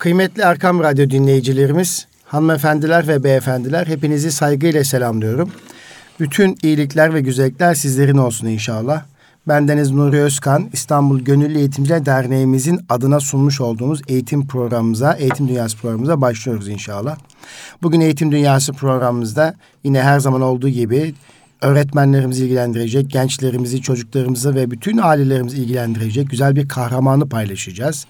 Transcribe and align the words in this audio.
Kıymetli 0.00 0.42
Erkam 0.42 0.80
Radyo 0.80 1.10
dinleyicilerimiz, 1.10 2.06
hanımefendiler 2.24 3.08
ve 3.08 3.24
beyefendiler 3.24 3.86
hepinizi 3.86 4.32
saygıyla 4.32 4.84
selamlıyorum. 4.84 5.50
Bütün 6.20 6.58
iyilikler 6.62 7.14
ve 7.14 7.20
güzellikler 7.20 7.74
sizlerin 7.74 8.16
olsun 8.16 8.46
inşallah. 8.46 9.02
Bendeniz 9.48 9.90
Nuri 9.90 10.20
Özkan, 10.20 10.70
İstanbul 10.72 11.20
Gönüllü 11.20 11.58
Eğitimciler 11.58 12.06
Derneğimizin 12.06 12.80
adına 12.88 13.20
sunmuş 13.20 13.60
olduğumuz 13.60 14.02
eğitim 14.08 14.46
programımıza, 14.46 15.12
Eğitim 15.12 15.48
Dünyası 15.48 15.76
programımıza 15.76 16.20
başlıyoruz 16.20 16.68
inşallah. 16.68 17.16
Bugün 17.82 18.00
Eğitim 18.00 18.32
Dünyası 18.32 18.72
programımızda 18.72 19.54
yine 19.84 20.02
her 20.02 20.20
zaman 20.20 20.40
olduğu 20.40 20.68
gibi 20.68 21.14
öğretmenlerimizi 21.62 22.44
ilgilendirecek, 22.44 23.10
gençlerimizi, 23.10 23.82
çocuklarımızı 23.82 24.54
ve 24.54 24.70
bütün 24.70 24.98
ailelerimizi 24.98 25.56
ilgilendirecek 25.56 26.30
güzel 26.30 26.56
bir 26.56 26.68
kahramanı 26.68 27.28
paylaşacağız. 27.28 28.06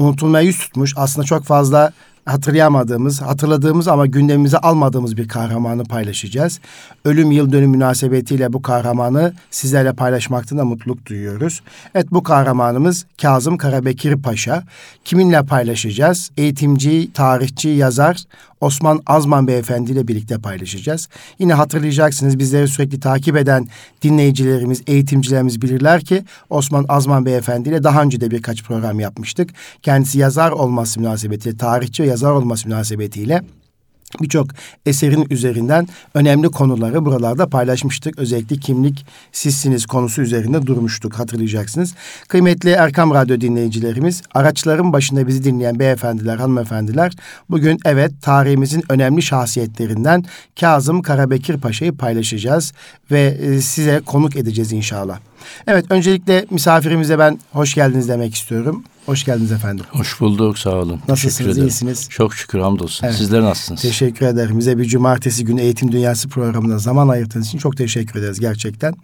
Unutulmaya 0.00 0.44
yüz 0.44 0.58
tutmuş 0.58 0.94
aslında 0.96 1.26
çok 1.26 1.44
fazla 1.44 1.92
hatırlayamadığımız, 2.24 3.22
hatırladığımız 3.22 3.88
ama 3.88 4.06
gündemimize 4.06 4.58
almadığımız 4.58 5.16
bir 5.16 5.28
kahramanı 5.28 5.84
paylaşacağız. 5.84 6.60
Ölüm 7.04 7.30
yıl 7.30 7.52
dönüm 7.52 7.70
münasebetiyle 7.70 8.52
bu 8.52 8.62
kahramanı 8.62 9.32
sizlerle 9.50 9.92
paylaşmaktan 9.92 10.58
da 10.58 10.64
mutluluk 10.64 11.06
duyuyoruz. 11.06 11.60
Evet 11.94 12.06
bu 12.10 12.22
kahramanımız 12.22 13.06
Kazım 13.22 13.56
Karabekir 13.56 14.22
Paşa. 14.22 14.62
Kiminle 15.04 15.42
paylaşacağız? 15.42 16.30
Eğitimci, 16.36 17.12
tarihçi, 17.12 17.68
yazar 17.68 18.24
Osman 18.60 19.00
Azman 19.06 19.46
Beyefendi 19.46 19.92
ile 19.92 20.08
birlikte 20.08 20.38
paylaşacağız. 20.38 21.08
Yine 21.38 21.54
hatırlayacaksınız 21.54 22.38
bizleri 22.38 22.68
sürekli 22.68 23.00
takip 23.00 23.36
eden 23.36 23.68
dinleyicilerimiz, 24.02 24.82
eğitimcilerimiz 24.86 25.62
bilirler 25.62 26.00
ki 26.00 26.24
Osman 26.50 26.84
Azman 26.88 27.26
Beyefendi 27.26 27.68
ile 27.68 27.82
daha 27.82 28.02
önce 28.02 28.20
de 28.20 28.30
birkaç 28.30 28.64
program 28.64 29.00
yapmıştık. 29.00 29.50
Kendisi 29.82 30.18
yazar 30.18 30.50
olması 30.50 31.00
münasebetiyle, 31.00 31.56
tarihçi 31.56 32.02
ve 32.02 32.06
yazar 32.06 32.30
olması 32.30 32.68
münasebetiyle 32.68 33.42
birçok 34.20 34.46
eserin 34.86 35.26
üzerinden 35.30 35.88
önemli 36.14 36.48
konuları 36.48 37.04
buralarda 37.04 37.46
paylaşmıştık. 37.46 38.18
Özellikle 38.18 38.56
kimlik 38.56 39.06
sizsiniz 39.32 39.86
konusu 39.86 40.22
üzerinde 40.22 40.66
durmuştuk 40.66 41.18
hatırlayacaksınız. 41.18 41.94
Kıymetli 42.28 42.70
Erkam 42.70 43.14
Radyo 43.14 43.40
dinleyicilerimiz, 43.40 44.22
araçların 44.34 44.92
başında 44.92 45.26
bizi 45.26 45.44
dinleyen 45.44 45.78
beyefendiler, 45.78 46.36
hanımefendiler 46.36 47.12
bugün 47.50 47.78
evet 47.84 48.12
tarihimizin 48.22 48.82
önemli 48.88 49.22
şahsiyetlerinden 49.22 50.24
Kazım 50.60 51.02
Karabekir 51.02 51.56
Paşa'yı 51.56 51.96
paylaşacağız 51.96 52.72
ve 53.10 53.20
e, 53.20 53.60
size 53.60 54.00
konuk 54.06 54.36
edeceğiz 54.36 54.72
inşallah. 54.72 55.18
Evet 55.66 55.86
öncelikle 55.90 56.46
misafirimize 56.50 57.18
ben 57.18 57.38
hoş 57.52 57.74
geldiniz 57.74 58.08
demek 58.08 58.34
istiyorum. 58.34 58.84
Hoş 59.06 59.24
geldiniz 59.24 59.52
efendim. 59.52 59.84
Hoş 59.90 60.20
bulduk 60.20 60.58
sağ 60.58 60.70
olun. 60.70 61.00
Nasılsınız 61.08 61.58
iyisiniz? 61.58 62.08
Çok 62.10 62.34
şükür 62.34 62.58
hamdolsun. 62.58 63.06
Evet. 63.06 63.16
Sizler 63.16 63.42
nasılsınız? 63.42 63.82
Teşekkür 63.82 64.26
ederim. 64.26 64.58
Bize 64.58 64.78
bir 64.78 64.84
cumartesi 64.84 65.44
günü 65.44 65.60
Eğitim 65.60 65.92
Dünyası 65.92 66.28
programına 66.28 66.78
zaman 66.78 67.08
ayırdığınız 67.08 67.46
için 67.46 67.58
çok 67.58 67.76
teşekkür 67.76 68.20
ederiz 68.20 68.40
gerçekten. 68.40 68.94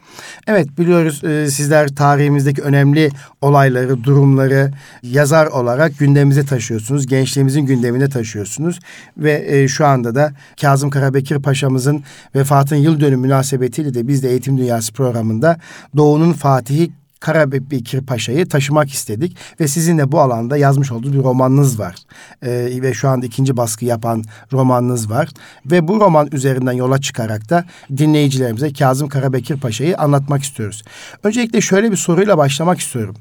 Evet 0.46 0.78
biliyoruz 0.78 1.24
e, 1.24 1.50
sizler 1.50 1.88
tarihimizdeki 1.88 2.62
önemli 2.62 3.10
olayları, 3.40 4.04
durumları 4.04 4.72
yazar 5.02 5.46
olarak 5.46 5.98
gündemimize 5.98 6.44
taşıyorsunuz. 6.46 7.06
Gençliğimizin 7.06 7.66
gündemine 7.66 8.08
taşıyorsunuz. 8.08 8.78
Ve 9.18 9.44
e, 9.48 9.68
şu 9.68 9.86
anda 9.86 10.14
da 10.14 10.32
Kazım 10.60 10.90
Karabekir 10.90 11.42
Paşa'mızın 11.42 12.04
vefatın 12.34 12.76
yıl 12.76 13.00
dönümü 13.00 13.22
münasebetiyle 13.22 13.94
de 13.94 14.08
biz 14.08 14.22
de 14.22 14.30
Eğitim 14.30 14.58
Dünyası 14.58 14.92
programında 14.92 15.58
Doğu'nun 15.96 16.32
Fatihi 16.32 16.92
Karabekir 17.20 18.00
Paşa'yı 18.00 18.48
taşımak 18.48 18.90
istedik 18.90 19.36
ve 19.60 19.68
sizin 19.68 19.98
de 19.98 20.12
bu 20.12 20.20
alanda 20.20 20.56
yazmış 20.56 20.92
olduğu 20.92 21.12
bir 21.12 21.22
romanınız 21.22 21.78
var. 21.78 21.94
Ee, 22.42 22.82
ve 22.82 22.94
şu 22.94 23.08
anda 23.08 23.26
ikinci 23.26 23.56
baskı 23.56 23.84
yapan 23.84 24.24
romanınız 24.52 25.10
var. 25.10 25.28
Ve 25.66 25.88
bu 25.88 26.00
roman 26.00 26.28
üzerinden 26.32 26.72
yola 26.72 27.00
çıkarak 27.00 27.50
da 27.50 27.64
dinleyicilerimize 27.96 28.72
Kazım 28.72 29.08
Karabekir 29.08 29.60
Paşa'yı 29.60 29.98
anlatmak 29.98 30.42
istiyoruz. 30.42 30.82
Öncelikle 31.22 31.60
şöyle 31.60 31.90
bir 31.90 31.96
soruyla 31.96 32.38
başlamak 32.38 32.80
istiyorum. 32.80 33.14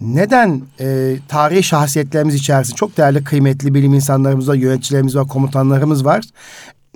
Neden 0.00 0.62
e, 0.80 1.16
tarihi 1.28 1.62
şahsiyetlerimiz 1.62 2.34
içerisinde 2.34 2.76
çok 2.76 2.96
değerli 2.96 3.24
kıymetli 3.24 3.74
bilim 3.74 3.94
insanlarımız 3.94 4.48
var, 4.48 4.54
yöneticilerimiz 4.54 5.16
var, 5.16 5.28
komutanlarımız 5.28 6.04
var 6.04 6.24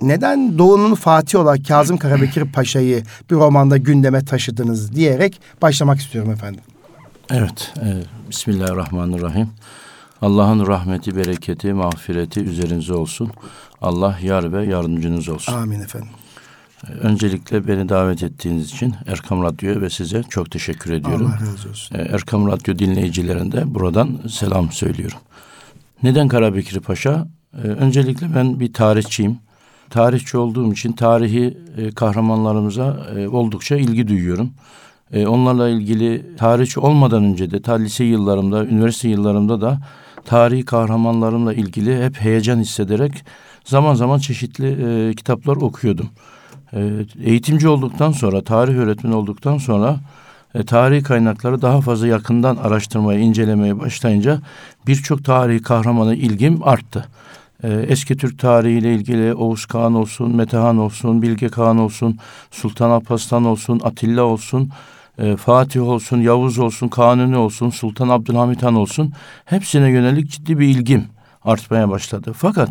neden 0.01 0.57
Doğu'nun 0.57 0.95
Fatih 0.95 1.39
olarak 1.39 1.65
Kazım 1.65 1.97
Karabekir 1.97 2.51
Paşa'yı 2.51 3.03
bir 3.31 3.35
romanda 3.35 3.77
gündeme 3.77 4.25
taşıdınız 4.25 4.95
diyerek 4.95 5.41
başlamak 5.61 5.99
istiyorum 5.99 6.31
efendim. 6.31 6.61
Evet, 7.31 7.73
e, 7.81 8.03
Bismillahirrahmanirrahim. 8.29 9.49
Allah'ın 10.21 10.67
rahmeti, 10.67 11.15
bereketi, 11.15 11.73
mağfireti 11.73 12.39
üzerinize 12.39 12.93
olsun. 12.93 13.31
Allah 13.81 14.17
yar 14.23 14.53
ve 14.53 14.65
yardımcınız 14.65 15.29
olsun. 15.29 15.53
Amin 15.53 15.79
efendim. 15.79 16.09
E, 16.87 16.91
öncelikle 16.91 17.67
beni 17.67 17.89
davet 17.89 18.23
ettiğiniz 18.23 18.65
için 18.65 18.95
Erkam 19.07 19.43
Radyo'ya 19.43 19.81
ve 19.81 19.89
size 19.89 20.23
çok 20.23 20.51
teşekkür 20.51 20.93
ediyorum. 20.93 21.33
Allah 21.39 21.51
razı 21.51 21.69
olsun. 21.69 21.95
E, 21.95 22.01
Erkam 22.01 22.47
Radyo 22.47 22.79
dinleyicilerine 22.79 23.73
buradan 23.75 24.19
selam 24.29 24.71
söylüyorum. 24.71 25.17
Neden 26.03 26.27
Karabekir 26.27 26.79
Paşa? 26.79 27.27
E, 27.63 27.67
öncelikle 27.67 28.35
ben 28.35 28.59
bir 28.59 28.73
tarihçiyim 28.73 29.39
tarihçi 29.89 30.37
olduğum 30.37 30.73
için 30.73 30.91
tarihi 30.91 31.57
e, 31.77 31.91
kahramanlarımıza 31.91 33.07
e, 33.17 33.27
oldukça 33.27 33.75
ilgi 33.75 34.07
duyuyorum. 34.07 34.49
E, 35.13 35.27
onlarla 35.27 35.69
ilgili 35.69 36.35
tarihçi 36.37 36.79
olmadan 36.79 37.23
önce 37.23 37.51
de 37.51 37.61
ta 37.61 37.73
lise 37.73 38.03
yıllarımda, 38.03 38.65
üniversite 38.65 39.09
yıllarımda 39.09 39.61
da 39.61 39.79
tarihi 40.25 40.65
kahramanlarımla 40.65 41.53
ilgili 41.53 42.03
hep 42.03 42.21
heyecan 42.21 42.59
hissederek 42.59 43.23
zaman 43.65 43.93
zaman 43.93 44.19
çeşitli 44.19 44.67
e, 44.67 45.13
kitaplar 45.13 45.55
okuyordum. 45.55 46.09
E, 46.73 47.05
eğitimci 47.23 47.67
olduktan 47.67 48.11
sonra, 48.11 48.41
tarih 48.41 48.75
öğretmeni 48.75 49.15
olduktan 49.15 49.57
sonra 49.57 49.99
e, 50.55 50.63
tarihi 50.63 51.03
kaynakları 51.03 51.61
daha 51.61 51.81
fazla 51.81 52.07
yakından 52.07 52.55
araştırmaya, 52.55 53.19
incelemeye 53.19 53.79
başlayınca 53.79 54.41
birçok 54.87 55.25
tarihi 55.25 55.61
kahramana 55.61 56.15
ilgim 56.15 56.67
arttı 56.67 57.05
e, 57.63 57.85
eski 57.87 58.17
Türk 58.17 58.39
tarihiyle 58.39 58.93
ilgili 58.93 59.33
Oğuz 59.33 59.65
Kağan 59.65 59.95
olsun, 59.95 60.35
Metehan 60.35 60.77
olsun, 60.77 61.21
Bilge 61.21 61.49
Kağan 61.49 61.77
olsun, 61.77 62.17
Sultan 62.51 62.89
Alparslan 62.89 63.45
olsun, 63.45 63.81
Atilla 63.83 64.23
olsun, 64.23 64.69
e, 65.17 65.35
Fatih 65.35 65.81
olsun, 65.81 66.21
Yavuz 66.21 66.59
olsun, 66.59 66.87
Kanuni 66.87 67.37
olsun, 67.37 67.69
Sultan 67.69 68.09
Abdülhamit 68.09 68.63
Han 68.63 68.75
olsun 68.75 69.13
hepsine 69.45 69.89
yönelik 69.89 70.31
ciddi 70.31 70.59
bir 70.59 70.67
ilgim 70.67 71.05
artmaya 71.45 71.89
başladı. 71.89 72.33
Fakat 72.37 72.69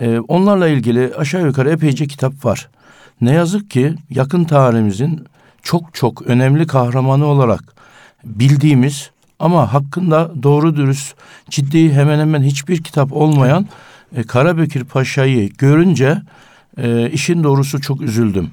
e, 0.00 0.18
onlarla 0.18 0.68
ilgili 0.68 1.12
aşağı 1.16 1.46
yukarı 1.46 1.70
epeyce 1.70 2.06
kitap 2.06 2.44
var. 2.44 2.68
Ne 3.20 3.32
yazık 3.32 3.70
ki 3.70 3.94
yakın 4.10 4.44
tarihimizin 4.44 5.26
çok 5.62 5.94
çok 5.94 6.22
önemli 6.22 6.66
kahramanı 6.66 7.26
olarak 7.26 7.74
bildiğimiz 8.24 9.10
ama 9.38 9.72
hakkında 9.72 10.30
doğru 10.42 10.76
dürüst 10.76 11.14
ciddi 11.50 11.92
hemen 11.92 12.18
hemen 12.18 12.42
hiçbir 12.42 12.82
kitap 12.82 13.12
olmayan 13.12 13.66
e, 14.16 14.22
Karabekir 14.22 14.84
Paşa'yı 14.84 15.50
görünce 15.58 16.22
e, 16.78 17.10
işin 17.10 17.44
doğrusu 17.44 17.80
çok 17.80 18.00
üzüldüm. 18.00 18.50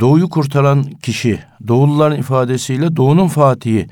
Doğuyu 0.00 0.28
kurtaran 0.28 0.84
kişi, 1.02 1.38
Doğuluların 1.68 2.16
ifadesiyle 2.16 2.96
Doğu'nun 2.96 3.28
Fatihi 3.28 3.86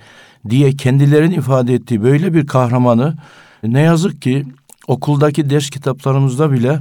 diye 0.50 0.72
kendilerin 0.72 1.30
ifade 1.30 1.74
ettiği 1.74 2.02
böyle 2.02 2.34
bir 2.34 2.46
kahramanı 2.46 3.14
ne 3.62 3.80
yazık 3.80 4.22
ki 4.22 4.46
okuldaki 4.88 5.50
ders 5.50 5.70
kitaplarımızda 5.70 6.52
bile 6.52 6.80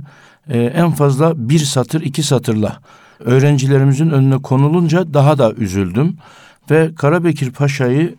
e, 0.49 0.59
en 0.59 0.91
fazla 0.91 1.49
bir 1.49 1.59
satır 1.59 2.01
iki 2.01 2.23
satırla 2.23 2.79
öğrencilerimizin 3.19 4.09
önüne 4.09 4.41
konulunca 4.41 5.13
daha 5.13 5.37
da 5.37 5.53
üzüldüm 5.53 6.17
ve 6.71 6.95
Karabekir 6.95 7.51
Paşa'yı 7.51 8.15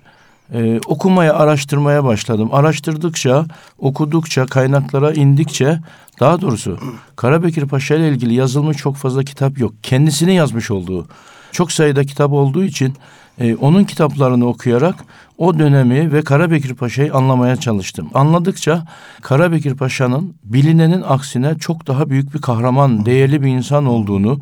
e, 0.52 0.80
okumaya, 0.86 1.34
araştırmaya 1.34 2.04
başladım. 2.04 2.48
Araştırdıkça, 2.52 3.46
okudukça, 3.78 4.46
kaynaklara 4.46 5.12
indikçe 5.12 5.80
daha 6.20 6.40
doğrusu 6.40 6.78
Karabekir 7.16 7.66
Paşa 7.66 7.94
ile 7.94 8.08
ilgili 8.08 8.34
yazılmış 8.34 8.76
çok 8.76 8.96
fazla 8.96 9.22
kitap 9.22 9.58
yok. 9.58 9.72
Kendisinin 9.82 10.32
yazmış 10.32 10.70
olduğu 10.70 11.06
çok 11.52 11.72
sayıda 11.72 12.04
kitap 12.04 12.32
olduğu 12.32 12.64
için 12.64 12.94
e, 13.38 13.54
onun 13.54 13.84
kitaplarını 13.84 14.46
okuyarak 14.46 14.94
o 15.38 15.58
dönemi 15.58 16.12
ve 16.12 16.22
Karabekir 16.22 16.74
Paşa'yı 16.74 17.14
anlamaya 17.14 17.56
çalıştım. 17.56 18.10
Anladıkça 18.14 18.86
Karabekir 19.22 19.74
Paşa'nın 19.76 20.34
bilinenin 20.44 21.02
aksine 21.02 21.58
çok 21.58 21.86
daha 21.86 22.10
büyük 22.10 22.34
bir 22.34 22.40
kahraman, 22.40 23.06
değerli 23.06 23.42
bir 23.42 23.48
insan 23.48 23.86
olduğunu, 23.86 24.40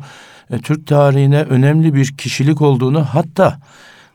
e, 0.51 0.57
Türk 0.57 0.87
tarihine 0.87 1.41
önemli 1.41 1.93
bir 1.93 2.17
kişilik 2.17 2.61
olduğunu 2.61 3.05
hatta 3.05 3.59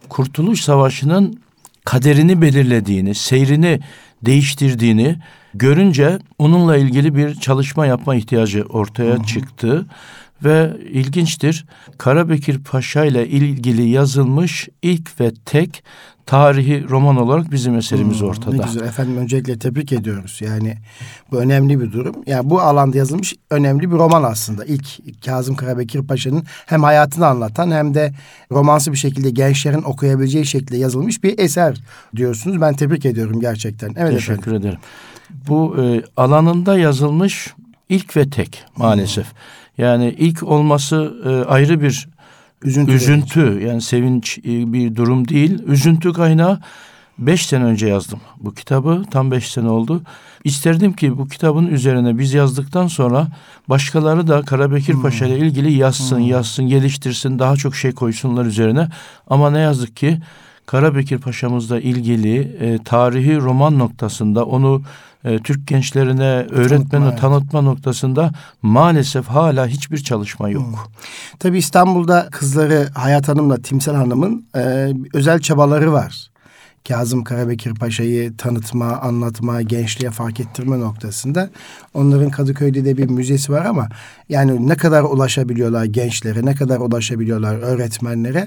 Kurtuluş 0.09 0.61
Savaşı'nın 0.61 1.41
kaderini 1.89 2.43
belirlediğini, 2.43 3.15
seyrini 3.15 3.81
değiştirdiğini 4.23 5.17
görünce 5.55 6.19
onunla 6.39 6.77
ilgili 6.77 7.15
bir 7.15 7.35
çalışma 7.35 7.87
yapma 7.87 8.15
ihtiyacı 8.15 8.63
ortaya 8.63 9.15
hı 9.15 9.19
hı. 9.19 9.27
çıktı 9.27 9.87
Ve 10.45 10.77
ilginçtir, 10.91 11.67
Karabekir 11.99 12.59
Paşa 12.65 13.05
ile 13.05 13.29
ilgili 13.29 13.89
yazılmış 13.89 14.69
ilk 14.83 15.21
ve 15.21 15.33
tek 15.45 15.85
tarihi 16.29 16.89
roman 16.89 17.17
olarak 17.17 17.51
bizim 17.51 17.77
eserimiz 17.77 18.21
Hmm, 18.21 18.29
ortada. 18.29 18.57
Ne 18.57 18.65
güzel 18.65 18.81
efendim 18.83 19.17
öncelikle 19.17 19.59
tebrik 19.59 19.93
ediyoruz. 19.93 20.39
Yani 20.43 20.75
bu 21.31 21.37
önemli 21.37 21.81
bir 21.81 21.93
durum. 21.93 22.17
Yani 22.27 22.51
bu 22.51 22.61
alanda 22.61 22.99
yazılmış 22.99 23.35
önemli 23.51 23.91
bir 23.93 23.97
roman 23.97 24.23
aslında. 24.23 24.65
İlk 24.65 24.87
Kazım 25.25 25.57
Karabekir 25.57 26.03
Paşa'nın 26.03 26.43
hem 26.67 26.83
hayatını 26.83 27.27
anlatan 27.27 27.71
hem 27.71 27.95
de 27.95 28.13
romansı 28.53 28.93
bir 28.93 28.97
şekilde 28.97 29.31
gençlerin 29.31 29.83
okuyabileceği 29.83 30.47
şekilde 30.47 30.77
yazılmış 30.77 31.25
bir 31.25 31.39
eser 31.39 31.77
diyorsunuz. 32.17 32.61
Ben 32.61 32.75
tebrik 32.75 33.07
ediyorum 33.07 33.41
gerçekten. 33.41 33.95
Evet 33.97 34.13
Teşekkür 34.13 34.41
efendim. 34.43 34.61
ederim. 34.61 34.79
Bu 35.49 35.77
e, 35.83 36.03
alanında 36.17 36.79
yazılmış 36.79 37.55
ilk 37.89 38.17
ve 38.17 38.31
tek 38.31 38.65
maalesef. 38.77 39.27
Yani 39.79 40.15
ilk 40.19 40.43
olması 40.43 41.15
e, 41.25 41.51
ayrı 41.51 41.81
bir 41.81 42.09
Üzüntü. 42.63 42.93
üzüntü 42.93 43.61
yani 43.67 43.83
sevinç 43.83 44.39
e, 44.39 44.73
bir 44.73 44.97
durum 44.97 45.29
değil. 45.29 45.63
Üzüntü 45.67 46.13
kaynağı 46.13 46.61
beş 47.19 47.47
sene 47.47 47.65
önce 47.65 47.87
yazdım 47.87 48.21
bu 48.41 48.55
kitabı. 48.55 49.03
Tam 49.11 49.31
beş 49.31 49.51
sene 49.51 49.69
oldu. 49.69 50.03
İsterdim 50.45 50.93
ki 50.93 51.19
bu 51.19 51.29
kitabın 51.29 51.67
üzerine 51.67 52.19
biz 52.19 52.35
yazdıktan 52.35 52.87
sonra 52.87 53.29
başkaları 53.69 54.27
da 54.27 54.43
Karabekir 54.43 54.95
Paşa 55.03 55.27
ile 55.27 55.39
ilgili 55.39 55.73
yazsın, 55.73 56.19
yazsın, 56.19 56.69
geliştirsin, 56.69 57.39
daha 57.39 57.57
çok 57.57 57.77
şey 57.77 57.93
koysunlar 57.93 58.45
üzerine. 58.47 58.89
Ama 59.27 59.51
ne 59.51 59.59
yazık 59.59 59.97
ki 59.97 60.19
Karabekir 60.67 61.19
Paşa'mızla 61.19 61.81
ilgili 61.81 62.39
e, 62.39 62.79
tarihi 62.85 63.37
roman 63.37 63.79
noktasında 63.79 64.47
onu 64.47 64.83
e, 65.25 65.39
Türk 65.39 65.67
gençlerine 65.67 66.47
öğretmeni 66.51 67.09
evet. 67.09 67.21
tanıtma 67.21 67.61
noktasında 67.61 68.31
maalesef 68.63 69.27
hala 69.27 69.67
hiçbir 69.67 69.99
çalışma 69.99 70.49
yok. 70.49 70.91
Tabii 71.39 71.59
İstanbul'da 71.59 72.29
kızları 72.31 72.89
Hayat 72.95 73.29
Hanım'la 73.29 73.57
Timsel 73.57 73.95
Hanım'ın 73.95 74.47
e, 74.57 74.93
özel 75.15 75.41
çabaları 75.41 75.93
var. 75.93 76.31
Kazım 76.89 77.25
Karabekir 77.25 77.75
Paşa'yı 77.75 78.37
tanıtma, 78.37 78.97
anlatma, 78.97 79.63
gençliğe 79.63 80.11
fark 80.11 80.41
ettirme 80.41 80.81
noktasında. 80.81 81.51
Onların 81.95 82.31
Kadıköy'de 82.31 82.85
de 82.85 82.97
bir 82.97 83.11
müzesi 83.11 83.53
var 83.53 83.65
ama 83.65 83.89
yani 84.29 84.69
ne 84.69 84.77
kadar 84.77 85.03
ulaşabiliyorlar 85.03 85.85
gençlere, 85.85 86.47
ne 86.47 86.55
kadar 86.55 86.81
ulaşabiliyorlar 86.81 87.55
öğretmenlere. 87.55 88.47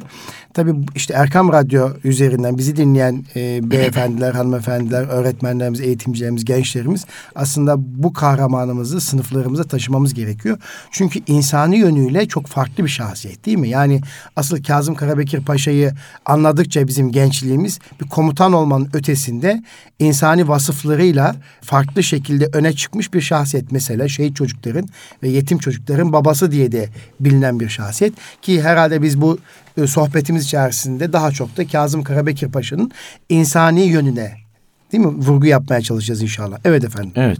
Tabii 0.54 0.74
işte 0.95 1.13
Erkam 1.13 1.54
Radyo 1.54 1.89
üzerinden 2.04 2.57
bizi 2.57 2.75
dinleyen 2.75 3.25
e, 3.36 3.72
beyefendiler, 3.72 4.31
hanımefendiler, 4.33 5.04
öğretmenlerimiz, 5.04 5.81
eğitimcilerimiz, 5.81 6.45
gençlerimiz 6.45 7.06
aslında 7.36 7.75
bu 8.04 8.13
kahramanımızı 8.13 9.01
sınıflarımıza 9.01 9.63
taşımamız 9.63 10.13
gerekiyor. 10.13 10.57
Çünkü 10.92 11.19
insani 11.28 11.78
yönüyle 11.78 12.28
çok 12.28 12.48
farklı 12.48 12.83
bir 12.83 12.89
şahsiyet 12.89 13.45
değil 13.45 13.57
mi? 13.57 13.69
Yani 13.69 14.01
asıl 14.36 14.63
Kazım 14.63 14.95
Karabekir 14.95 15.45
Paşa'yı 15.45 15.94
anladıkça 16.25 16.88
bizim 16.88 17.12
gençliğimiz 17.12 17.80
bir 18.01 18.10
komutan 18.21 18.53
olmanın 18.53 18.89
ötesinde 18.94 19.63
insani 20.00 20.47
vasıflarıyla 20.47 21.35
farklı 21.62 22.03
şekilde 22.03 22.50
öne 22.53 22.73
çıkmış 22.73 23.13
bir 23.13 23.21
şahsiyet. 23.21 23.71
Mesela 23.71 24.07
şehit 24.07 24.35
çocukların 24.35 24.88
ve 25.23 25.29
yetim 25.29 25.57
çocukların 25.57 26.13
babası 26.13 26.51
diye 26.51 26.71
de 26.71 26.89
bilinen 27.19 27.59
bir 27.59 27.69
şahsiyet. 27.69 28.13
Ki 28.41 28.62
herhalde 28.62 29.01
biz 29.01 29.21
bu 29.21 29.39
e, 29.77 29.88
sohbetimiz 29.88 30.44
içerisinde 30.44 31.13
daha 31.13 31.31
çok 31.31 31.57
da 31.57 31.68
Kazım 31.68 32.03
Karabekir 32.03 32.51
Paşa'nın 32.51 32.91
insani 33.29 33.81
yönüne 33.81 34.38
değil 34.91 35.06
mi 35.06 35.12
vurgu 35.12 35.45
yapmaya 35.45 35.81
çalışacağız 35.81 36.21
inşallah. 36.21 36.57
Evet 36.65 36.83
efendim. 36.83 37.12
Evet. 37.15 37.39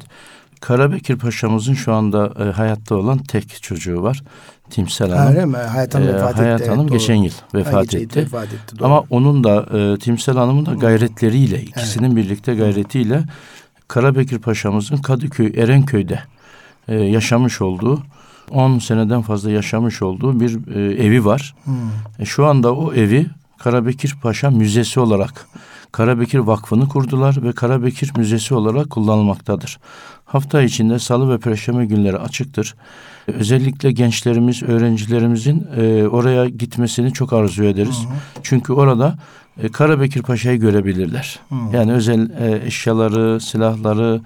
Karabekir 0.61 1.15
Paşa'mızın 1.15 1.73
şu 1.73 1.93
anda 1.93 2.33
e, 2.39 2.43
hayatta 2.43 2.95
olan 2.95 3.17
tek 3.17 3.63
çocuğu 3.63 4.03
var. 4.03 4.23
Timsel 4.69 5.11
Hanım. 5.11 5.29
Öyle 5.29 5.45
mi? 5.45 5.57
Hayat 5.57 5.95
Hanım 5.95 6.07
Ee, 6.07 6.13
vefat. 6.13 6.37
Hayat 6.37 6.61
evet, 6.61 6.71
Hanım 6.71 6.87
doğru. 6.87 6.97
geçen 6.97 7.15
yıl 7.15 7.33
vefat 7.55 7.93
Ha, 7.93 7.97
etti. 7.97 8.19
vefat 8.19 8.47
etti, 8.53 8.79
doğru. 8.79 8.85
Ama 8.85 9.03
onun 9.09 9.43
da 9.43 9.65
e, 9.77 9.97
Timsel 9.99 10.35
Hanım'ın 10.35 10.65
da 10.65 10.73
gayretleriyle 10.73 11.61
ikisinin 11.61 12.15
birlikte 12.15 12.55
gayretiyle 12.55 13.23
Karabekir 13.87 14.39
Paşa'mızın 14.39 14.97
Kadıköy 14.97 15.53
Erenköy'de 15.57 16.19
e, 16.87 16.95
yaşamış 16.95 17.61
olduğu 17.61 18.03
10 18.51 18.79
seneden 18.79 19.21
fazla 19.21 19.51
yaşamış 19.51 20.01
olduğu 20.01 20.39
bir 20.39 20.75
e, 20.75 21.05
evi 21.05 21.25
var. 21.25 21.55
Hmm. 21.63 21.75
E, 22.19 22.25
şu 22.25 22.45
anda 22.45 22.75
o 22.75 22.93
evi 22.93 23.25
Karabekir 23.63 24.15
Paşa 24.21 24.51
Müzesi 24.51 24.99
olarak 24.99 25.47
Karabekir 25.91 26.39
Vakfı'nı 26.39 26.87
kurdular 26.87 27.43
ve 27.43 27.51
Karabekir 27.51 28.11
Müzesi 28.17 28.53
olarak 28.53 28.89
kullanılmaktadır. 28.89 29.79
Hafta 30.25 30.61
içinde 30.61 30.99
salı 30.99 31.33
ve 31.33 31.39
perşembe 31.39 31.85
günleri 31.85 32.17
açıktır. 32.17 32.75
Özellikle 33.27 33.91
gençlerimiz, 33.91 34.63
öğrencilerimizin 34.63 35.67
e, 35.77 36.07
oraya 36.07 36.49
gitmesini 36.49 37.13
çok 37.13 37.33
arzu 37.33 37.63
ederiz. 37.63 38.07
Çünkü 38.43 38.73
orada 38.73 39.17
e, 39.63 39.69
Karabekir 39.69 40.21
Paşa'yı 40.21 40.59
görebilirler. 40.59 41.39
Yani 41.73 41.93
özel 41.93 42.29
e, 42.29 42.65
eşyaları, 42.65 43.41
silahları, 43.41 44.21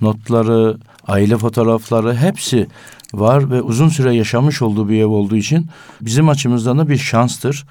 notları, 0.00 0.76
aile 1.06 1.38
fotoğrafları 1.38 2.16
hepsi 2.16 2.66
var 3.14 3.50
ve 3.50 3.62
uzun 3.62 3.88
süre 3.88 4.14
yaşamış 4.14 4.62
olduğu 4.62 4.88
bir 4.88 5.00
ev 5.00 5.06
olduğu 5.06 5.36
için 5.36 5.66
bizim 6.00 6.28
açımızdan 6.28 6.78
da 6.78 6.88
bir 6.88 6.98
şanstır. 6.98 7.64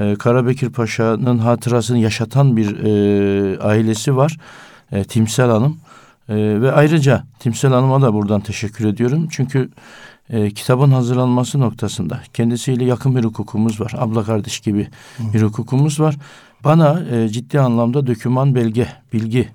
Ee, 0.00 0.14
Karabekir 0.14 0.70
Paşa'nın 0.70 1.38
hatırasını 1.38 1.98
yaşatan 1.98 2.56
bir 2.56 2.84
e, 2.84 3.58
ailesi 3.58 4.16
var. 4.16 4.36
E, 4.92 5.04
Timsel 5.04 5.50
Hanım. 5.50 5.76
E, 6.28 6.34
ve 6.36 6.72
ayrıca 6.72 7.24
Timsel 7.38 7.72
Hanım'a 7.72 8.02
da 8.02 8.14
buradan 8.14 8.40
teşekkür 8.40 8.84
ediyorum. 8.84 9.28
Çünkü 9.30 9.70
e, 10.30 10.50
kitabın 10.50 10.90
hazırlanması 10.90 11.60
noktasında 11.60 12.20
kendisiyle 12.34 12.84
yakın 12.84 13.16
bir 13.16 13.24
hukukumuz 13.24 13.80
var. 13.80 13.92
Abla 13.98 14.24
kardeş 14.24 14.60
gibi 14.60 14.88
bir 15.18 15.42
hukukumuz 15.42 16.00
var. 16.00 16.16
Bana 16.64 17.00
e, 17.12 17.28
ciddi 17.28 17.60
anlamda 17.60 18.06
döküman 18.06 18.54
belge, 18.54 18.88
bilgi 19.12 19.48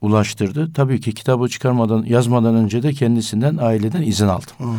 ulaştırdı. 0.00 0.72
Tabii 0.72 1.00
ki 1.00 1.14
kitabı 1.14 1.48
çıkarmadan, 1.48 2.02
yazmadan 2.02 2.54
önce 2.54 2.82
de 2.82 2.92
kendisinden, 2.92 3.56
aileden 3.56 4.02
izin 4.02 4.28
aldım. 4.28 4.76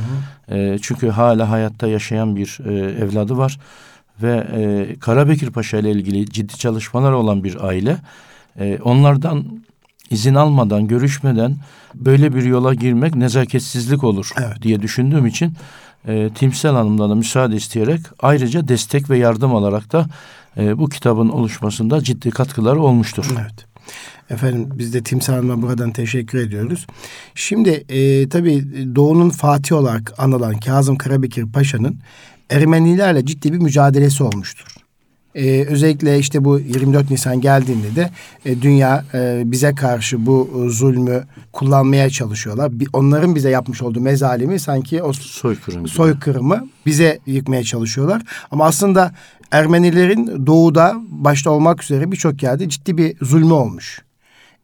E, 0.52 0.78
çünkü 0.82 1.10
hala 1.10 1.50
hayatta 1.50 1.88
yaşayan 1.88 2.36
bir 2.36 2.60
e, 2.66 2.74
evladı 2.74 3.38
var 3.38 3.60
ve 4.24 4.48
e, 4.54 4.96
Karabekir 5.00 5.50
Paşa 5.52 5.78
ile 5.78 5.92
ilgili 5.92 6.30
ciddi 6.30 6.58
çalışmalar 6.58 7.12
olan 7.12 7.44
bir 7.44 7.68
aile. 7.68 7.98
E, 8.60 8.80
onlardan 8.84 9.46
izin 10.10 10.36
almadan, 10.36 10.88
görüşmeden 10.88 11.56
böyle 11.96 12.36
bir 12.36 12.44
yola 12.44 12.74
girmek 12.74 13.16
nezaketsizlik 13.16 14.04
olur 14.04 14.32
Evet. 14.38 14.62
diye 14.62 14.82
düşündüğüm 14.82 15.26
için 15.26 15.54
e, 16.08 16.30
Timsel 16.36 16.72
Hanım'dan 16.72 17.10
da 17.10 17.16
müsaade 17.16 17.56
isteyerek 17.56 18.02
ayrıca 18.20 18.68
destek 18.68 19.10
ve 19.10 19.18
yardım 19.18 19.56
alarak 19.56 19.92
da 19.92 20.06
e, 20.58 20.78
bu 20.78 20.90
kitabın 20.90 21.30
oluşmasında 21.30 22.04
ciddi 22.04 22.30
katkıları 22.30 22.82
olmuştur. 22.82 23.36
Evet. 23.42 23.70
Efendim 24.30 24.70
biz 24.74 24.94
de 24.94 25.04
Timsah 25.04 25.34
Hanım'a 25.34 25.62
buradan 25.62 25.92
teşekkür 25.92 26.40
ediyoruz. 26.40 26.88
Şimdi 27.36 27.70
e, 27.70 28.30
tabii 28.30 28.66
Doğu'nun 28.96 29.30
Fatih 29.30 29.76
olarak 29.76 30.14
anılan 30.18 30.60
Kazım 30.60 30.96
Karabekir 30.96 31.52
Paşa'nın 31.52 32.00
Ermenilerle 32.50 33.26
ciddi 33.26 33.54
bir 33.54 33.58
mücadelesi 33.58 34.24
olmuştur. 34.24 34.66
E, 35.36 35.66
özellikle 35.66 36.20
işte 36.20 36.44
bu 36.46 36.60
24 36.60 37.12
Nisan 37.12 37.42
geldiğinde 37.42 37.96
de 37.96 38.10
e, 38.46 38.62
dünya 38.62 39.06
e, 39.14 39.42
bize 39.46 39.76
karşı 39.76 40.26
bu 40.26 40.66
e, 40.66 40.70
zulmü 40.70 41.24
kullanmaya 41.54 42.10
çalışıyorlar. 42.10 42.80
Bir, 42.80 42.88
onların 42.94 43.36
bize 43.36 43.50
yapmış 43.50 43.82
olduğu 43.82 44.02
mezalimi 44.02 44.60
sanki 44.60 45.04
o 45.04 45.14
Soykırım. 45.14 45.88
soykırımı 45.88 46.68
bize 46.86 47.20
yıkmaya 47.26 47.64
çalışıyorlar. 47.64 48.22
Ama 48.52 48.66
aslında 48.66 49.12
Ermenilerin 49.52 50.46
doğuda 50.46 50.96
başta 51.10 51.52
olmak 51.52 51.84
üzere 51.84 52.12
birçok 52.12 52.44
yerde 52.44 52.70
ciddi 52.70 52.98
bir 52.98 53.18
zulmü 53.22 53.54
olmuş. 53.54 54.02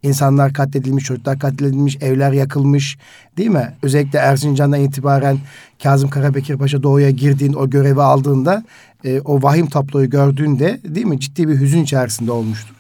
İnsanlar 0.06 0.54
katledilmiş, 0.54 1.04
çocuklar 1.04 1.40
katledilmiş, 1.40 1.98
evler 2.02 2.32
yakılmış 2.32 2.98
değil 3.38 3.50
mi? 3.50 3.74
Özellikle 3.82 4.20
Erzincan'dan 4.20 4.80
itibaren 4.80 5.38
Kazım 5.84 6.10
Karabekir 6.10 6.58
Paşa 6.58 6.84
doğuya 6.84 7.10
girdiğin 7.10 7.54
o 7.54 7.70
görevi 7.70 8.02
aldığında 8.02 8.64
e, 9.04 9.22
o 9.22 9.44
vahim 9.44 9.68
tabloyu 9.68 10.10
gördüğünde 10.10 10.80
değil 10.86 11.06
mi 11.06 11.20
ciddi 11.20 11.48
bir 11.48 11.60
hüzün 11.60 11.84
içerisinde 11.84 12.32
olmuştur. 12.32 12.76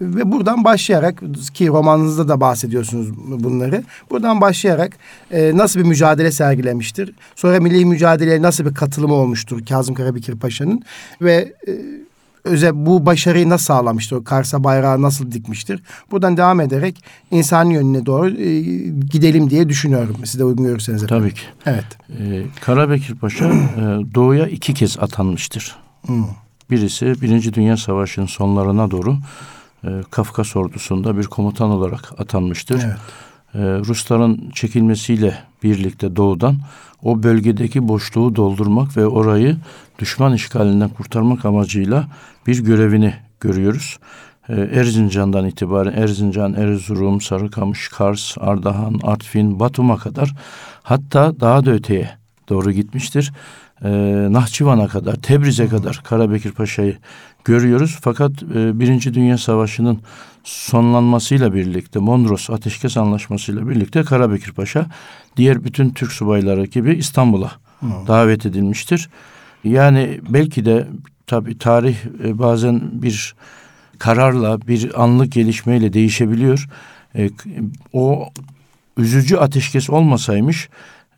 Ve 0.00 0.32
buradan 0.32 0.64
başlayarak 0.64 1.22
ki 1.54 1.68
romanınızda 1.68 2.28
da 2.28 2.40
bahsediyorsunuz 2.40 3.16
bunları. 3.44 3.84
Buradan 4.10 4.40
başlayarak 4.40 4.92
e, 5.30 5.56
nasıl 5.56 5.80
bir 5.80 5.84
mücadele 5.84 6.32
sergilemiştir? 6.32 7.14
Sonra 7.34 7.60
milli 7.60 7.84
mücadeleye 7.84 8.42
nasıl 8.42 8.64
bir 8.64 8.74
katılımı 8.74 9.14
olmuştur 9.14 9.66
Kazım 9.66 9.94
Karabekir 9.94 10.36
Paşa'nın? 10.36 10.82
Ve 11.22 11.54
e, 11.68 11.72
özel 12.48 12.86
bu 12.86 13.06
başarıyı 13.06 13.48
nasıl 13.48 13.64
sağlamıştır? 13.64 14.24
Kars'a 14.24 14.64
bayrağı 14.64 15.02
nasıl 15.02 15.32
dikmiştir? 15.32 15.82
Buradan 16.10 16.36
devam 16.36 16.60
ederek 16.60 17.04
insani 17.30 17.74
yönüne 17.74 18.06
doğru 18.06 18.30
e, 18.30 18.60
gidelim 19.10 19.50
diye 19.50 19.68
düşünüyorum. 19.68 20.16
Siz 20.24 20.40
de 20.40 20.44
uygun 20.44 20.64
görürseniz 20.64 21.02
efendim. 21.02 21.24
Tabii 21.24 21.34
ki. 21.34 21.42
Evet. 21.66 21.84
Ee, 22.20 22.42
Karabekir 22.60 23.14
Paşa 23.14 23.44
e, 23.44 23.54
doğuya 24.14 24.46
iki 24.46 24.74
kez 24.74 24.98
atanmıştır. 24.98 25.76
Hmm. 26.06 26.24
Birisi 26.70 27.22
Birinci 27.22 27.54
Dünya 27.54 27.76
Savaşı'nın 27.76 28.26
sonlarına 28.26 28.90
doğru 28.90 29.16
e, 29.84 29.88
Kafkas 30.10 30.56
ordusunda 30.56 31.18
bir 31.18 31.24
komutan 31.24 31.70
olarak 31.70 32.12
atanmıştır. 32.18 32.82
Evet. 32.84 32.96
Rusların 33.58 34.50
çekilmesiyle 34.54 35.38
birlikte 35.62 36.16
doğudan 36.16 36.56
o 37.02 37.22
bölgedeki 37.22 37.88
boşluğu 37.88 38.36
doldurmak 38.36 38.96
ve 38.96 39.06
orayı 39.06 39.56
düşman 39.98 40.34
işgalinden 40.34 40.88
kurtarmak 40.88 41.44
amacıyla 41.44 42.08
bir 42.46 42.64
görevini 42.64 43.14
görüyoruz. 43.40 43.98
Ee, 44.48 44.54
Erzincan'dan 44.54 45.46
itibaren 45.46 45.92
Erzincan, 45.92 46.54
Erzurum, 46.54 47.20
Sarıkamış, 47.20 47.88
Kars, 47.88 48.36
Ardahan, 48.40 49.00
Artvin, 49.02 49.60
Batum'a 49.60 49.96
kadar 49.96 50.34
hatta 50.82 51.40
daha 51.40 51.64
da 51.64 51.70
öteye 51.70 52.10
doğru 52.48 52.72
gitmiştir. 52.72 53.32
Ee, 53.84 53.88
Nahçıvan'a 54.30 54.88
kadar, 54.88 55.14
Tebriz'e 55.14 55.68
kadar 55.68 56.00
Karabekir 56.04 56.52
Paşa'yı 56.52 56.96
görüyoruz. 57.44 57.98
Fakat 58.00 58.42
e, 58.42 58.80
Birinci 58.80 59.14
Dünya 59.14 59.38
Savaşı'nın 59.38 59.98
sonlanmasıyla 60.48 61.54
birlikte 61.54 61.98
Mondros 61.98 62.50
Ateşkes 62.50 62.96
Anlaşması'yla 62.96 63.68
birlikte 63.68 64.02
Karabekir 64.02 64.52
Paşa 64.52 64.86
diğer 65.36 65.64
bütün 65.64 65.90
Türk 65.90 66.12
subayları 66.12 66.64
gibi 66.64 66.94
İstanbul'a 66.94 67.52
davet 67.82 68.46
edilmiştir. 68.46 69.08
Yani 69.64 70.20
belki 70.28 70.64
de 70.64 70.86
tabi 71.26 71.58
tarih 71.58 71.96
e, 72.24 72.38
bazen 72.38 72.80
bir 72.92 73.34
kararla 73.98 74.60
bir 74.60 75.02
anlık 75.02 75.32
gelişmeyle 75.32 75.92
değişebiliyor. 75.92 76.68
E, 77.16 77.30
o 77.92 78.28
üzücü 78.96 79.36
ateşkes 79.36 79.90
olmasaymış 79.90 80.68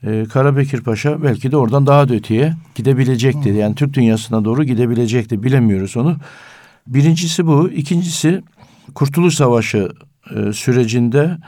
e, 0.02 0.24
Karabekir 0.24 0.80
Paşa 0.80 1.22
belki 1.22 1.52
de 1.52 1.56
oradan 1.56 1.86
daha 1.86 2.08
da 2.08 2.14
öteye 2.14 2.54
gidebilecekti. 2.74 3.48
Yani 3.48 3.74
Türk 3.74 3.94
dünyasına 3.94 4.44
doğru 4.44 4.64
gidebilecekti. 4.64 5.42
Bilemiyoruz 5.42 5.96
onu. 5.96 6.16
Birincisi 6.86 7.46
bu. 7.46 7.70
İkincisi 7.70 8.42
Kurtuluş 8.94 9.34
Savaşı 9.34 9.88
e, 10.36 10.52
sürecinde 10.52 11.38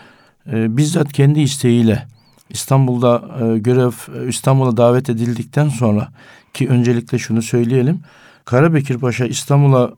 e, 0.52 0.76
bizzat 0.76 1.12
kendi 1.12 1.40
isteğiyle 1.40 2.06
İstanbul'da 2.50 3.22
e, 3.40 3.58
görev 3.58 3.92
İstanbul'a 4.28 4.76
davet 4.76 5.10
edildikten 5.10 5.68
sonra 5.68 6.08
ki 6.54 6.68
öncelikle 6.68 7.18
şunu 7.18 7.42
söyleyelim. 7.42 8.00
Karabekir 8.44 8.98
Paşa 8.98 9.26
İstanbul'a 9.26 9.92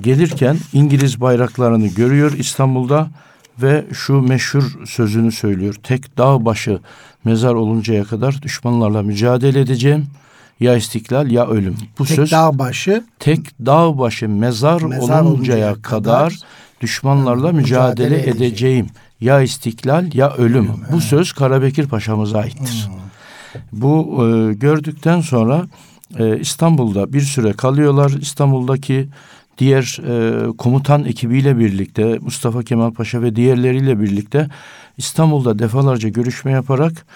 gelirken 0.00 0.56
İngiliz 0.72 1.20
bayraklarını 1.20 1.86
görüyor 1.86 2.32
İstanbul'da 2.32 3.08
ve 3.62 3.84
şu 3.92 4.20
meşhur 4.20 4.86
sözünü 4.86 5.32
söylüyor. 5.32 5.74
Tek 5.82 6.18
dağ 6.18 6.44
başı 6.44 6.80
mezar 7.24 7.54
oluncaya 7.54 8.04
kadar 8.04 8.42
düşmanlarla 8.42 9.02
mücadele 9.02 9.60
edeceğim. 9.60 10.06
Ya 10.60 10.76
istiklal 10.76 11.30
ya 11.30 11.46
ölüm. 11.46 11.76
Bu 11.98 12.04
tek 12.04 12.16
söz 12.16 12.32
dağ 12.32 12.58
başı 12.58 13.04
tek 13.18 13.66
dağ 13.66 13.98
başı 13.98 14.28
mezar, 14.28 14.82
mezar 14.82 15.22
oluncaya, 15.22 15.74
kadar, 15.74 15.82
kadar 15.82 16.38
düşmanlarla 16.80 17.52
mücadele, 17.52 18.08
mücadele 18.08 18.30
edeceğim. 18.30 18.46
edeceğim. 18.46 18.86
Ya 19.20 19.40
istiklal 19.40 20.14
ya 20.14 20.34
ölüm. 20.34 20.64
ölüm 20.64 20.70
Bu 20.92 21.00
söz 21.00 21.32
Karabekir 21.32 21.86
Paşa'mıza 21.86 22.38
aittir. 22.38 22.88
Hmm. 22.88 23.04
Bu 23.72 24.24
e, 24.26 24.54
gördükten 24.54 25.20
sonra 25.20 25.66
e, 26.18 26.38
İstanbul'da 26.38 27.12
bir 27.12 27.20
süre 27.20 27.52
kalıyorlar. 27.52 28.10
İstanbul'daki 28.10 29.08
diğer 29.58 30.00
e, 30.08 30.46
komutan 30.56 31.04
ekibiyle 31.04 31.58
birlikte 31.58 32.18
Mustafa 32.18 32.62
Kemal 32.62 32.92
Paşa 32.92 33.22
ve 33.22 33.36
diğerleriyle 33.36 34.00
birlikte 34.00 34.48
İstanbul'da 34.96 35.58
defalarca 35.58 36.08
görüşme 36.08 36.52
yaparak 36.52 37.06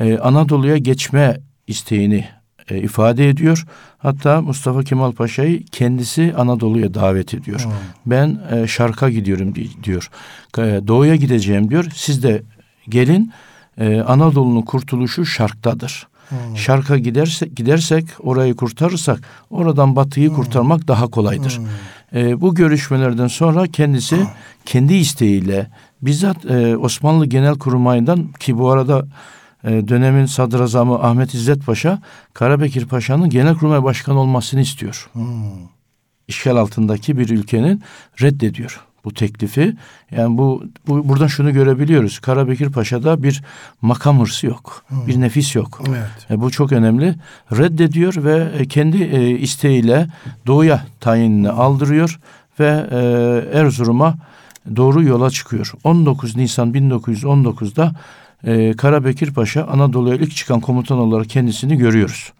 e, 0.00 0.18
Anadolu'ya 0.18 0.76
geçme 0.76 1.40
isteğini 1.66 2.37
e, 2.70 2.78
ifade 2.78 3.28
ediyor. 3.28 3.66
Hatta 3.98 4.42
Mustafa 4.42 4.82
Kemal 4.82 5.12
Paşa'yı 5.12 5.64
kendisi 5.64 6.34
Anadolu'ya 6.36 6.94
davet 6.94 7.34
ediyor. 7.34 7.60
Hmm. 7.60 7.72
Ben 8.06 8.40
e, 8.52 8.66
Şark'a 8.66 9.10
gidiyorum 9.10 9.54
diyor. 9.84 10.10
E, 10.58 10.62
Doğu'ya 10.86 11.16
gideceğim 11.16 11.70
diyor. 11.70 11.86
Siz 11.94 12.22
de 12.22 12.42
gelin. 12.88 13.32
E, 13.78 14.00
Anadolu'nun 14.00 14.62
kurtuluşu 14.62 15.26
Şark'tadır. 15.26 16.08
Hmm. 16.28 16.56
Şark'a 16.56 16.98
gidersek, 16.98 17.56
gidersek 17.56 18.04
orayı 18.20 18.56
kurtarırsak 18.56 19.20
oradan 19.50 19.96
batıyı 19.96 20.28
hmm. 20.28 20.36
kurtarmak 20.36 20.88
daha 20.88 21.06
kolaydır. 21.06 21.58
Hmm. 21.58 22.20
E, 22.20 22.40
bu 22.40 22.54
görüşmelerden 22.54 23.26
sonra 23.26 23.66
kendisi 23.66 24.16
hmm. 24.16 24.26
kendi 24.64 24.94
isteğiyle 24.94 25.66
bizzat 26.02 26.44
e, 26.50 26.76
Osmanlı 26.76 27.26
Genel 27.26 27.54
Kurmay'dan 27.54 28.32
ki 28.32 28.58
bu 28.58 28.70
arada 28.70 29.06
e, 29.64 29.88
dönemin 29.88 30.26
sadrazamı 30.26 30.94
Ahmet 30.94 31.34
İzzet 31.34 31.66
Paşa 31.66 32.02
Karabekir 32.34 32.86
Paşa'nın 32.86 33.30
Genelkurmay 33.30 33.82
Başkanı 33.82 34.20
olmasını 34.20 34.60
istiyor. 34.60 35.10
Hmm. 35.12 35.24
İşgal 36.28 36.56
altındaki 36.56 37.18
bir 37.18 37.28
ülkenin 37.28 37.82
reddediyor 38.22 38.88
bu 39.04 39.14
teklifi. 39.14 39.76
Yani 40.10 40.38
bu, 40.38 40.64
bu 40.86 41.08
buradan 41.08 41.26
şunu 41.26 41.52
görebiliyoruz. 41.52 42.18
Karabekir 42.18 42.72
Paşa'da 42.72 43.22
bir 43.22 43.42
makam 43.82 44.20
hırsı 44.20 44.46
yok. 44.46 44.84
Hmm. 44.88 45.06
Bir 45.06 45.20
nefis 45.20 45.54
yok. 45.54 45.82
Evet. 45.88 46.30
E, 46.30 46.40
bu 46.40 46.50
çok 46.50 46.72
önemli. 46.72 47.14
Reddediyor 47.52 48.24
ve 48.24 48.48
e, 48.58 48.68
kendi 48.68 49.02
e, 49.02 49.30
isteğiyle 49.30 50.06
doğuya 50.46 50.86
tayinini 51.00 51.50
aldırıyor 51.50 52.20
ve 52.60 52.86
e, 52.90 53.58
Erzurum'a 53.58 54.14
doğru 54.76 55.02
yola 55.02 55.30
çıkıyor. 55.30 55.72
19 55.84 56.36
Nisan 56.36 56.72
1919'da 56.72 57.92
e, 58.44 58.72
Karabekir 58.72 59.34
Paşa 59.34 59.64
Anadolu'ya 59.64 60.14
ilk 60.14 60.36
çıkan 60.36 60.60
komutan 60.60 60.98
olarak 60.98 61.28
kendisini 61.28 61.76
görüyoruz. 61.76 62.32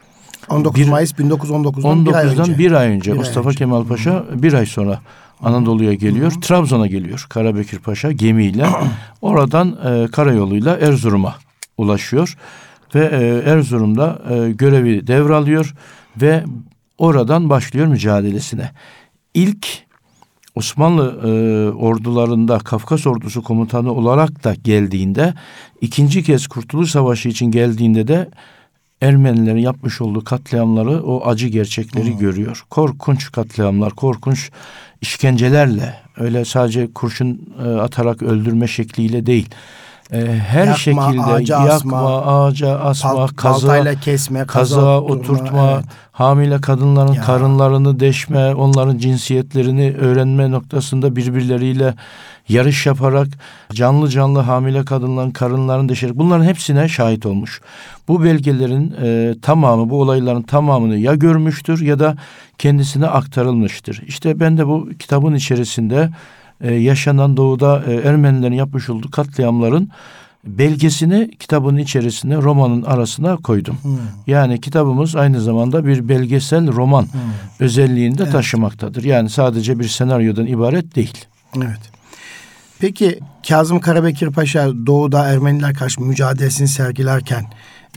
19 0.48 0.82
bir, 0.82 0.88
Mayıs 0.88 1.12
1919'dan 1.12 1.98
19'dan 1.98 2.06
bir 2.06 2.12
ay 2.12 2.26
önce. 2.26 2.58
Bir 2.58 2.72
ay 2.72 2.88
önce 2.88 3.12
bir 3.12 3.16
Mustafa 3.16 3.48
ay 3.48 3.50
önce. 3.50 3.58
Kemal 3.58 3.84
Paşa 3.84 4.14
Hı. 4.14 4.42
bir 4.42 4.52
ay 4.52 4.66
sonra 4.66 5.00
Anadolu'ya 5.42 5.94
geliyor. 5.94 6.32
Hı. 6.32 6.40
Trabzon'a 6.40 6.86
geliyor 6.86 7.26
Karabekir 7.28 7.78
Paşa 7.78 8.12
gemiyle. 8.12 8.66
Oradan 9.22 9.78
e, 9.84 10.06
karayoluyla 10.06 10.76
Erzurum'a 10.76 11.34
ulaşıyor. 11.78 12.36
Ve 12.94 13.04
e, 13.04 13.50
Erzurum'da 13.50 14.22
e, 14.30 14.50
görevi 14.50 15.06
devralıyor 15.06 15.74
ve 16.16 16.44
oradan 16.98 17.50
başlıyor 17.50 17.86
mücadelesine. 17.86 18.70
İlk 19.34 19.87
Osmanlı 20.58 21.20
e, 21.24 21.28
ordularında 21.76 22.58
Kafkas 22.58 23.06
ordusu 23.06 23.42
komutanı 23.42 23.92
olarak 23.92 24.44
da 24.44 24.54
geldiğinde 24.54 25.34
ikinci 25.80 26.22
kez 26.22 26.46
Kurtuluş 26.46 26.90
Savaşı 26.90 27.28
için 27.28 27.46
geldiğinde 27.46 28.08
de 28.08 28.28
Ermenilerin 29.02 29.58
yapmış 29.58 30.00
olduğu 30.00 30.24
katliamları 30.24 31.02
o 31.02 31.26
acı 31.26 31.48
gerçekleri 31.48 32.10
hmm. 32.10 32.18
görüyor. 32.18 32.64
Korkunç 32.70 33.32
katliamlar, 33.32 33.92
korkunç 33.92 34.50
işkencelerle 35.00 35.94
öyle 36.16 36.44
sadece 36.44 36.92
kurşun 36.92 37.54
e, 37.64 37.68
atarak 37.68 38.22
öldürme 38.22 38.66
şekliyle 38.68 39.26
değil 39.26 39.48
e, 40.12 40.26
her 40.26 40.66
yakma, 40.66 40.76
şekilde 40.76 41.22
ağaca 41.22 41.54
yakma, 41.54 41.72
asma, 41.72 42.22
ağaca 42.26 42.78
asma, 42.78 43.26
kaza, 43.36 43.94
kesme, 43.94 44.46
kaza 44.46 45.00
oturtma, 45.00 45.72
evet. 45.74 45.84
hamile 46.12 46.60
kadınların 46.60 47.12
ya. 47.12 47.22
karınlarını 47.22 48.00
deşme, 48.00 48.54
onların 48.54 48.98
cinsiyetlerini 48.98 49.94
öğrenme 49.98 50.50
noktasında 50.50 51.16
birbirleriyle 51.16 51.94
yarış 52.48 52.86
yaparak 52.86 53.28
canlı 53.72 54.08
canlı 54.08 54.38
hamile 54.38 54.84
kadınların 54.84 55.30
karınlarını 55.30 55.88
deşerek 55.88 56.14
bunların 56.14 56.44
hepsine 56.44 56.88
şahit 56.88 57.26
olmuş. 57.26 57.60
Bu 58.08 58.24
belgelerin 58.24 58.94
e, 59.02 59.34
tamamı, 59.42 59.90
bu 59.90 60.00
olayların 60.00 60.42
tamamını 60.42 60.96
ya 60.96 61.14
görmüştür 61.14 61.80
ya 61.80 61.98
da 61.98 62.16
kendisine 62.58 63.06
aktarılmıştır. 63.06 64.02
İşte 64.06 64.40
ben 64.40 64.58
de 64.58 64.66
bu 64.66 64.88
kitabın 64.98 65.34
içerisinde 65.34 66.10
e, 66.60 66.74
yaşanan 66.74 67.36
doğuda 67.36 67.84
e, 67.86 67.94
Ermenilerin 67.94 68.54
yapmış 68.54 68.90
olduğu 68.90 69.10
katliamların 69.10 69.90
belgesini 70.44 71.30
kitabın 71.38 71.76
içerisine 71.76 72.36
romanın 72.36 72.82
arasına 72.82 73.36
koydum. 73.36 73.78
Hmm. 73.82 73.98
Yani 74.26 74.60
kitabımız 74.60 75.16
aynı 75.16 75.40
zamanda 75.40 75.86
bir 75.86 76.08
belgesel 76.08 76.72
roman 76.72 77.02
hmm. 77.02 77.20
özelliğinde 77.60 78.22
evet. 78.22 78.32
taşımaktadır. 78.32 79.04
Yani 79.04 79.30
sadece 79.30 79.78
bir 79.78 79.88
senaryodan 79.88 80.46
ibaret 80.46 80.96
değil. 80.96 81.24
Evet. 81.56 81.90
Peki 82.78 83.18
Kazım 83.48 83.80
Karabekir 83.80 84.30
Paşa 84.30 84.86
doğuda 84.86 85.24
Ermeniler 85.24 85.74
karşı 85.74 86.00
mücadelesini 86.00 86.68
sergilerken 86.68 87.44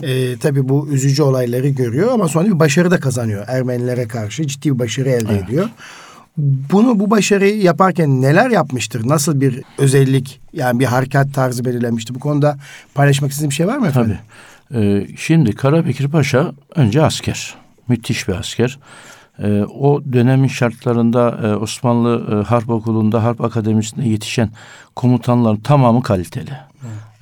e, 0.04 0.38
tabii 0.38 0.70
bu 0.70 0.88
üzücü 0.92 1.24
olayları 1.24 1.70
görüyor 1.70 2.12
ama 2.12 2.28
sonra 2.28 2.48
bir 2.48 2.60
başarı 2.60 2.92
da 2.92 3.00
kazanıyor 3.00 3.46
Ermenilere 3.48 4.08
karşı 4.08 4.48
ciddi 4.48 4.74
bir 4.74 4.80
başarı 4.80 5.10
elde 5.10 5.34
evet. 5.34 5.44
ediyor. 5.44 5.70
Bunu 6.72 7.00
bu 7.00 7.10
başarıyı 7.10 7.62
yaparken 7.62 8.22
neler 8.22 8.50
yapmıştır? 8.50 9.08
Nasıl 9.08 9.42
bir 9.42 9.62
özellik 9.78 10.42
yani 10.54 10.80
bir 10.80 10.86
harekat 10.86 11.34
tarzı 11.34 11.66
belirlenmişti? 11.66 12.16
Bu 12.16 12.20
konuda 12.20 12.58
paylaşmak 12.96 13.32
istediğiniz 13.32 13.50
bir 13.52 13.56
şey 13.56 13.68
var 13.68 13.78
mı 13.78 13.88
efendim? 13.88 14.18
Tabii. 14.70 14.86
Ee, 14.86 15.08
şimdi 15.18 15.56
Karabekir 15.56 16.08
Paşa 16.08 16.52
önce 16.76 17.04
asker. 17.04 17.56
Müthiş 17.88 18.28
bir 18.28 18.34
asker. 18.34 18.80
Ee, 19.40 19.62
o 19.62 20.02
dönemin 20.14 20.48
şartlarında 20.48 21.40
e, 21.44 21.56
Osmanlı 21.56 22.42
e, 22.42 22.48
Harp 22.48 22.70
Okulu'nda, 22.70 23.24
Harp 23.24 23.42
Akademisi'nde 23.42 24.08
yetişen 24.08 24.50
komutanların 24.96 25.58
tamamı 25.58 26.04
kaliteli. 26.04 26.52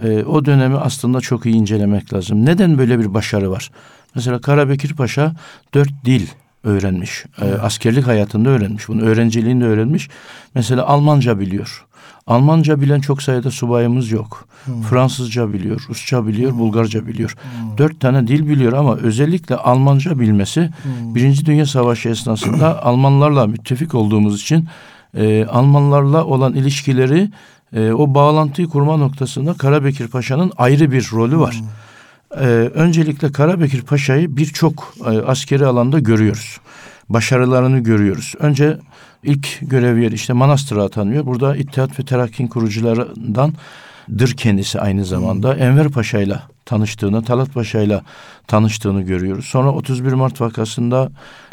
Ee, 0.03 0.23
o 0.23 0.45
dönemi 0.45 0.77
aslında 0.77 1.21
çok 1.21 1.45
iyi 1.45 1.55
incelemek 1.55 2.13
lazım. 2.13 2.45
Neden 2.45 2.77
böyle 2.77 2.99
bir 2.99 3.13
başarı 3.13 3.51
var? 3.51 3.71
Mesela 4.15 4.41
Karabekir 4.41 4.93
Paşa 4.93 5.35
dört 5.73 6.05
dil 6.05 6.27
öğrenmiş. 6.63 7.25
E, 7.41 7.53
askerlik 7.53 8.07
hayatında 8.07 8.49
öğrenmiş. 8.49 8.87
Bunu 8.87 9.01
öğrenciliğinde 9.01 9.65
öğrenmiş. 9.65 10.09
Mesela 10.55 10.87
Almanca 10.87 11.39
biliyor. 11.39 11.85
Almanca 12.27 12.81
bilen 12.81 12.99
çok 12.99 13.21
sayıda 13.21 13.51
subayımız 13.51 14.11
yok. 14.11 14.47
Hmm. 14.65 14.81
Fransızca 14.81 15.53
biliyor, 15.53 15.85
Rusça 15.89 16.27
biliyor, 16.27 16.51
hmm. 16.51 16.59
Bulgarca 16.59 17.07
biliyor. 17.07 17.35
Hmm. 17.41 17.77
Dört 17.77 17.99
tane 17.99 18.27
dil 18.27 18.49
biliyor 18.49 18.73
ama 18.73 18.95
özellikle 18.95 19.55
Almanca 19.55 20.19
bilmesi 20.19 20.69
hmm. 20.83 21.15
Birinci 21.15 21.45
Dünya 21.45 21.65
Savaşı 21.65 22.09
esnasında 22.09 22.83
Almanlarla 22.85 23.47
müttefik 23.47 23.95
olduğumuz 23.95 24.41
için 24.41 24.67
e, 25.17 25.45
Almanlarla 25.45 26.25
olan 26.25 26.53
ilişkileri 26.53 27.29
e, 27.73 27.91
o 27.91 28.13
bağlantıyı 28.15 28.67
kurma 28.67 28.97
noktasında 28.97 29.53
Karabekir 29.53 30.07
Paşa'nın 30.07 30.51
ayrı 30.57 30.91
bir 30.91 31.09
rolü 31.13 31.39
var. 31.39 31.55
Hmm. 31.59 31.67
E, 32.35 32.45
öncelikle 32.73 33.31
Karabekir 33.31 33.81
Paşa'yı 33.81 34.37
birçok 34.37 34.93
e, 35.05 35.09
askeri 35.09 35.65
alanda 35.65 35.99
görüyoruz. 35.99 36.59
Başarılarını 37.09 37.79
görüyoruz. 37.79 38.33
Önce 38.39 38.77
ilk 39.23 39.59
görev 39.61 39.97
yeri 39.97 40.15
işte 40.15 40.33
Manastır'a 40.33 40.83
atanıyor. 40.83 41.25
Burada 41.25 41.55
İttihat 41.55 41.99
ve 41.99 42.05
Terakki'nin 42.05 42.47
kurucularından 42.47 43.53
dır 44.17 44.37
kendisi 44.37 44.79
aynı 44.79 45.05
zamanda. 45.05 45.53
Hmm. 45.53 45.61
Enver 45.61 45.89
Paşa'yla 45.89 46.43
tanıştığını, 46.65 47.23
Talat 47.23 47.53
Paşa'yla 47.53 48.01
tanıştığını 48.47 49.01
görüyoruz. 49.01 49.45
Sonra 49.45 49.71
31 49.71 50.13
Mart 50.13 50.41
vakasında 50.41 51.11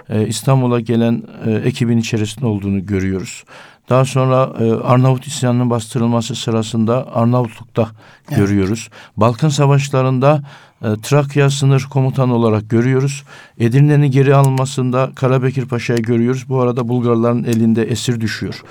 e, 0.09 0.27
İstanbul'a 0.27 0.81
gelen 0.81 1.23
e, 1.47 1.51
ekibin 1.51 1.99
içerisinde 1.99 2.47
olduğunu 2.47 2.87
görüyoruz. 2.87 3.45
Daha 3.89 4.05
sonra 4.05 4.53
e, 4.59 4.73
Arnavut 4.73 5.27
isyanının 5.27 5.71
bastırılması 5.71 6.35
sırasında 6.35 7.15
Arnavutluk'ta 7.15 7.89
evet. 8.29 8.39
görüyoruz. 8.39 8.89
Balkan 9.17 9.49
Savaşları'nda 9.49 10.43
e, 10.83 10.87
Trakya 11.03 11.51
sınır 11.51 11.87
komutanı 11.91 12.35
olarak 12.35 12.71
görüyoruz. 12.71 13.25
Edirne'nin 13.59 14.11
geri 14.11 14.35
alınmasında 14.35 15.11
Karabekir 15.15 15.67
Paşa'yı 15.67 16.03
görüyoruz. 16.03 16.49
Bu 16.49 16.61
arada 16.61 16.89
Bulgarların 16.89 17.45
elinde 17.45 17.83
esir 17.83 18.21
düşüyor. 18.21 18.63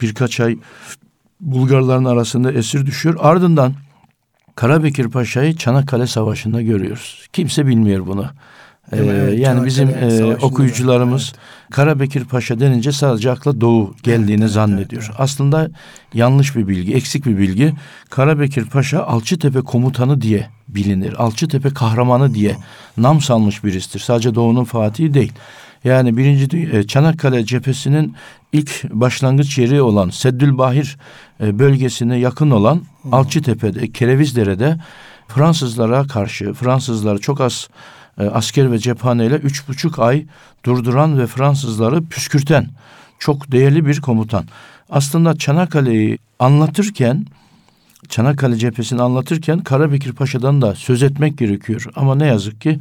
Birkaç 0.00 0.40
ay 0.40 0.58
Bulgarların 1.40 2.04
arasında 2.04 2.52
esir 2.52 2.86
düşüyor. 2.86 3.16
Ardından 3.18 3.74
Karabekir 4.54 5.08
Paşa'yı 5.10 5.56
Çanakkale 5.56 6.06
Savaşı'nda 6.06 6.62
görüyoruz. 6.62 7.28
Kimse 7.32 7.66
bilmiyor 7.66 8.06
bunu. 8.06 8.26
Ee, 8.92 8.96
evet, 8.96 9.38
yani 9.38 9.66
bizim 9.66 9.88
e, 9.88 10.36
okuyucularımız 10.42 11.32
evet. 11.34 11.70
Karabekir 11.70 12.24
Paşa 12.24 12.60
denince 12.60 12.92
sadece 12.92 13.30
akla 13.30 13.60
Doğu 13.60 13.94
geldiğini 14.02 14.42
evet, 14.42 14.52
zannediyor. 14.52 15.02
Evet, 15.02 15.10
evet. 15.10 15.20
Aslında 15.20 15.70
yanlış 16.14 16.56
bir 16.56 16.68
bilgi, 16.68 16.94
eksik 16.94 17.26
bir 17.26 17.38
bilgi. 17.38 17.74
Karabekir 18.10 18.64
Paşa 18.64 19.02
Alçıtepe 19.02 19.60
komutanı 19.60 20.20
diye 20.20 20.48
bilinir. 20.68 21.22
Alçıtepe 21.22 21.70
kahramanı 21.70 22.34
diye 22.34 22.56
nam 22.96 23.20
salmış 23.20 23.64
birisidir. 23.64 24.00
Sadece 24.00 24.34
Doğu'nun 24.34 24.64
fatihi 24.64 25.14
değil. 25.14 25.32
Yani 25.84 26.16
birinci 26.16 26.58
e, 26.72 26.86
Çanakkale 26.86 27.44
cephesinin 27.44 28.14
ilk 28.52 28.84
başlangıç 28.90 29.58
yeri 29.58 29.82
olan 29.82 30.10
Seddülbahir 30.10 30.98
e, 31.40 31.58
bölgesine 31.58 32.18
yakın 32.18 32.50
olan 32.50 32.82
Alçıtepe'de, 33.12 33.92
Kerevizdere'de 33.92 34.76
Fransızlara 35.28 36.06
karşı, 36.06 36.52
Fransızları 36.52 37.18
çok 37.18 37.40
az 37.40 37.68
e, 38.18 38.24
asker 38.24 38.72
ve 38.72 38.78
cephaneyle 38.78 39.34
üç 39.34 39.68
buçuk 39.68 39.98
ay 39.98 40.26
durduran 40.64 41.18
ve 41.18 41.26
Fransızları 41.26 42.04
püskürten 42.04 42.68
çok 43.18 43.52
değerli 43.52 43.86
bir 43.86 44.00
komutan. 44.00 44.44
Aslında 44.90 45.36
Çanakkale'yi 45.36 46.18
anlatırken 46.38 47.26
Çanakkale 48.08 48.56
cephesini 48.56 49.02
anlatırken 49.02 49.60
Karabekir 49.60 50.12
Paşa'dan 50.12 50.62
da 50.62 50.74
söz 50.74 51.02
etmek 51.02 51.38
gerekiyor. 51.38 51.86
Ama 51.96 52.14
ne 52.14 52.26
yazık 52.26 52.60
ki 52.60 52.78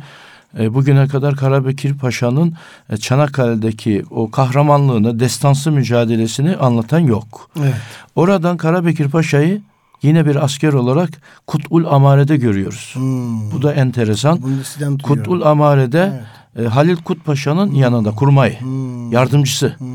e, 0.59 0.73
bugüne 0.73 1.07
kadar 1.07 1.35
Karabekir 1.35 1.97
Paşa'nın 1.97 2.53
e, 2.89 2.97
Çanakkale'deki 2.97 4.03
o 4.09 4.31
kahramanlığını, 4.31 5.19
destansı 5.19 5.71
mücadelesini 5.71 6.55
anlatan 6.55 6.99
yok. 6.99 7.49
Evet. 7.59 7.73
Oradan 8.15 8.57
Karabekir 8.57 9.09
Paşa'yı 9.09 9.61
yine 10.01 10.25
bir 10.25 10.43
asker 10.43 10.73
olarak 10.73 11.09
Kutul 11.47 11.85
Amare'de 11.85 12.37
görüyoruz. 12.37 12.91
Hmm. 12.93 13.51
Bu 13.51 13.61
da 13.61 13.73
enteresan. 13.73 14.39
Kutul 15.03 15.41
Amare'de 15.41 16.23
evet. 16.55 16.67
e, 16.67 16.69
Halil 16.69 16.95
Kut 16.95 17.25
Paşa'nın 17.25 17.67
hmm. 17.67 17.75
yanında 17.75 18.11
kurmay 18.11 18.59
hmm. 18.59 19.11
yardımcısı. 19.11 19.75
Hmm. 19.77 19.87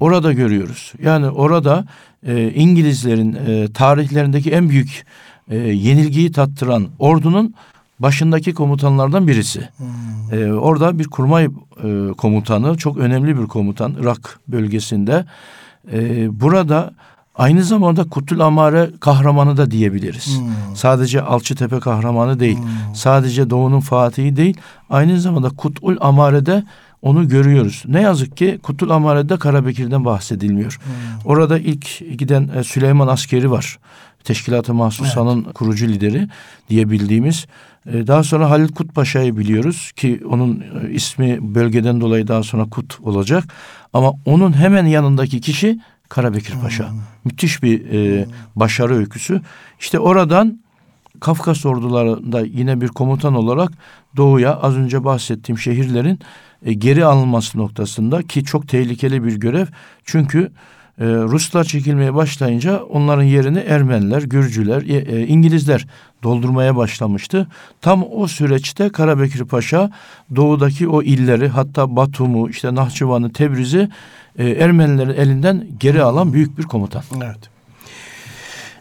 Orada 0.00 0.32
görüyoruz. 0.32 0.92
Yani 1.02 1.30
orada 1.30 1.84
e, 2.26 2.50
İngilizlerin 2.50 3.38
e, 3.46 3.72
tarihlerindeki 3.72 4.50
en 4.50 4.68
büyük 4.68 5.06
e, 5.50 5.56
yenilgiyi 5.56 6.32
tattıran 6.32 6.86
ordunun 6.98 7.54
başındaki 7.98 8.54
komutanlardan 8.54 9.28
birisi. 9.28 9.68
Hmm. 9.76 10.08
Ee, 10.32 10.52
orada 10.52 10.98
bir 10.98 11.04
kurmay 11.04 11.44
e, 11.84 12.12
komutanı, 12.18 12.76
çok 12.76 12.98
önemli 12.98 13.38
bir 13.38 13.46
komutan 13.46 13.94
Irak 14.00 14.40
bölgesinde. 14.48 15.24
Ee, 15.92 16.40
burada 16.40 16.92
aynı 17.38 17.64
zamanda 17.64 18.04
Kutul 18.04 18.40
Amare 18.40 18.90
kahramanı 19.00 19.56
da 19.56 19.70
diyebiliriz. 19.70 20.38
Hmm. 20.38 20.76
Sadece 20.76 21.22
Alçıtepe 21.22 21.80
kahramanı 21.80 22.40
değil, 22.40 22.58
hmm. 22.58 22.94
sadece 22.94 23.50
Doğu'nun 23.50 23.80
fatihi 23.80 24.36
değil, 24.36 24.56
aynı 24.90 25.20
zamanda 25.20 25.48
Kutul 25.48 25.96
Amare'de 26.00 26.64
onu 27.02 27.28
görüyoruz. 27.28 27.82
Ne 27.86 28.00
yazık 28.00 28.36
ki 28.36 28.58
Kutul 28.62 28.90
Amare'de 28.90 29.36
Karabekir'den 29.36 30.04
bahsedilmiyor. 30.04 30.78
Hmm. 30.84 31.30
Orada 31.30 31.58
ilk 31.58 32.18
giden 32.18 32.50
e, 32.56 32.64
Süleyman 32.64 33.08
askeri 33.08 33.50
var. 33.50 33.78
Teşkilat-ı 34.24 34.74
Mahsusa'nın 34.74 35.44
evet. 35.44 35.54
kurucu 35.54 35.88
lideri 35.88 36.28
diyebildiğimiz. 36.70 37.46
E, 37.86 38.06
daha 38.06 38.22
sonra 38.22 38.50
Halil 38.50 38.68
Kut 38.68 38.94
Paşa'yı 38.94 39.36
biliyoruz 39.36 39.92
ki 39.96 40.20
onun 40.30 40.60
e, 40.60 40.90
ismi 40.90 41.54
bölgeden 41.54 42.00
dolayı 42.00 42.28
daha 42.28 42.42
sonra 42.42 42.64
Kut 42.64 42.98
olacak. 43.02 43.44
Ama 43.92 44.12
onun 44.24 44.52
hemen 44.52 44.86
yanındaki 44.86 45.40
kişi 45.40 45.78
Karabekir 46.08 46.54
Paşa. 46.62 46.90
Hmm. 46.90 46.98
Müthiş 47.24 47.62
bir 47.62 47.92
e, 47.92 48.26
başarı 48.56 48.94
öyküsü. 48.96 49.40
İşte 49.80 49.98
oradan 49.98 50.60
Kafkas 51.20 51.66
ordularında 51.66 52.40
yine 52.40 52.80
bir 52.80 52.88
komutan 52.88 53.34
olarak 53.34 53.72
doğuya 54.16 54.56
az 54.56 54.76
önce 54.76 55.04
bahsettiğim 55.04 55.58
şehirlerin 55.58 56.20
e, 56.62 56.72
geri 56.72 57.04
alınması 57.04 57.58
noktasında 57.58 58.22
ki 58.22 58.44
çok 58.44 58.68
tehlikeli 58.68 59.24
bir 59.24 59.36
görev. 59.36 59.66
Çünkü 60.04 60.52
e, 61.00 61.04
Ruslar 61.04 61.64
çekilmeye 61.64 62.14
başlayınca 62.14 62.82
onların 62.82 63.22
yerini 63.22 63.58
Ermeniler, 63.58 64.22
Gürcüler, 64.22 64.82
e, 64.82 64.96
e, 64.96 65.26
İngilizler 65.26 65.86
doldurmaya 66.22 66.76
başlamıştı. 66.76 67.46
Tam 67.80 68.04
o 68.12 68.28
süreçte 68.28 68.88
Karabekir 68.88 69.44
Paşa 69.44 69.90
doğudaki 70.36 70.88
o 70.88 71.02
illeri 71.02 71.48
hatta 71.48 71.96
Batum'u, 71.96 72.50
işte 72.50 72.74
Nahçıvan'ı, 72.74 73.32
Tebriz'i 73.32 73.88
e, 74.38 74.48
Ermenilerin 74.50 75.14
elinden 75.14 75.66
geri 75.80 76.02
alan 76.02 76.32
büyük 76.32 76.58
bir 76.58 76.62
komutan. 76.62 77.02
Evet. 77.16 77.38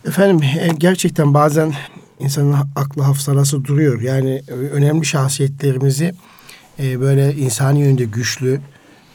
Efendim 0.08 0.43
e, 0.43 0.67
gerçekten 0.77 1.34
bazen 1.34 1.73
insanın 2.19 2.56
aklı 2.75 3.01
hafızası 3.01 3.65
duruyor. 3.65 4.01
Yani 4.01 4.41
önemli 4.47 5.06
şahsiyetlerimizi 5.06 6.13
e, 6.80 6.99
böyle 6.99 7.36
insani 7.36 7.80
yönde 7.80 8.06
güçlü, 8.06 8.62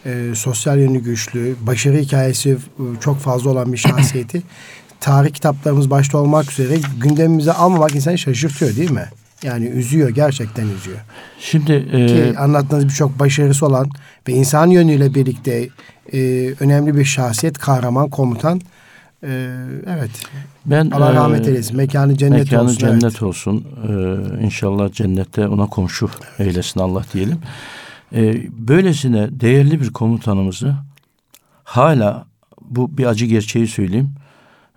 e, 0.07 0.35
sosyal 0.35 0.79
yönü 0.79 0.99
güçlü, 0.99 1.57
başarı 1.61 1.97
hikayesi 1.97 2.51
e, 2.51 2.57
çok 3.01 3.19
fazla 3.19 3.51
olan 3.51 3.73
bir 3.73 3.79
şahsiyeti 3.79 4.43
tarih 5.01 5.33
kitaplarımız 5.33 5.91
başta 5.91 6.19
olmak 6.19 6.53
üzere 6.53 6.79
gündemimize 7.01 7.53
almamak 7.53 7.95
insanı 7.95 8.19
şaşırtıyor 8.19 8.77
değil 8.77 8.91
mi? 8.91 9.05
Yani 9.43 9.67
üzüyor, 9.67 10.09
gerçekten 10.09 10.69
üzüyor. 10.69 10.99
Şimdi 11.41 11.73
e, 11.73 12.07
ki 12.07 12.38
anlattığınız 12.38 12.85
birçok 12.85 13.19
başarısı 13.19 13.67
olan 13.67 13.91
ve 14.29 14.33
insan 14.33 14.67
yönüyle 14.67 15.15
birlikte 15.15 15.69
e, 16.12 16.19
önemli 16.61 16.97
bir 16.97 17.05
şahsiyet, 17.05 17.59
kahraman, 17.59 18.11
komutan. 18.11 18.61
E, 19.23 19.57
evet. 19.87 20.11
Ben 20.67 20.91
Allah 20.91 21.15
rahmet 21.15 21.49
eylesin. 21.49 21.77
Mekanı 21.77 22.17
cennet 22.17 22.38
mekanı 22.38 22.62
olsun. 22.62 22.75
Mekanı 22.75 23.01
cennet 23.01 23.12
evet. 23.12 23.23
olsun. 23.23 23.67
Ee, 23.88 24.45
inşallah 24.45 24.93
cennette 24.93 25.49
ona 25.49 25.67
komşu 25.67 26.11
eylesin 26.38 26.81
Allah 26.81 27.05
diyelim. 27.12 27.38
Ee, 28.14 28.46
böylesine 28.51 29.29
değerli 29.40 29.81
bir 29.81 29.92
komutanımızı 29.92 30.77
hala 31.64 32.27
bu 32.61 32.98
bir 32.98 33.07
acı 33.07 33.27
gerçeği 33.27 33.66
söyleyeyim. 33.66 34.14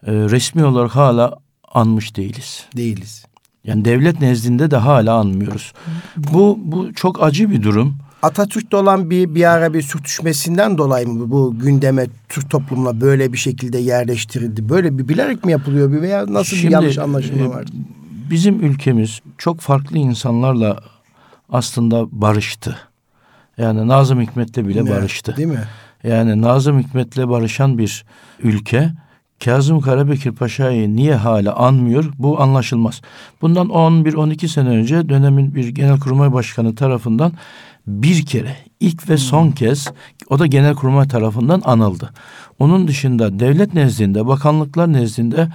E, 0.06 0.12
resmi 0.12 0.65
olarak 0.65 0.95
hala 0.95 1.38
anmış 1.74 2.15
değiliz. 2.15 2.65
Değiliz. 2.78 3.26
Yani 3.63 3.86
devlet 3.86 4.21
nezdinde 4.21 4.71
de 4.71 4.78
hala 4.78 5.13
anmıyoruz. 5.13 5.74
Bu 6.17 6.60
bu 6.62 6.93
çok 6.93 7.24
acı 7.24 7.50
bir 7.50 7.63
durum. 7.63 7.98
Atatürk'te 8.21 8.78
olan 8.78 9.10
bir 9.10 9.36
bir 9.36 9.52
ara 9.52 9.74
bir 9.74 9.82
sürtüşmesinden 9.82 10.78
dolayı 10.78 11.08
mı 11.08 11.32
bu 11.32 11.60
gündeme 11.60 12.08
Türk 12.30 12.50
toplumuna 12.50 13.02
böyle 13.02 13.34
bir 13.34 13.38
şekilde 13.38 13.78
yerleştirildi? 13.78 14.69
Böyle 14.69 14.98
bir 14.98 15.08
bilerek 15.08 15.45
mi 15.45 15.52
yapılıyor 15.52 15.91
bir 15.91 16.02
veya 16.02 16.26
nasıl 16.34 16.56
Şimdi, 16.56 16.67
bir 16.67 16.71
yanlış 16.71 16.98
anlaşılma 16.98 17.45
e, 17.45 17.50
var? 17.50 17.65
Bizim 18.30 18.63
ülkemiz 18.63 19.21
çok 19.38 19.60
farklı 19.60 19.98
insanlarla 19.98 20.80
aslında 21.50 22.21
barıştı. 22.21 22.78
Yani 23.58 23.88
Nazım 23.88 24.22
Hikmet'le 24.22 24.58
bile 24.58 24.86
ne, 24.86 24.89
barıştı. 24.89 25.38
Değil 25.38 25.48
mi? 25.48 25.63
Yani 26.04 26.41
Nazım 26.41 26.80
Hikmet'le 26.80 27.18
barışan 27.18 27.78
bir 27.78 28.06
ülke 28.44 28.91
Kazım 29.44 29.82
Karabekir 29.82 30.32
Paşa'yı 30.32 30.96
niye 30.96 31.15
hala 31.15 31.56
anmıyor 31.56 32.13
bu 32.18 32.41
anlaşılmaz. 32.41 33.02
Bundan 33.41 33.68
11-12 33.68 34.48
sene 34.48 34.70
önce 34.70 35.10
dönemin 35.10 35.56
bir 35.56 35.68
genelkurmay 35.68 36.34
başkanı 36.34 36.76
tarafından 36.76 37.32
bir 37.88 38.26
kere 38.26 38.56
ilk 38.80 39.10
ve 39.10 39.18
son 39.18 39.52
kez 39.52 39.88
o 40.30 40.39
da 40.39 40.46
Genelkurmay 40.46 41.08
tarafından 41.08 41.62
anıldı. 41.65 42.10
Onun 42.60 42.88
dışında 42.88 43.39
devlet 43.39 43.74
nezdinde, 43.74 44.28
bakanlıklar 44.28 44.94
nezdinde 44.94 45.48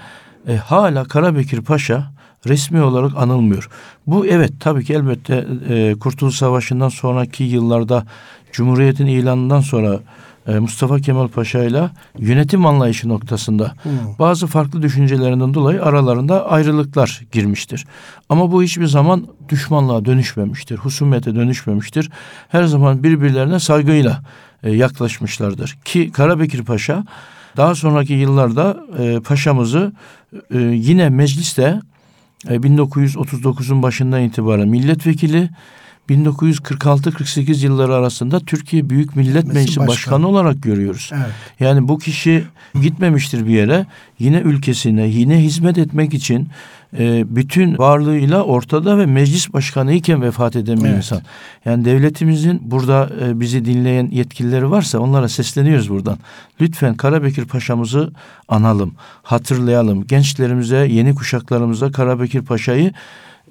e, 0.48 0.56
hala 0.56 1.04
Karabekir 1.04 1.62
Paşa 1.62 2.12
resmi 2.46 2.82
olarak 2.82 3.12
anılmıyor. 3.16 3.68
Bu 4.06 4.26
evet 4.26 4.52
tabii 4.60 4.84
ki 4.84 4.94
elbette 4.94 5.46
e, 5.68 5.94
Kurtuluş 6.00 6.36
Savaşı'ndan 6.36 6.88
sonraki 6.88 7.44
yıllarda 7.44 8.06
Cumhuriyet'in 8.52 9.06
ilanından 9.06 9.60
sonra 9.60 10.00
e, 10.46 10.58
Mustafa 10.58 10.98
Kemal 10.98 11.28
Paşa 11.28 11.64
ile 11.64 11.90
yönetim 12.18 12.66
anlayışı 12.66 13.08
noktasında 13.08 13.74
hmm. 13.82 13.90
bazı 14.18 14.46
farklı 14.46 14.82
düşüncelerinden 14.82 15.54
dolayı 15.54 15.84
aralarında 15.84 16.50
ayrılıklar 16.50 17.20
girmiştir. 17.32 17.86
Ama 18.28 18.52
bu 18.52 18.62
hiçbir 18.62 18.86
zaman 18.86 19.26
düşmanlığa 19.48 20.04
dönüşmemiştir, 20.04 20.76
husumete 20.76 21.34
dönüşmemiştir. 21.34 22.10
Her 22.48 22.64
zaman 22.64 23.02
birbirlerine 23.02 23.60
saygıyla 23.60 24.22
e, 24.62 24.70
yaklaşmışlardır. 24.70 25.78
Ki 25.84 26.10
Karabekir 26.12 26.64
Paşa 26.64 27.04
daha 27.56 27.74
sonraki 27.74 28.12
yıllarda 28.12 28.76
e, 28.98 29.20
paşamızı 29.20 29.92
e, 30.54 30.58
yine 30.58 31.08
mecliste 31.08 31.80
1939'un 32.44 33.82
başından 33.82 34.22
itibaren 34.22 34.68
milletvekili 34.68 35.50
1946-48 36.10 37.64
yılları 37.64 37.94
arasında 37.94 38.40
Türkiye 38.40 38.90
Büyük 38.90 39.16
Millet 39.16 39.44
Meclisi 39.44 39.68
Başkanı. 39.68 39.88
Başkanı 39.88 40.28
olarak 40.28 40.62
görüyoruz. 40.62 41.10
Evet. 41.14 41.30
Yani 41.60 41.88
bu 41.88 41.98
kişi 41.98 42.44
gitmemiştir 42.82 43.46
bir 43.46 43.52
yere. 43.52 43.86
Yine 44.18 44.38
ülkesine, 44.38 45.08
yine 45.08 45.42
hizmet 45.42 45.78
etmek 45.78 46.14
için 46.14 46.48
e, 46.98 47.36
bütün 47.36 47.78
varlığıyla 47.78 48.42
ortada 48.42 48.98
ve 48.98 49.06
meclis 49.06 49.52
başkanı 49.52 49.92
iken 49.92 50.22
vefat 50.22 50.56
eden 50.56 50.76
bir 50.76 50.88
evet. 50.88 50.96
insan. 50.96 51.22
Yani 51.64 51.84
devletimizin 51.84 52.60
burada 52.62 53.10
e, 53.24 53.40
bizi 53.40 53.64
dinleyen 53.64 54.08
yetkilileri 54.12 54.70
varsa 54.70 54.98
onlara 54.98 55.28
sesleniyoruz 55.28 55.90
buradan. 55.90 56.18
Lütfen 56.60 56.94
Karabekir 56.94 57.44
Paşa'mızı 57.44 58.12
analım, 58.48 58.94
hatırlayalım. 59.22 60.06
Gençlerimize, 60.06 60.76
yeni 60.76 61.14
kuşaklarımıza 61.14 61.92
Karabekir 61.92 62.42
Paşa'yı 62.42 62.92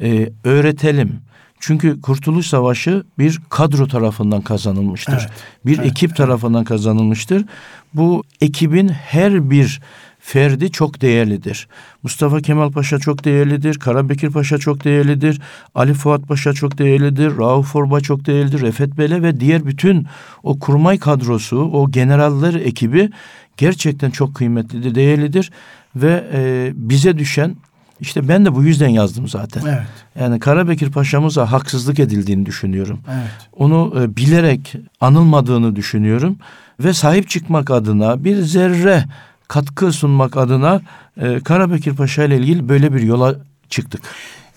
e, 0.01 0.29
öğretelim 0.43 1.21
çünkü 1.59 2.01
Kurtuluş 2.01 2.47
Savaşı 2.47 3.03
bir 3.17 3.39
kadro 3.49 3.87
tarafından 3.87 4.41
kazanılmıştır. 4.41 5.13
Evet, 5.13 5.29
bir 5.65 5.77
evet, 5.77 5.91
ekip 5.91 6.09
evet. 6.09 6.17
tarafından 6.17 6.63
kazanılmıştır. 6.63 7.45
Bu 7.93 8.23
ekibin 8.41 8.89
her 8.89 9.49
bir 9.49 9.81
ferdi 10.29 10.71
çok 10.71 11.01
değerlidir. 11.01 11.67
Mustafa 12.03 12.41
Kemal 12.41 12.71
Paşa 12.71 12.99
çok 12.99 13.25
değerlidir, 13.25 13.79
Karabekir 13.79 14.29
Paşa 14.29 14.57
çok 14.57 14.83
değerlidir, 14.83 15.41
Ali 15.75 15.93
Fuat 15.93 16.27
Paşa 16.27 16.53
çok 16.53 16.77
değerlidir, 16.77 17.37
Rauf 17.37 17.75
Orba 17.75 18.01
çok 18.01 18.25
değerlidir, 18.25 18.61
Refet 18.61 18.97
Bele 18.97 19.23
ve 19.23 19.39
diğer 19.39 19.65
bütün 19.65 20.07
o 20.43 20.59
kurmay 20.59 20.99
kadrosu, 20.99 21.57
o 21.57 21.91
generaller 21.91 22.53
ekibi 22.53 23.09
gerçekten 23.57 24.09
çok 24.09 24.35
kıymetlidir, 24.35 24.95
değerlidir 24.95 25.51
ve 25.95 26.23
e, 26.33 26.71
bize 26.75 27.17
düşen 27.17 27.55
işte 27.99 28.27
ben 28.27 28.45
de 28.45 28.55
bu 28.55 28.63
yüzden 28.63 28.89
yazdım 28.89 29.27
zaten. 29.27 29.61
Evet. 29.65 29.87
Yani 30.19 30.39
Karabekir 30.39 30.91
Paşa'mıza 30.91 31.51
haksızlık 31.51 31.99
edildiğini 31.99 32.45
düşünüyorum. 32.45 32.99
Evet. 33.11 33.31
Onu 33.57 33.93
e, 34.01 34.15
bilerek 34.15 34.75
anılmadığını 35.01 35.75
düşünüyorum 35.75 36.37
ve 36.79 36.93
sahip 36.93 37.29
çıkmak 37.29 37.71
adına 37.71 38.23
bir 38.23 38.35
zerre 38.35 39.03
katkı 39.49 39.91
sunmak 39.91 40.37
adına 40.37 40.81
e, 41.21 41.39
Karabekir 41.39 41.95
Paşa 41.95 42.23
ile 42.23 42.37
ilgili 42.37 42.69
böyle 42.69 42.93
bir 42.93 43.01
yola 43.01 43.35
çıktık. 43.69 44.01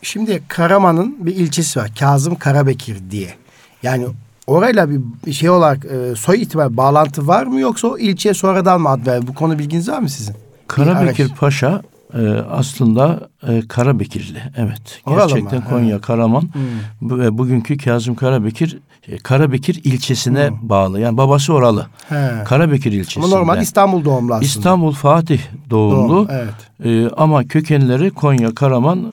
Şimdi 0.02 0.42
Karaman'ın 0.48 1.26
bir 1.26 1.36
ilçesi 1.36 1.80
var. 1.80 1.90
Kazım 1.98 2.34
Karabekir 2.34 2.96
diye. 3.10 3.34
Yani 3.82 4.06
orayla 4.46 4.88
bir 5.26 5.32
şey 5.32 5.50
olarak 5.50 5.84
e, 5.84 6.16
soy 6.16 6.42
itibar 6.42 6.76
bağlantı 6.76 7.26
var 7.26 7.46
mı 7.46 7.60
yoksa 7.60 7.88
o 7.88 7.98
ilçeye 7.98 8.34
sonradan 8.34 8.80
mı 8.80 8.88
ad 8.88 9.06
verdi? 9.06 9.26
Bu 9.26 9.34
konu 9.34 9.58
bilginiz 9.58 9.88
var 9.88 9.98
mı 9.98 10.08
sizin? 10.08 10.34
Karabekir 10.68 11.28
Paşa 11.28 11.82
e, 12.14 12.28
aslında 12.50 13.28
e, 13.48 13.62
Karabekirli. 13.68 14.38
Evet. 14.56 15.02
Gerçekten? 15.08 15.64
Konya, 15.64 15.90
evet. 15.90 16.00
Karaman 16.00 16.42
hmm. 16.42 17.20
ve 17.20 17.38
bugünkü 17.38 17.76
Kazım 17.76 18.14
Karabekir 18.14 18.78
e, 19.08 19.18
Karabekir 19.18 19.80
ilçesine 19.84 20.48
hmm. 20.48 20.68
bağlı. 20.68 21.00
Yani 21.00 21.16
babası 21.16 21.54
oralı. 21.54 21.86
He. 22.08 22.30
Karabekir 22.44 22.92
ilçesinde. 22.92 23.26
Ama 23.26 23.36
normal 23.36 23.62
İstanbul 23.62 24.04
doğumlu 24.04 24.34
aslında. 24.34 24.46
İstanbul 24.46 24.92
Fatih 24.92 25.40
doğumlu. 25.70 26.08
Doğum, 26.08 26.28
evet. 26.30 26.84
E, 26.84 27.14
ama 27.16 27.44
kökenleri 27.44 28.10
Konya, 28.10 28.54
Karaman, 28.54 29.12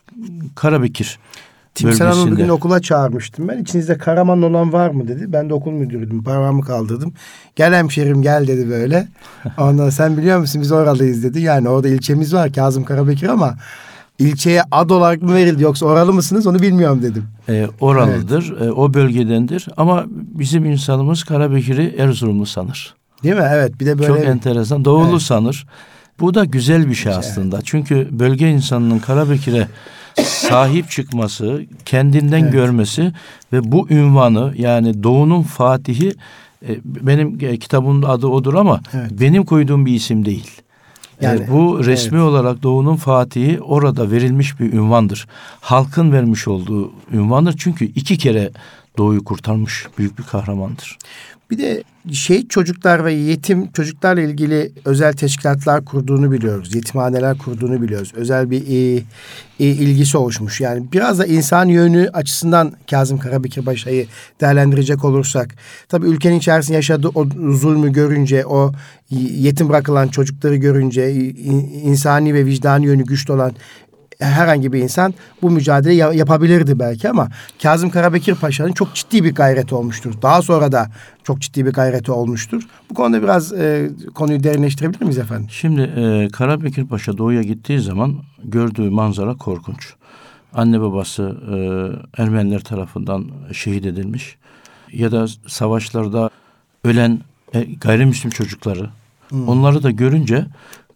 Karabekir. 0.55 1.19
Timsel 1.79 2.07
Hanım'ı 2.07 2.31
bugün 2.31 2.49
okula 2.49 2.81
çağırmıştım 2.81 3.47
ben. 3.47 3.57
İçinizde 3.57 3.97
Karaman 3.97 4.41
olan 4.41 4.73
var 4.73 4.89
mı 4.89 5.07
dedi. 5.07 5.25
Ben 5.27 5.49
de 5.49 5.53
okul 5.53 5.71
müdürüydüm. 5.71 6.23
Parmağımı 6.23 6.61
kaldırdım. 6.61 7.13
Gel 7.55 7.73
hemşerim 7.73 8.21
gel 8.21 8.47
dedi 8.47 8.69
böyle. 8.69 9.07
Ondan 9.57 9.89
sen 9.89 10.17
biliyor 10.17 10.39
musun 10.39 10.61
biz 10.61 10.71
oralıyız 10.71 11.23
dedi. 11.23 11.41
Yani 11.41 11.69
orada 11.69 11.87
ilçemiz 11.87 12.33
var 12.33 12.53
Kazım 12.53 12.83
Karabekir 12.83 13.27
ama 13.27 13.55
ilçeye 14.19 14.61
ad 14.71 14.89
olarak 14.89 15.21
mı 15.21 15.35
verildi 15.35 15.63
yoksa 15.63 15.85
oralı 15.85 16.13
mısınız 16.13 16.47
onu 16.47 16.61
bilmiyorum 16.61 17.03
dedim. 17.03 17.23
E, 17.49 17.67
oralıdır. 17.79 18.53
Evet. 18.57 18.67
E, 18.67 18.71
o 18.71 18.93
bölgedendir. 18.93 19.67
Ama 19.77 20.05
bizim 20.09 20.65
insanımız 20.65 21.23
Karabekir'i 21.23 21.95
Erzurumlu 21.97 22.45
sanır. 22.45 22.95
Değil 23.23 23.35
mi? 23.35 23.47
Evet. 23.53 23.79
Bir 23.79 23.85
de 23.85 23.99
böyle 23.99 24.07
çok 24.07 24.25
enteresan. 24.25 24.85
Doğulu 24.85 25.09
evet. 25.11 25.21
sanır. 25.21 25.67
Bu 26.19 26.33
da 26.33 26.45
güzel 26.45 26.89
bir 26.89 26.95
şey 26.95 27.13
aslında. 27.13 27.55
Evet. 27.55 27.65
Çünkü 27.65 28.07
bölge 28.11 28.49
insanının 28.49 28.99
Karabekir'e 28.99 29.67
sahip 30.23 30.89
çıkması, 30.89 31.61
kendinden 31.85 32.41
evet. 32.41 32.53
görmesi 32.53 33.13
ve 33.53 33.71
bu 33.71 33.89
ünvanı 33.89 34.53
yani 34.57 35.03
Doğu'nun 35.03 35.41
Fatihi 35.41 36.13
e, 36.67 36.77
benim 36.85 37.37
e, 37.41 37.57
kitabımın 37.57 38.03
adı 38.03 38.27
odur 38.27 38.53
ama 38.53 38.81
evet. 38.93 39.11
benim 39.11 39.45
koyduğum 39.45 39.85
bir 39.85 39.93
isim 39.93 40.25
değil. 40.25 40.61
E, 41.21 41.25
yani 41.25 41.41
e, 41.43 41.51
bu 41.51 41.85
resmi 41.85 42.17
evet. 42.17 42.27
olarak 42.27 42.63
Doğu'nun 42.63 42.95
Fatihi 42.95 43.61
orada 43.61 44.11
verilmiş 44.11 44.59
bir 44.59 44.73
ünvandır. 44.73 45.27
Halkın 45.61 46.11
vermiş 46.11 46.47
olduğu 46.47 46.91
ünvandır 47.11 47.55
çünkü 47.57 47.85
iki 47.85 48.17
kere 48.17 48.51
Doğu'yu 48.99 49.23
kurtarmış 49.23 49.87
büyük 49.97 50.19
bir 50.19 50.23
kahramandır. 50.23 50.97
Bir 51.51 51.57
de 51.57 51.83
şehit 52.11 52.49
çocuklar 52.49 53.05
ve 53.05 53.13
yetim 53.13 53.71
çocuklarla 53.71 54.21
ilgili 54.21 54.71
özel 54.85 55.13
teşkilatlar 55.13 55.85
kurduğunu 55.85 56.31
biliyoruz. 56.31 56.75
Yetimhaneler 56.75 57.37
kurduğunu 57.37 57.81
biliyoruz. 57.81 58.11
Özel 58.15 58.51
bir 58.51 58.61
e, 58.67 59.03
e, 59.59 59.65
ilgisi 59.65 60.17
oluşmuş. 60.17 60.61
Yani 60.61 60.91
biraz 60.91 61.19
da 61.19 61.25
insan 61.25 61.65
yönü 61.65 62.09
açısından 62.13 62.73
Kazım 62.89 63.17
Karabekir 63.17 63.65
Paşa'yı 63.65 64.07
değerlendirecek 64.41 65.05
olursak. 65.05 65.55
Tabii 65.89 66.07
ülkenin 66.07 66.37
içerisinde 66.37 66.75
yaşadığı 66.75 67.09
o 67.15 67.25
zulmü 67.51 67.93
görünce, 67.93 68.45
o 68.45 68.71
yetim 69.11 69.69
bırakılan 69.69 70.07
çocukları 70.07 70.55
görünce, 70.55 71.13
insani 71.83 72.33
ve 72.33 72.45
vicdani 72.45 72.85
yönü 72.85 73.03
güçlü 73.03 73.33
olan 73.33 73.51
herhangi 74.19 74.73
bir 74.73 74.79
insan 74.79 75.13
bu 75.41 75.49
mücadele 75.49 75.93
yapabilirdi 75.93 76.79
belki 76.79 77.09
ama 77.09 77.29
Kazım 77.63 77.89
Karabekir 77.89 78.35
Paşa'nın 78.35 78.71
çok 78.71 78.95
ciddi 78.95 79.23
bir 79.23 79.35
gayreti 79.35 79.75
olmuştur. 79.75 80.13
Daha 80.21 80.41
sonra 80.41 80.71
da 80.71 80.87
çok 81.23 81.41
ciddi 81.41 81.65
bir 81.65 81.73
gayreti 81.73 82.11
olmuştur. 82.11 82.63
Bu 82.89 82.93
konuda 82.93 83.23
biraz 83.23 83.53
e, 83.53 83.89
konuyu 84.15 84.43
derinleştirebilir 84.43 85.01
miyiz 85.01 85.17
efendim? 85.17 85.47
Şimdi 85.49 85.81
e, 85.81 86.27
Karabekir 86.33 86.85
Paşa 86.85 87.17
doğuya 87.17 87.41
gittiği 87.41 87.79
zaman 87.79 88.15
gördüğü 88.43 88.89
manzara 88.89 89.37
korkunç. 89.37 89.93
Anne 90.53 90.81
babası 90.81 91.35
e, 91.51 92.21
Ermeniler 92.21 92.61
tarafından 92.61 93.25
şehit 93.53 93.85
edilmiş 93.85 94.37
ya 94.93 95.11
da 95.11 95.27
savaşlarda 95.47 96.29
ölen 96.83 97.19
e, 97.53 97.63
gayrimüslim 97.63 98.31
çocukları 98.31 98.89
hmm. 99.29 99.47
onları 99.47 99.83
da 99.83 99.91
görünce 99.91 100.45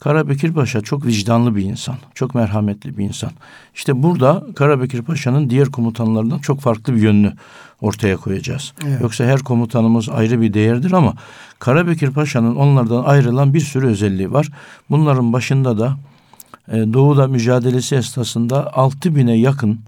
Karabekir 0.04 0.54
Paşa 0.54 0.82
çok 0.82 1.06
vicdanlı 1.06 1.56
bir 1.56 1.64
insan, 1.64 1.96
çok 2.14 2.36
merhametli 2.36 2.98
bir 2.98 3.04
insan. 3.04 3.32
İşte 3.76 4.04
burada 4.04 4.44
Karabekir 4.56 5.02
Paşa'nın 5.02 5.50
diğer 5.50 5.68
komutanlarından 5.68 6.40
çok 6.40 6.60
farklı 6.60 6.96
bir 6.96 7.02
yönünü 7.02 7.34
ortaya 7.82 8.18
koyacağız. 8.18 8.74
Evet. 8.88 9.02
Yoksa 9.02 9.24
her 9.26 9.40
komutanımız 9.40 10.10
ayrı 10.10 10.42
bir 10.42 10.54
değerdir 10.54 10.92
ama 10.92 11.14
Karabekir 11.60 12.12
Paşa'nın 12.12 12.56
onlardan 12.56 13.04
ayrılan 13.04 13.54
bir 13.54 13.60
sürü 13.60 13.88
özelliği 13.88 14.32
var. 14.32 14.50
Bunların 14.90 15.34
başında 15.34 15.80
da 15.80 15.98
e, 16.68 16.94
Doğu'da 16.94 17.28
mücadelesi 17.28 17.96
esnasında 17.96 18.74
6 18.74 19.16
bine 19.16 19.38
yakın 19.38 19.80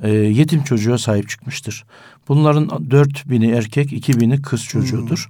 e, 0.00 0.10
yetim 0.10 0.62
çocuğa 0.62 0.98
sahip 0.98 1.28
çıkmıştır. 1.28 1.84
Bunların 2.28 2.90
dört 2.90 3.30
bini 3.30 3.50
erkek, 3.50 3.92
iki 3.92 4.20
bini 4.20 4.42
kız 4.42 4.64
çocuğudur. 4.64 5.28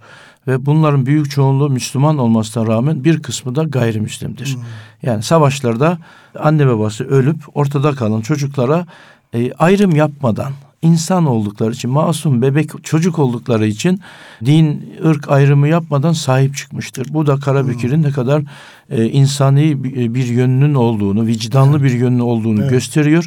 Hmm. 0.48 0.54
Ve 0.54 0.66
bunların 0.66 1.06
büyük 1.06 1.30
çoğunluğu 1.30 1.70
Müslüman 1.70 2.18
olmasına 2.18 2.66
rağmen 2.66 3.04
bir 3.04 3.22
kısmı 3.22 3.54
da 3.54 3.62
gayrimüslimdir. 3.62 4.54
Hmm. 4.54 4.62
Yani 5.02 5.22
savaşlarda 5.22 5.98
anne 6.38 6.66
babası 6.66 7.04
ölüp 7.04 7.36
ortada 7.54 7.92
kalan 7.92 8.20
çocuklara 8.20 8.86
e, 9.34 9.52
ayrım 9.52 9.96
yapmadan 9.96 10.52
insan 10.82 11.26
oldukları 11.26 11.72
için, 11.72 11.90
masum 11.90 12.42
bebek 12.42 12.84
çocuk 12.84 13.18
oldukları 13.18 13.66
için 13.66 14.00
din, 14.44 14.94
ırk 15.04 15.30
ayrımı 15.30 15.68
yapmadan 15.68 16.12
sahip 16.12 16.56
çıkmıştır. 16.56 17.06
Bu 17.10 17.26
da 17.26 17.36
Karabekir'in 17.36 18.02
ne 18.02 18.10
kadar 18.10 18.42
e, 18.90 19.04
insani 19.04 19.84
bir, 19.84 20.14
bir 20.14 20.26
yönünün 20.26 20.74
olduğunu, 20.74 21.26
vicdanlı 21.26 21.82
bir 21.82 21.90
yönünün 21.90 22.18
olduğunu 22.18 22.60
evet. 22.60 22.70
gösteriyor 22.70 23.26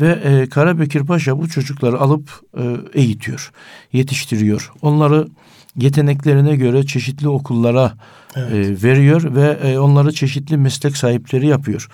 Ve 0.00 0.08
e, 0.08 0.48
Karabekir 0.48 1.06
Paşa 1.06 1.38
bu 1.38 1.48
çocukları 1.48 2.00
alıp 2.00 2.40
e, 2.58 2.76
eğitiyor, 2.94 3.52
yetiştiriyor. 3.92 4.72
Onları 4.82 5.28
yeteneklerine 5.76 6.56
göre 6.56 6.86
çeşitli 6.86 7.28
okullara 7.28 7.92
evet. 8.36 8.52
e, 8.52 8.88
veriyor 8.88 9.34
ve 9.34 9.58
e, 9.62 9.78
onları 9.78 10.12
çeşitli 10.12 10.56
meslek 10.56 10.96
sahipleri 10.96 11.46
yapıyor. 11.46 11.88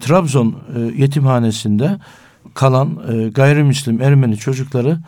Trabzon 0.00 0.56
e, 0.76 0.80
yetimhanesinde 1.02 1.98
kalan 2.54 3.00
e, 3.12 3.28
gayrimüslim 3.28 4.02
Ermeni 4.02 4.36
çocukları 4.36 4.98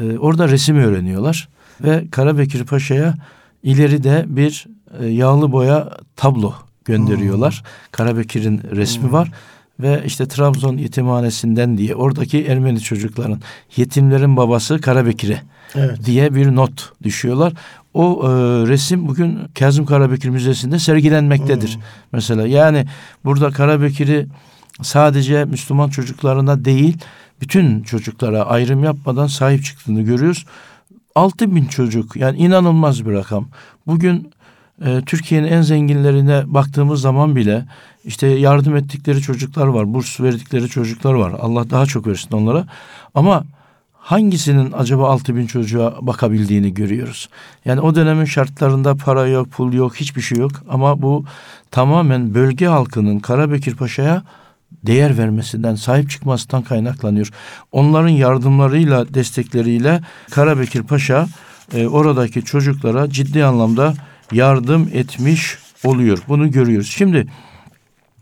e, 0.00 0.18
orada 0.18 0.48
resim 0.48 0.76
öğreniyorlar 0.76 1.48
ve 1.80 2.04
Karabekir 2.10 2.64
Paşa'ya 2.64 3.14
ileride 3.62 4.24
bir 4.28 4.66
e, 5.00 5.06
yağlı 5.06 5.52
boya 5.52 5.90
tablo 6.16 6.54
gönderiyorlar. 6.84 7.54
Hmm. 7.54 7.90
Karabekir'in 7.92 8.62
resmi 8.70 9.02
hmm. 9.02 9.12
var 9.12 9.32
ve 9.80 10.02
işte 10.06 10.28
Trabzon 10.28 10.76
yetimhanesinden 10.76 11.78
diye 11.78 11.94
oradaki 11.94 12.44
Ermeni 12.44 12.80
çocukların 12.80 13.40
yetimlerin 13.76 14.36
babası 14.36 14.80
Karabekir'e 14.80 15.42
evet. 15.74 16.04
diye 16.04 16.34
bir 16.34 16.54
not 16.56 16.92
düşüyorlar. 17.02 17.52
O 17.94 18.20
e, 18.24 18.28
resim 18.68 19.08
bugün 19.08 19.38
Kazım 19.58 19.86
Karabekir 19.86 20.28
Müzesi'nde 20.28 20.78
sergilenmektedir. 20.78 21.74
Hmm. 21.74 21.82
Mesela 22.12 22.46
yani 22.46 22.86
burada 23.24 23.50
Karabekir'i 23.50 24.26
sadece 24.82 25.44
Müslüman 25.44 25.88
çocuklarına 25.88 26.64
değil 26.64 26.98
bütün 27.40 27.82
çocuklara 27.82 28.42
ayrım 28.42 28.84
yapmadan 28.84 29.26
sahip 29.26 29.64
çıktığını 29.64 30.02
görüyoruz. 30.02 30.46
6 31.14 31.54
bin 31.54 31.64
çocuk 31.64 32.16
yani 32.16 32.38
inanılmaz 32.38 33.06
bir 33.06 33.12
rakam. 33.12 33.48
Bugün 33.86 34.30
e, 34.84 35.00
Türkiye'nin 35.06 35.46
en 35.46 35.62
zenginlerine 35.62 36.42
baktığımız 36.46 37.00
zaman 37.00 37.36
bile 37.36 37.64
işte 38.04 38.26
yardım 38.26 38.76
ettikleri 38.76 39.20
çocuklar 39.20 39.66
var, 39.66 39.94
burs 39.94 40.20
verdikleri 40.20 40.68
çocuklar 40.68 41.14
var. 41.14 41.32
Allah 41.40 41.70
daha 41.70 41.86
çok 41.86 42.06
versin 42.06 42.32
onlara. 42.32 42.66
Ama 43.14 43.44
hangisinin 43.92 44.72
acaba 44.72 45.08
6 45.08 45.36
bin 45.36 45.46
çocuğa 45.46 45.94
bakabildiğini 46.00 46.74
görüyoruz. 46.74 47.28
Yani 47.64 47.80
o 47.80 47.94
dönemin 47.94 48.24
şartlarında 48.24 48.94
para 48.94 49.26
yok, 49.26 49.50
pul 49.50 49.72
yok, 49.72 49.96
hiçbir 49.96 50.20
şey 50.20 50.38
yok. 50.38 50.52
Ama 50.68 51.02
bu 51.02 51.24
tamamen 51.70 52.34
bölge 52.34 52.66
halkının 52.66 53.18
Karabekir 53.18 53.74
Paşa'ya 53.74 54.22
değer 54.86 55.18
vermesinden, 55.18 55.74
sahip 55.74 56.10
çıkmasından 56.10 56.62
kaynaklanıyor. 56.62 57.30
Onların 57.72 58.08
yardımlarıyla, 58.08 59.14
destekleriyle 59.14 60.00
Karabekir 60.30 60.82
Paşa 60.82 61.26
e, 61.74 61.86
oradaki 61.86 62.44
çocuklara 62.44 63.10
ciddi 63.10 63.44
anlamda 63.44 63.94
yardım 64.32 64.90
etmiş 64.92 65.58
oluyor. 65.84 66.18
Bunu 66.28 66.50
görüyoruz. 66.50 66.90
Şimdi 66.90 67.26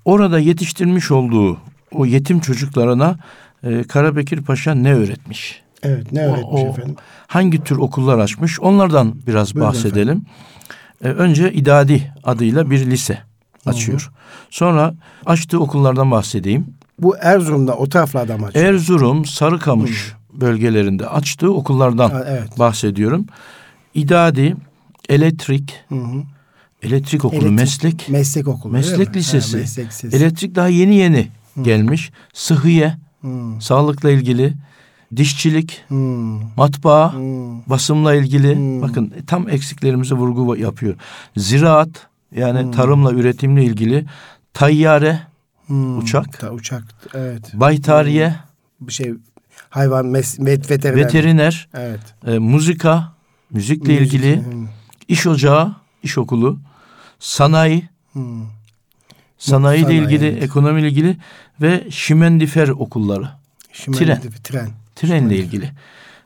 orada 0.05 0.39
yetiştirmiş 0.39 1.11
olduğu 1.11 1.59
o 1.93 2.07
yetim 2.07 2.41
çocuklarına 2.41 3.17
e, 3.63 3.83
Karabekir 3.83 4.43
Paşa 4.43 4.75
ne 4.75 4.95
öğretmiş? 4.95 5.63
Evet 5.83 6.13
ne 6.13 6.27
öğretmiş 6.27 6.45
o, 6.45 6.67
o, 6.67 6.69
efendim? 6.69 6.97
Hangi 7.27 7.65
tür 7.65 7.77
okullar 7.77 8.19
açmış? 8.19 8.61
Onlardan 8.61 9.15
biraz 9.27 9.55
Buyurun 9.55 9.71
bahsedelim. 9.71 10.25
E, 11.05 11.09
önce 11.09 11.53
İdadi 11.53 12.15
adıyla 12.25 12.71
bir 12.71 12.87
lise 12.87 13.19
açıyor. 13.67 14.01
Hı 14.01 14.07
hı. 14.07 14.11
Sonra 14.51 14.95
açtığı 15.27 15.61
okullardan 15.61 16.11
bahsedeyim. 16.11 16.67
Bu 16.99 17.17
Erzurum'da 17.17 17.77
o 17.77 17.89
taraflarda 17.89 18.39
mı 18.39 18.47
açıyor? 18.47 18.67
Erzurum, 18.67 19.25
Sarıkamış 19.25 20.13
hı. 20.13 20.41
bölgelerinde 20.41 21.07
açtığı 21.07 21.55
okullardan 21.55 22.11
ha, 22.11 22.25
evet. 22.29 22.59
bahsediyorum. 22.59 23.27
İdadi, 23.95 24.57
elektrik, 25.09 25.75
hı 25.89 25.95
hı. 25.95 26.23
elektrik 26.83 27.25
okulu, 27.25 27.41
elektrik, 27.41 27.59
meslek, 27.59 28.09
meslek 28.09 28.49
okulu, 28.49 28.73
meslek 28.73 29.17
lisesi, 29.17 29.57
ha, 29.57 29.61
meslek 29.61 29.89
lisesi, 29.89 30.17
elektrik 30.17 30.55
daha 30.55 30.69
yeni 30.69 30.95
yeni 30.95 31.31
hı. 31.55 31.63
gelmiş. 31.63 32.13
Sıhhiye, 32.33 32.97
hı. 33.21 33.29
sağlıkla 33.61 34.11
ilgili, 34.11 34.55
dişçilik, 35.17 35.83
hmm. 35.89 36.57
matbaa, 36.57 37.13
hmm. 37.13 37.67
basımla 37.67 38.15
ilgili 38.15 38.57
hmm. 38.57 38.83
bakın 38.83 39.13
tam 39.27 39.49
eksiklerimize 39.49 40.15
vurgu 40.15 40.57
yapıyor. 40.57 40.95
Ziraat 41.37 41.89
yani 42.35 42.63
hmm. 42.63 42.73
tarımla 42.73 43.13
üretimle 43.13 43.65
ilgili 43.65 44.07
tayyare 44.55 45.21
hmm. 45.67 45.99
uçak, 45.99 46.41
Ta, 46.41 46.51
uçak 46.51 46.83
evet. 47.15 47.51
Baytariye 47.55 48.37
bir 48.81 48.93
şey 48.93 49.15
hayvan 49.71 50.07
mes, 50.07 50.39
met, 50.39 50.71
veteriner. 50.71 51.05
Veteriner. 51.05 51.69
Evet. 51.75 52.01
E, 52.27 52.39
muzika, 52.39 53.13
müzikle 53.51 53.93
Müzik, 53.93 54.15
ilgili 54.15 54.37
hmm. 54.37 54.69
İş 55.09 55.27
ocağı, 55.27 55.75
iş 56.03 56.19
okulu, 56.19 56.59
sanayi, 57.19 57.89
hmm. 58.13 58.47
sanayi 59.39 59.87
ile 59.87 59.95
ilgili, 59.95 60.27
evet. 60.27 60.43
ekonomiyle 60.43 60.89
ilgili 60.89 61.17
ve 61.61 61.87
şimendifer 61.91 62.69
okulları. 62.69 63.29
Şimendifer, 63.73 64.21
tren. 64.21 64.41
Tren. 64.43 64.71
Trenle 64.95 65.37
ilgili. 65.37 65.71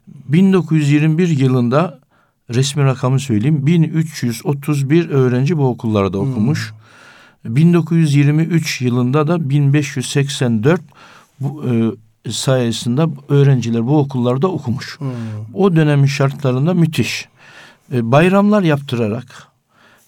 1921 0.09 1.29
yılında 1.29 2.01
resmi 2.51 2.85
rakamı 2.85 3.21
söyleyeyim. 3.21 3.67
1331 3.67 5.11
öğrenci 5.11 5.59
bu 5.59 5.69
okullarda 5.69 6.19
okumuş. 6.19 6.73
Hmm. 6.73 7.57
1923 7.57 8.81
yılında 8.81 9.29
da 9.29 9.51
1584 9.51 10.81
bu, 11.41 11.65
e, 11.65 12.31
sayesinde 12.31 13.07
öğrenciler 13.29 13.87
bu 13.87 13.99
okullarda 13.99 14.49
okumuş. 14.49 15.01
Hmm. 15.01 15.09
O 15.55 15.77
dönemin 15.77 16.07
şartlarında 16.07 16.75
müthiş. 16.75 17.29
E, 17.93 18.13
bayramlar 18.13 18.63
yaptırarak 18.63 19.49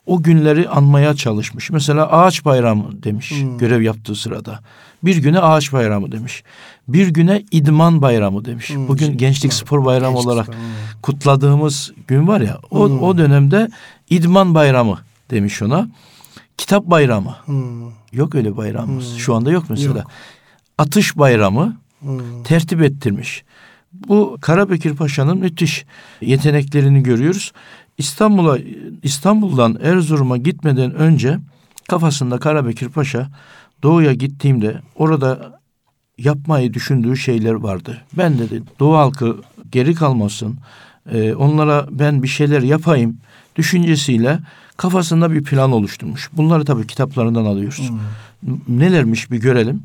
o 0.07 0.23
günleri 0.23 0.69
anmaya 0.69 1.15
çalışmış. 1.15 1.71
Mesela 1.71 2.13
ağaç 2.13 2.45
bayramı 2.45 3.03
demiş 3.03 3.31
hmm. 3.31 3.59
görev 3.59 3.83
yaptığı 3.83 4.15
sırada. 4.15 4.61
Bir 5.03 5.17
güne 5.17 5.41
ağaç 5.41 5.73
bayramı 5.73 6.13
demiş. 6.13 6.45
Bir 6.89 7.09
güne 7.09 7.43
idman 7.51 8.03
bayramı 8.03 8.45
demiş. 8.45 8.71
Hmm. 8.71 8.89
Bugün 8.89 9.17
gençlik 9.19 9.53
spor 9.53 9.85
bayramı 9.85 10.15
Gençlik 10.15 10.33
olarak 10.33 10.47
spor. 10.47 10.57
kutladığımız 11.03 11.93
gün 12.09 12.29
var 12.29 12.41
ya. 12.41 12.59
O, 12.71 12.89
hmm. 12.89 13.03
o 13.03 13.19
dönemde 13.19 13.69
idman 14.11 14.55
bayramı 14.55 14.99
demiş 15.31 15.63
ona. 15.63 15.89
Kitap 16.59 16.85
bayramı. 16.85 17.37
Hmm. 17.45 17.91
Yok 18.13 18.35
öyle 18.35 18.57
bayramımız. 18.57 19.13
Hmm. 19.13 19.19
Şu 19.19 19.35
anda 19.35 19.51
yok 19.51 19.65
mesela. 19.69 19.99
Yok. 19.99 20.11
Atış 20.79 21.19
bayramı 21.19 21.77
hmm. 22.01 22.43
tertip 22.43 22.83
ettirmiş. 22.83 23.45
Bu 23.93 24.39
Karabekir 24.41 24.97
Paşa'nın 24.97 25.39
müthiş 25.39 25.85
yeteneklerini 26.21 27.03
görüyoruz. 27.03 27.53
İstanbul'a 27.99 28.59
İstanbul'dan 29.03 29.79
Erzurum'a 29.83 30.37
gitmeden 30.37 30.95
önce 30.95 31.39
kafasında 31.89 32.39
Karabekir 32.39 32.89
Paşa 32.89 33.29
doğuya 33.83 34.13
gittiğimde 34.13 34.81
orada 34.97 35.61
yapmayı 36.19 36.75
düşündüğü 36.75 37.17
şeyler 37.17 37.53
vardı. 37.53 38.03
Ben 38.19 38.39
dedi 38.39 38.63
Doğu 38.81 38.97
halkı 38.97 39.37
geri 39.73 39.95
kalmasın. 39.95 40.59
E, 41.13 41.35
onlara 41.35 41.87
ben 41.91 42.23
bir 42.23 42.29
şeyler 42.29 42.63
yapayım 42.63 43.19
düşüncesiyle 43.57 44.39
kafasında 44.77 45.33
bir 45.33 45.45
plan 45.45 45.73
oluşturmuş. 45.73 46.31
Bunları 46.33 46.65
tabii 46.65 46.87
kitaplarından 46.87 47.45
alıyoruz. 47.45 47.91
Hmm. 48.43 48.59
Nelermiş 48.69 49.31
bir 49.31 49.41
görelim. 49.41 49.83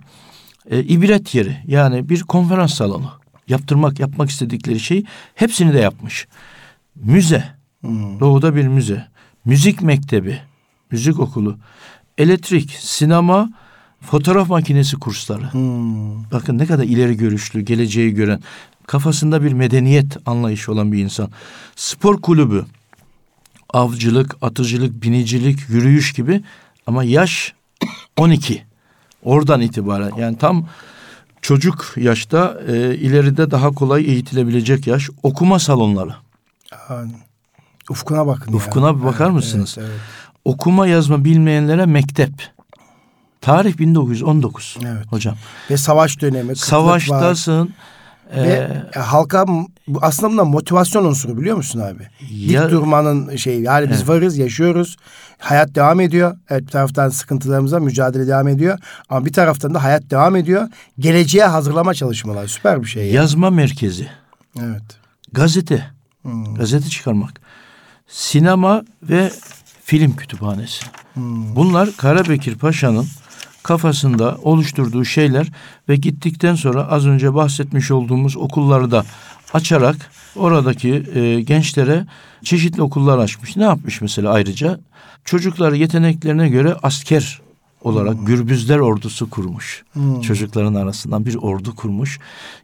E, 0.69 0.83
ibret 0.83 1.35
yeri 1.35 1.57
yani 1.67 2.09
bir 2.09 2.21
konferans 2.21 2.73
salonu 2.73 3.11
yaptırmak 3.47 3.99
yapmak 3.99 4.29
istedikleri 4.29 4.79
şey 4.79 5.05
hepsini 5.35 5.73
de 5.73 5.79
yapmış. 5.79 6.27
Müze 6.95 7.55
Hmm. 7.85 8.19
Doğuda 8.19 8.55
bir 8.55 8.67
müze. 8.67 9.05
Müzik 9.45 9.81
mektebi, 9.81 10.39
müzik 10.91 11.19
okulu, 11.19 11.57
elektrik, 12.17 12.71
sinema, 12.71 13.49
fotoğraf 14.01 14.49
makinesi 14.49 14.95
kursları. 14.95 15.53
Hmm. 15.53 16.31
Bakın 16.31 16.57
ne 16.57 16.65
kadar 16.65 16.83
ileri 16.83 17.17
görüşlü, 17.17 17.61
geleceği 17.61 18.13
gören, 18.13 18.39
kafasında 18.87 19.43
bir 19.43 19.53
medeniyet 19.53 20.17
anlayışı 20.25 20.71
olan 20.71 20.91
bir 20.91 21.03
insan. 21.03 21.29
Spor 21.75 22.21
kulübü, 22.21 22.65
avcılık, 23.73 24.35
atıcılık, 24.41 25.03
binicilik, 25.03 25.69
yürüyüş 25.69 26.13
gibi 26.13 26.43
ama 26.87 27.03
yaş 27.03 27.53
12. 28.17 28.63
Oradan 29.23 29.61
itibaren 29.61 30.11
yani 30.17 30.37
tam 30.37 30.67
çocuk 31.45 31.93
yaşta 31.97 32.57
e, 32.67 32.95
ileride 32.95 33.51
daha 33.51 33.71
kolay 33.71 34.05
eğitilebilecek 34.05 34.87
yaş 34.87 35.09
okuma 35.23 35.59
salonları. 35.59 36.15
Yani. 36.89 37.11
Ufkuna 37.89 38.27
bakın. 38.27 38.53
Ufkuna 38.53 38.87
ya. 38.87 38.99
bir 38.99 39.03
bakar 39.03 39.25
evet, 39.25 39.35
mısınız? 39.35 39.75
Evet, 39.79 39.89
evet. 39.91 40.01
Okuma 40.45 40.87
yazma 40.87 41.25
bilmeyenlere 41.25 41.85
mektep. 41.85 42.31
Tarih 43.41 43.77
1919 43.77 44.77
evet. 44.85 45.05
hocam. 45.09 45.35
Ve 45.69 45.77
savaş 45.77 46.21
dönemi. 46.21 46.55
Savaştasın. 46.55 47.61
Var. 47.61 47.67
Ve 48.35 48.71
ee, 48.95 48.99
halka 48.99 49.45
aslında 50.01 50.33
bunlar 50.33 50.43
motivasyon 50.43 51.05
unsuru 51.05 51.37
biliyor 51.37 51.57
musun 51.57 51.79
abi? 51.79 52.03
Ya, 52.31 52.63
Dik 52.63 52.71
durmanın 52.71 53.35
şeyi 53.35 53.61
yani 53.61 53.89
biz 53.89 53.97
evet. 53.97 54.09
varız 54.09 54.37
yaşıyoruz. 54.37 54.97
Hayat 55.37 55.75
devam 55.75 55.99
ediyor. 55.99 56.37
Evet 56.49 56.61
bir 56.61 56.71
taraftan 56.71 57.09
sıkıntılarımıza 57.09 57.79
mücadele 57.79 58.27
devam 58.27 58.47
ediyor. 58.47 58.79
Ama 59.09 59.25
bir 59.25 59.33
taraftan 59.33 59.73
da 59.73 59.83
hayat 59.83 60.11
devam 60.11 60.35
ediyor. 60.35 60.67
Geleceğe 60.99 61.45
hazırlama 61.45 61.93
çalışmalar 61.93 62.47
süper 62.47 62.81
bir 62.81 62.87
şey. 62.87 63.03
Yani. 63.03 63.15
Yazma 63.15 63.49
merkezi. 63.49 64.07
Evet. 64.59 64.83
Gazete. 65.31 65.85
Hmm. 66.21 66.55
Gazete 66.55 66.89
çıkarmak 66.89 67.41
sinema 68.07 68.83
ve 69.03 69.31
film 69.83 70.15
kütüphanesi. 70.15 70.85
Hmm. 71.13 71.55
Bunlar 71.55 71.89
Karabekir 71.97 72.57
Paşa'nın 72.57 73.07
kafasında 73.65 74.37
oluşturduğu 74.43 75.05
şeyler 75.05 75.51
ve 75.89 75.95
gittikten 75.95 76.55
sonra 76.55 76.87
az 76.87 77.07
önce 77.07 77.33
bahsetmiş 77.33 77.91
olduğumuz 77.91 78.37
okulları 78.37 78.91
da 78.91 79.05
açarak 79.53 79.95
oradaki 80.35 81.03
e, 81.13 81.41
gençlere 81.41 82.05
çeşitli 82.43 82.81
okullar 82.81 83.17
açmış. 83.17 83.55
Ne 83.55 83.63
yapmış 83.63 84.01
mesela 84.01 84.31
ayrıca? 84.31 84.79
Çocukları 85.23 85.77
yeteneklerine 85.77 86.49
göre 86.49 86.75
asker 86.83 87.41
olarak 87.81 88.27
Gürbüzler 88.27 88.79
ordusu 88.79 89.29
kurmuş. 89.29 89.83
Hmm. 89.93 90.21
Çocukların 90.21 90.75
arasından 90.75 91.25
bir 91.25 91.35
ordu 91.35 91.75
kurmuş. 91.75 92.19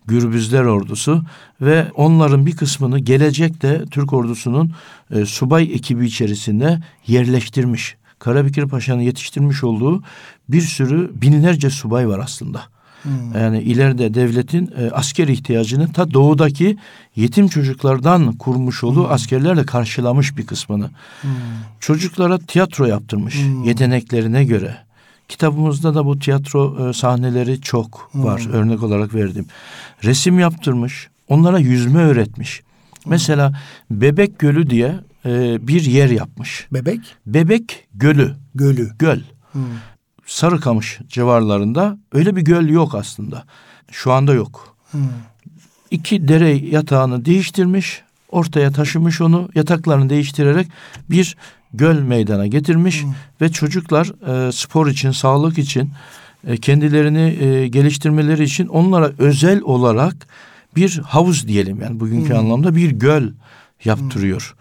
Gürbüzler 0.07 0.63
ordusu 0.63 1.23
ve 1.61 1.87
onların 1.95 2.45
bir 2.45 2.55
kısmını 2.55 2.99
gelecekte 2.99 3.85
Türk 3.91 4.13
ordusunun 4.13 4.73
e, 5.11 5.25
subay 5.25 5.63
ekibi 5.63 6.05
içerisinde 6.05 6.79
yerleştirmiş. 7.07 7.95
Karabekir 8.21 8.65
Paşa'nın 8.65 9.01
yetiştirmiş 9.01 9.63
olduğu 9.63 10.03
bir 10.49 10.61
sürü 10.61 11.11
binlerce 11.21 11.69
subay 11.69 12.07
var 12.07 12.19
aslında. 12.19 12.61
Hmm. 13.03 13.11
Yani 13.35 13.61
ileride 13.61 14.13
devletin 14.13 14.73
e, 14.77 14.89
asker 14.91 15.27
ihtiyacını 15.27 15.93
ta 15.93 16.13
doğudaki 16.13 16.77
yetim 17.15 17.47
çocuklardan 17.47 18.33
kurmuş 18.33 18.83
olduğu 18.83 19.07
askerlerle 19.07 19.65
karşılamış 19.65 20.37
bir 20.37 20.45
kısmını. 20.45 20.89
Hmm. 21.21 21.31
Çocuklara 21.79 22.37
tiyatro 22.37 22.85
yaptırmış 22.85 23.35
Hmm. 23.35 23.63
yeteneklerine 23.63 24.45
göre. 24.45 24.77
Kitabımızda 25.27 25.95
da 25.95 26.05
bu 26.05 26.19
tiyatro 26.19 26.89
e, 26.89 26.93
sahneleri 26.93 27.61
çok 27.61 28.09
var. 28.15 28.45
Hmm. 28.45 28.53
Örnek 28.53 28.83
olarak 28.83 29.13
verdim. 29.13 29.45
Resim 30.03 30.39
yaptırmış. 30.39 31.07
Onlara 31.27 31.59
yüzme 31.59 31.99
öğretmiş. 31.99 32.61
Mesela 33.05 33.53
Bebek 33.91 34.39
Gölü 34.39 34.69
diye 34.69 34.95
e, 35.25 35.67
bir 35.67 35.81
yer 35.81 36.09
yapmış. 36.09 36.67
Bebek 36.73 36.99
Bebek 37.25 37.87
Gölü, 37.93 38.35
gölü. 38.55 38.89
göl. 38.99 39.19
Hmm. 39.51 39.61
Sarıkamış 40.25 40.99
civarlarında 41.07 41.97
öyle 42.11 42.35
bir 42.35 42.41
göl 42.41 42.69
yok 42.69 42.95
aslında. 42.95 43.43
Şu 43.91 44.11
anda 44.11 44.33
yok. 44.33 44.75
Hmm. 44.91 45.01
İki 45.91 46.27
dere 46.27 46.49
yatağını 46.49 47.25
değiştirmiş, 47.25 48.01
ortaya 48.29 48.71
taşımış 48.71 49.21
onu, 49.21 49.49
yataklarını 49.55 50.09
değiştirerek 50.09 50.67
bir 51.09 51.37
göl 51.73 51.99
meydana 51.99 52.47
getirmiş 52.47 53.03
ve 53.41 53.51
çocuklar 53.51 54.07
e, 54.47 54.51
spor 54.51 54.87
için, 54.87 55.11
sağlık 55.11 55.57
için, 55.57 55.91
e, 56.47 56.57
kendilerini 56.57 57.43
e, 57.43 57.67
geliştirmeleri 57.67 58.43
için 58.43 58.67
onlara 58.67 59.11
özel 59.17 59.61
olarak 59.61 60.15
bir 60.75 60.97
havuz 60.97 61.47
diyelim 61.47 61.81
yani 61.81 61.99
bugünkü 61.99 62.33
anlamda 62.33 62.75
bir 62.75 62.91
göl 62.91 63.29
yaptırıyor. 63.85 64.55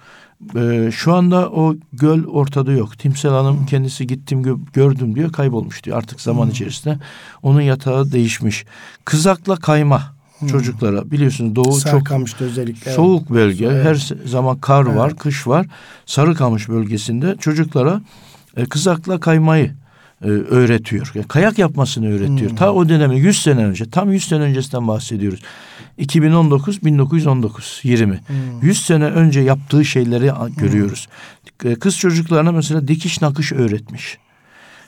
E, 0.57 0.91
şu 0.93 1.15
anda 1.15 1.51
o 1.51 1.75
göl 1.93 2.25
ortada 2.25 2.73
yok. 2.73 2.99
Timsel 2.99 3.31
Hanım 3.33 3.67
kendisi 3.67 4.07
gittim 4.07 4.43
gö- 4.43 4.73
gördüm 4.73 5.15
diyor 5.15 5.33
kaybolmuş 5.33 5.85
diyor. 5.85 5.99
Artık 5.99 6.21
zaman 6.21 6.51
içerisinde 6.51 6.99
onun 7.43 7.61
yatağı 7.61 8.13
değişmiş. 8.13 8.65
Kızakla 9.05 9.57
kayma 9.57 10.03
çocuklara 10.51 11.11
biliyorsunuz 11.11 11.57
doğu 11.57 11.65
çok 11.65 11.79
Sarkamış'ta 11.81 12.45
özellikle. 12.45 12.93
soğuk 12.93 13.31
bölge. 13.31 13.67
Evet. 13.67 13.85
Her 13.87 14.09
zaman 14.29 14.59
kar 14.59 14.85
var, 14.87 15.17
kış 15.17 15.47
var. 15.47 15.67
Sarıkamış 16.07 16.69
bölgesinde 16.69 17.37
çocuklara 17.41 18.01
e, 18.57 18.65
kızakla 18.65 19.21
kaymayı 19.21 19.75
e, 20.25 20.27
öğretiyor. 20.29 21.13
Yani 21.15 21.29
kayak 21.29 21.59
yapmasını 21.59 22.07
öğretiyor. 22.13 22.57
Ta 22.57 22.73
o 22.73 22.89
döneme 22.89 23.17
100 23.17 23.43
sene 23.43 23.67
önce, 23.67 23.91
tam 23.91 24.13
100 24.13 24.25
sene 24.25 24.43
öncesinden 24.43 24.89
bahsediyoruz. 24.89 25.41
2019 25.99 26.85
1919 26.85 27.81
20. 27.85 28.21
100 28.63 28.81
sene 28.87 29.05
önce 29.05 29.41
yaptığı 29.41 29.85
şeyleri 29.85 30.33
a- 30.33 30.49
görüyoruz. 30.49 31.09
E, 31.65 31.75
Kız 31.75 31.99
çocuklarına 31.99 32.53
mesela 32.53 32.89
dikiş 32.89 33.23
nakış 33.23 33.53
öğretmiş. 33.53 34.19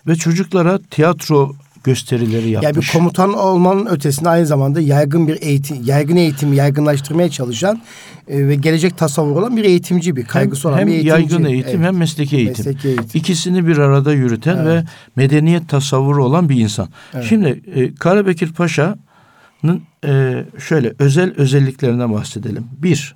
Ve 0.06 0.16
çocuklara 0.16 0.78
tiyatro 0.90 1.54
gösterileri 1.84 2.50
yapmış. 2.50 2.64
Yani 2.64 2.76
bir 2.76 2.92
komutan 2.92 3.34
olmanın 3.34 3.86
ötesinde 3.86 4.28
aynı 4.28 4.46
zamanda 4.46 4.80
yaygın 4.80 5.28
bir 5.28 5.42
eğitim, 5.42 5.82
yaygın 5.84 6.16
eğitimi 6.16 6.56
yaygınlaştırmaya 6.56 7.30
çalışan 7.30 7.80
e, 8.28 8.48
ve 8.48 8.54
gelecek 8.54 8.98
tasavvur 8.98 9.36
olan 9.36 9.56
bir 9.56 9.64
eğitimci 9.64 10.16
bir 10.16 10.24
kaygısı 10.24 10.68
olan 10.68 10.78
hem 10.78 10.86
bir 10.86 10.92
eğitimci. 10.92 11.08
yaygın 11.08 11.44
eğitim 11.44 11.76
Evet. 11.76 11.86
hem 11.86 11.96
mesleki 11.96 12.36
eğitim. 12.36 12.66
Mesleki 12.66 12.88
eğitim. 12.88 13.08
İkisini 13.14 13.66
bir 13.66 13.78
arada 13.78 14.12
yürüten 14.12 14.66
ve 14.66 14.84
medeniyet 15.16 15.68
tasavvuru 15.68 16.24
olan 16.24 16.48
bir 16.48 16.56
insan. 16.60 16.88
Şimdi 17.28 17.62
e, 17.74 17.94
Karabekir 17.94 18.52
Paşa'nın 18.52 19.82
e, 20.04 20.44
şöyle 20.58 20.92
özel 20.98 21.34
özelliklerinden 21.36 22.12
bahsedelim. 22.12 22.64
Bir, 22.78 23.14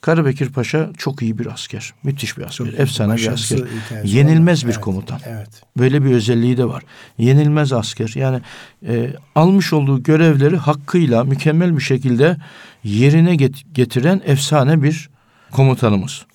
Karabekir 0.00 0.48
Paşa 0.52 0.90
çok 0.98 1.22
iyi 1.22 1.38
bir 1.38 1.46
asker. 1.46 1.94
Müthiş 2.02 2.38
bir 2.38 2.42
asker. 2.42 2.72
Efsane 2.78 3.16
bir 3.16 3.26
asker. 3.26 3.58
Yenilmez 4.04 4.58
olan. 4.58 4.68
bir 4.68 4.74
Evet, 4.74 4.84
komutan. 4.84 5.20
Evet. 5.26 5.62
Böyle 5.78 6.04
bir 6.04 6.10
özelliği 6.10 6.56
de 6.56 6.64
var. 6.64 6.82
Yenilmez 7.18 7.72
asker. 7.72 8.12
Yani 8.14 8.40
e, 8.86 9.10
almış 9.34 9.72
olduğu 9.72 10.02
görevleri 10.02 10.56
hakkıyla 10.56 11.24
mükemmel 11.24 11.76
bir 11.76 11.82
şekilde 11.82 12.36
yerine 12.84 13.34
get- 13.34 13.64
getiren 13.72 14.22
efsane 14.24 14.82
bir 14.82 15.10
komutanımız. 15.50 16.26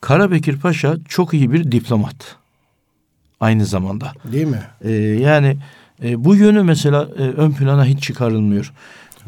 Karabekir 0.00 0.58
Paşa 0.60 0.96
çok 1.08 1.34
iyi 1.34 1.52
bir 1.52 1.72
diplomat. 1.72 2.36
Aynı 3.40 3.66
zamanda. 3.66 4.12
Değil 4.32 4.46
mi? 4.46 4.62
E, 4.84 4.90
yani 5.00 5.56
e, 6.04 6.24
bu 6.24 6.34
yönü 6.36 6.62
mesela 6.62 7.02
e, 7.18 7.22
ön 7.22 7.52
plana 7.52 7.84
hiç 7.84 8.02
çıkarılmıyor. 8.02 8.72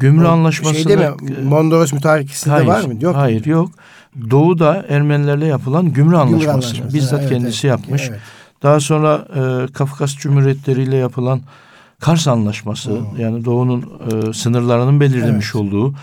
Gümrü. 0.01 0.53
Şey 0.53 0.85
değil 0.85 0.99
mi? 0.99 1.41
Mondros 1.43 1.93
mütarekesinde 1.93 2.53
Hayır, 2.53 2.67
var 2.67 2.83
mı? 2.83 2.93
Yok. 3.01 3.15
hayır 3.15 3.45
yok. 3.45 3.71
Doğu'da 4.29 4.85
Ermenilerle 4.89 5.45
yapılan 5.45 5.93
gümrü 5.93 6.15
anlaşması. 6.15 6.93
bizzat 6.93 7.19
Evet, 7.19 7.29
kendisi 7.29 7.67
evet. 7.67 7.79
yapmış. 7.79 8.07
Evet. 8.09 8.19
Daha 8.63 8.79
sonra 8.79 9.27
e, 9.35 9.73
Kafkas 9.73 10.15
Cumhuriyetleriyle 10.15 10.89
ile 10.89 10.95
yapılan 10.95 11.41
Kars 11.99 12.27
Anlaşması 12.27 12.99
yani 13.17 13.45
Doğu'nun 13.45 13.81
e, 13.81 14.33
sınırlarının 14.33 14.99
belirlemiş 14.99 15.45
Evet. 15.45 15.55
olduğu 15.55 15.93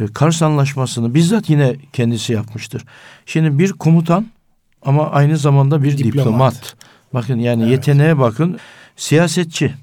e, 0.00 0.06
Kars 0.14 0.42
Anlaşması'nı 0.42 1.14
bizzat 1.14 1.50
yine 1.50 1.76
kendisi 1.92 2.32
yapmıştır. 2.32 2.84
Şimdi 3.26 3.58
bir 3.58 3.72
komutan 3.72 4.26
ama 4.82 5.10
aynı 5.10 5.36
zamanda 5.36 5.82
bir 5.82 5.98
Diplomat. 5.98 6.14
diplomat. 6.14 6.76
Bakın 7.14 7.38
yani 7.38 7.70
yeteneğe 7.70 8.18
bakın. 8.18 8.58
Siyasetçi. 8.96 9.74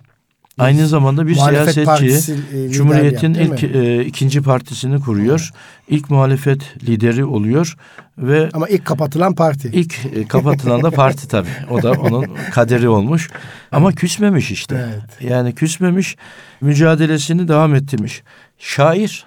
Aynı 0.59 0.87
zamanda 0.87 1.27
bir 1.27 1.35
Muhalefet 1.35 1.73
siyasetçi. 1.73 2.33
e, 2.53 2.69
Cumhuriyet'in 2.69 3.33
ilk 3.33 3.63
e, 3.63 4.05
ikinci 4.05 4.41
partisini 4.41 4.99
kuruyor. 4.99 5.51
İlk 5.87 6.09
muhalefet 6.09 6.83
lideri 6.83 7.25
oluyor 7.25 7.77
ve 8.17 8.49
Ama 8.53 8.67
ilk 8.67 8.85
kapatılan 8.85 9.35
parti. 9.35 9.69
İlk 9.73 10.05
e, 10.15 10.27
kapatılan 10.27 10.83
da 10.83 10.91
parti 10.91 11.27
tabii. 11.27 11.49
O 11.69 11.83
da 11.83 11.91
onun 11.91 12.25
kaderi 12.51 12.89
olmuş. 12.89 13.29
Ama 13.71 13.91
küsmemiş 13.91 14.51
işte. 14.51 14.87
Evet. 14.93 15.31
Yani 15.31 15.55
küsmemiş, 15.55 16.15
mücadelesini 16.61 17.47
devam 17.47 17.75
ettirmiş. 17.75 18.23
Şair, 18.59 19.25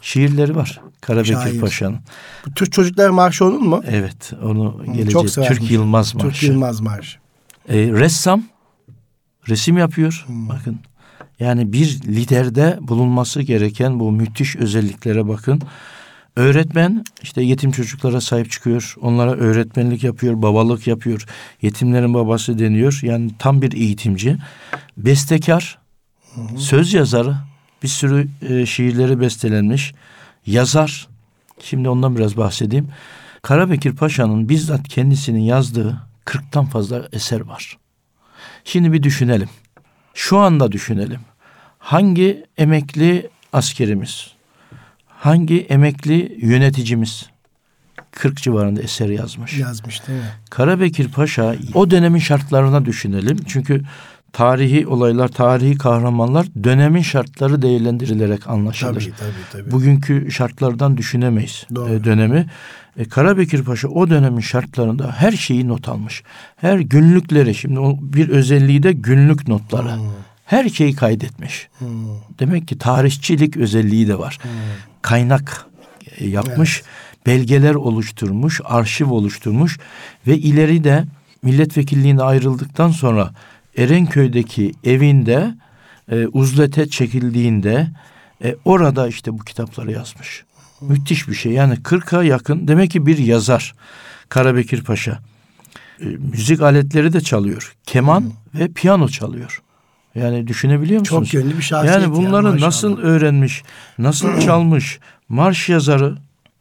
şiirleri 0.00 0.56
var 0.56 0.80
Karabekir 1.00 1.32
Şair. 1.34 1.60
Paşa'nın. 1.60 1.98
Bu 2.46 2.54
Türk 2.54 2.72
Çocuklar 2.72 3.10
Marşı 3.10 3.44
onun 3.44 3.68
mu? 3.68 3.82
Evet, 3.88 4.32
onu 4.42 4.76
çok 4.86 4.94
gelecek. 4.94 5.30
severmiş. 5.30 5.58
Türk 5.58 5.70
Yılmaz 5.70 6.14
Marşı. 6.14 6.28
Türk 6.28 6.42
Yılmaz 6.42 6.80
Marşı. 6.80 7.18
E, 7.68 7.76
ressam, 7.76 8.42
resim 9.48 9.78
yapıyor. 9.78 10.24
Hmm. 10.26 10.48
Bakın. 10.48 10.78
Yani 11.40 11.72
bir 11.72 12.00
liderde 12.02 12.78
bulunması 12.80 13.42
gereken 13.42 14.00
bu 14.00 14.12
müthiş 14.12 14.56
özelliklere 14.56 15.28
bakın. 15.28 15.60
Öğretmen 16.36 17.04
işte 17.22 17.42
yetim 17.42 17.70
çocuklara 17.70 18.20
sahip 18.20 18.50
çıkıyor. 18.50 18.94
Onlara 19.00 19.32
öğretmenlik 19.32 20.04
yapıyor, 20.04 20.42
babalık 20.42 20.86
yapıyor. 20.86 21.26
Yetimlerin 21.62 22.14
babası 22.14 22.58
deniyor. 22.58 23.00
Yani 23.02 23.30
tam 23.38 23.62
bir 23.62 23.72
eğitimci. 23.72 24.36
Bestekar, 24.96 25.78
söz 26.56 26.94
yazarı. 26.94 27.36
Bir 27.82 27.88
sürü 27.88 28.28
e, 28.48 28.66
şiirleri 28.66 29.20
bestelenmiş. 29.20 29.94
Yazar. 30.46 31.08
Şimdi 31.62 31.88
ondan 31.88 32.16
biraz 32.16 32.36
bahsedeyim. 32.36 32.88
Karabekir 33.42 33.96
Paşa'nın 33.96 34.48
bizzat 34.48 34.88
kendisinin 34.88 35.40
yazdığı 35.40 36.02
40'tan 36.26 36.66
fazla 36.66 37.08
eser 37.12 37.40
var. 37.40 37.78
Şimdi 38.64 38.92
bir 38.92 39.02
düşünelim. 39.02 39.48
Şu 40.14 40.38
anda 40.38 40.72
düşünelim. 40.72 41.20
Hangi 41.78 42.46
emekli 42.58 43.30
askerimiz, 43.52 44.30
hangi 45.08 45.60
emekli 45.60 46.38
yöneticimiz 46.40 47.26
40 48.10 48.42
civarında 48.42 48.82
eser 48.82 49.08
yazmış? 49.08 49.58
Yazmış 49.58 50.08
değil 50.08 50.18
mi? 50.18 50.26
Karabekir 50.50 51.08
Paşa 51.08 51.56
o 51.74 51.90
dönemin 51.90 52.18
şartlarına 52.18 52.84
düşünelim. 52.84 53.36
Çünkü 53.46 53.82
tarihi 54.34 54.86
olaylar, 54.86 55.28
tarihi 55.28 55.78
kahramanlar 55.78 56.46
dönemin 56.64 57.02
şartları 57.02 57.62
değerlendirilerek 57.62 58.48
anlaşılır. 58.48 58.92
Tabii 58.92 59.12
tabii 59.16 59.62
tabii. 59.62 59.70
Bugünkü 59.70 60.30
şartlardan 60.30 60.96
düşünemeyiz 60.96 61.66
Doğru. 61.74 61.90
e, 61.90 62.04
dönemi. 62.04 62.46
E, 62.98 63.04
Karabekir 63.04 63.64
Paşa 63.64 63.88
o 63.88 64.10
dönemin 64.10 64.40
şartlarında 64.40 65.12
her 65.12 65.32
şeyi 65.32 65.68
not 65.68 65.88
almış. 65.88 66.22
Her 66.56 66.78
günlükleri, 66.78 67.54
şimdi 67.54 67.78
o 67.78 67.98
bir 68.00 68.28
özelliği 68.28 68.82
de 68.82 68.92
günlük 68.92 69.48
notları. 69.48 69.96
Hmm. 69.96 70.10
Her 70.44 70.68
şeyi 70.68 70.94
kaydetmiş. 70.94 71.68
Hmm. 71.78 71.88
Demek 72.38 72.68
ki 72.68 72.78
tarihçilik 72.78 73.56
özelliği 73.56 74.08
de 74.08 74.18
var. 74.18 74.38
Kaynak 75.02 75.66
e, 76.18 76.28
yapmış, 76.28 76.82
belgeler 77.26 77.74
oluşturmuş, 77.74 78.60
arşiv 78.64 79.10
oluşturmuş 79.10 79.78
ve 80.26 80.38
ileride 80.38 81.04
milletvekilliğine 81.42 82.22
ayrıldıktan 82.22 82.90
sonra 82.90 83.30
Erenköy'deki 83.76 84.72
evinde 84.84 85.54
e, 86.10 86.26
uzlete 86.26 86.88
çekildiğinde 86.88 87.88
e, 88.44 88.56
orada 88.64 89.08
işte 89.08 89.32
bu 89.32 89.38
kitapları 89.38 89.92
yazmış. 89.92 90.44
Müthiş 90.80 91.28
bir 91.28 91.34
şey. 91.34 91.52
Yani 91.52 91.74
40'a 91.74 92.24
yakın 92.24 92.68
demek 92.68 92.90
ki 92.90 93.06
bir 93.06 93.18
yazar 93.18 93.74
Karabekir 94.28 94.84
Paşa. 94.84 95.18
E, 96.00 96.04
müzik 96.04 96.62
aletleri 96.62 97.12
de 97.12 97.20
çalıyor. 97.20 97.76
Keman 97.84 98.20
Hı. 98.20 98.58
ve 98.58 98.68
piyano 98.68 99.08
çalıyor. 99.08 99.62
Yani 100.14 100.46
düşünebiliyor 100.46 101.00
musunuz? 101.00 101.30
Çok 101.30 101.34
yönlü 101.34 101.56
bir 101.56 101.62
şahsiyet. 101.62 101.96
Yani 101.96 102.12
bunları 102.12 102.46
yani, 102.46 102.60
nasıl 102.60 102.98
öğrenmiş, 102.98 103.62
nasıl 103.98 104.40
çalmış, 104.40 104.98
marş 105.28 105.68
yazarı 105.68 106.16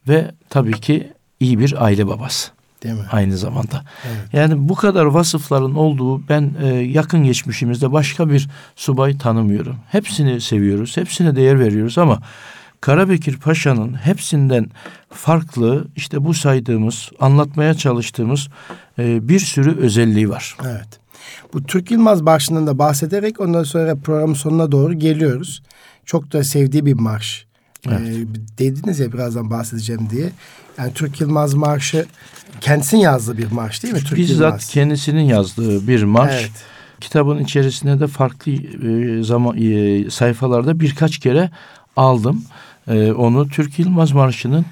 ve 0.08 0.32
tabii 0.50 0.82
ki 0.82 1.14
iyi 1.40 1.60
bir 1.60 1.86
aile 1.86 2.08
babası. 2.08 2.52
Değil 2.84 2.96
mi? 2.96 3.06
Aynı 3.12 3.38
zamanda. 3.38 3.84
Evet. 4.06 4.34
Yani 4.34 4.70
bu 4.70 4.76
kadar 4.76 5.06
vasıfların 5.06 5.76
olduğu 5.76 6.28
ben 6.30 6.52
e, 6.64 6.68
yakın 6.68 7.24
geçmişimizde 7.24 7.92
başka 7.92 8.30
bir 8.30 8.50
subay 8.76 9.18
tanımıyorum. 9.18 9.76
Hepsini 9.90 10.42
seviyoruz, 10.42 10.98
hepsine 10.98 11.36
değer 11.36 11.60
veriyoruz 11.60 11.98
ama 11.98 12.20
Karabekir 12.82 13.38
Paşa'nın 13.38 13.94
hepsinden 13.94 14.68
farklı 15.10 15.88
işte 15.96 16.26
bu 16.26 16.34
saydığımız, 16.34 17.12
anlatmaya 17.20 17.74
çalıştığımız 17.74 18.48
e, 19.00 19.28
bir 19.28 19.40
sürü 19.40 19.78
özelliği 19.78 20.30
var. 20.30 20.56
Evet. 20.66 21.00
Bu 21.54 21.64
Türk 21.64 21.92
Yılmaz 21.92 22.22
Marşı'ndan 22.22 22.68
da 22.68 22.80
bahsederek 22.80 23.40
ondan 23.40 23.64
sonra 23.64 23.96
programın 23.96 24.34
sonuna 24.34 24.72
doğru 24.72 24.94
geliyoruz. 24.94 25.64
Çok 26.06 26.34
da 26.34 26.44
sevdiği 26.44 26.86
bir 26.86 26.94
marş. 26.94 27.46
Evet. 27.88 28.00
Ee, 28.02 28.58
dediniz 28.58 29.00
ya 29.00 29.14
birazdan 29.14 29.50
bahsedeceğim 29.50 30.10
diye. 30.10 30.32
Yani 30.78 30.94
Türk 30.94 31.22
Yılmaz 31.22 31.54
Marşı 31.54 32.06
kendisinin 32.62 33.02
yazdığı 33.02 33.38
bir 33.38 33.52
marş 33.52 33.84
değil 33.84 33.94
mi? 33.94 34.00
Türk 34.00 34.20
Bizzat 34.20 34.40
Yılmaz. 34.40 34.70
kendisinin 34.70 35.24
yazdığı 35.24 35.88
bir 35.88 36.04
marş. 36.04 36.34
Evet. 36.34 36.52
Kitabın 37.02 37.40
içerisinde 37.40 38.00
de 38.00 38.08
farklı 38.08 38.52
e, 38.52 39.24
zaman 39.24 39.58
e, 39.58 40.10
sayfalarda 40.10 40.80
birkaç 40.80 41.18
kere 41.18 41.52
aldım. 41.96 42.44
E, 42.88 43.12
onu 43.12 43.48
Türk 43.48 43.80
Yılmaz 43.80 44.12
Marşı'nın 44.12 44.66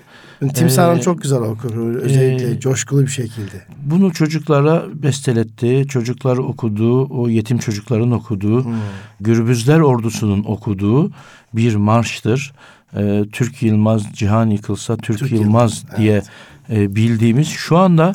Timsah 0.50 0.84
Hanım 0.84 0.98
ee, 0.98 1.02
çok 1.02 1.22
güzel 1.22 1.40
okur. 1.40 1.96
Özellikle 1.96 2.52
e, 2.52 2.60
coşkulu 2.60 3.02
bir 3.02 3.12
şekilde. 3.12 3.66
Bunu 3.84 4.14
çocuklara 4.14 4.86
besteletti. 4.94 5.86
Çocukları 5.88 6.44
okuduğu, 6.44 7.08
o 7.22 7.30
yetim 7.30 7.58
çocukların 7.58 8.12
okuduğu, 8.12 8.66
hmm. 8.66 8.74
Gürbüzler 9.20 9.80
ordusunun 9.80 10.44
okuduğu 10.44 11.12
bir 11.54 11.76
marştır. 11.76 12.54
Ee, 12.98 13.24
Türk 13.32 13.64
Yılmaz, 13.64 14.04
Cihan 14.14 14.50
Yıkılsa 14.50 14.98
Türk, 14.98 15.20
Türk 15.20 15.32
Yılmaz, 15.32 15.84
Yılmaz 15.84 15.98
diye 15.98 16.24
evet. 16.70 16.80
e, 16.80 16.96
bildiğimiz 16.96 17.48
şu 17.48 17.78
anda 17.78 18.14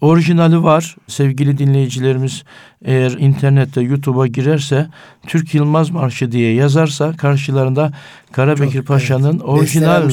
Orijinali 0.00 0.62
var. 0.62 0.96
Sevgili 1.06 1.58
dinleyicilerimiz 1.58 2.42
eğer 2.84 3.10
internette 3.10 3.80
YouTube'a 3.80 4.26
girerse 4.26 4.86
Türk 5.26 5.54
Yılmaz 5.54 5.90
Marşı 5.90 6.32
diye 6.32 6.54
yazarsa 6.54 7.12
karşılarında 7.16 7.92
Karabekir 8.32 8.78
Çok, 8.78 8.86
Paşa'nın 8.86 9.32
evet. 9.32 9.42
orijinal 9.44 10.10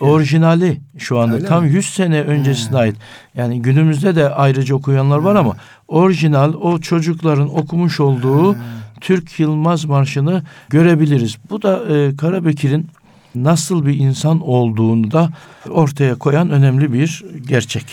orijinali 0.00 0.80
şu 0.98 1.18
anda 1.18 1.34
Öyle 1.34 1.46
tam 1.46 1.64
mi? 1.64 1.72
100 1.72 1.86
sene 1.86 2.22
öncesine 2.22 2.70
hmm. 2.70 2.78
ait. 2.78 2.96
Yani 3.34 3.62
günümüzde 3.62 4.16
de 4.16 4.30
ayrıca 4.30 4.74
okuyanlar 4.74 5.18
var 5.18 5.34
ama 5.34 5.56
orijinal 5.88 6.54
o 6.54 6.78
çocukların 6.78 7.58
okumuş 7.58 8.00
olduğu 8.00 8.54
hmm. 8.54 8.60
Türk 9.00 9.40
Yılmaz 9.40 9.84
Marşı'nı 9.84 10.42
görebiliriz. 10.68 11.36
Bu 11.50 11.62
da 11.62 11.96
e, 11.96 12.16
Karabekir'in 12.16 12.86
nasıl 13.34 13.86
bir 13.86 13.98
insan 13.98 14.40
olduğunu 14.40 15.10
da 15.10 15.30
ortaya 15.70 16.14
koyan 16.14 16.50
önemli 16.50 16.92
bir 16.92 17.24
gerçek. 17.48 17.84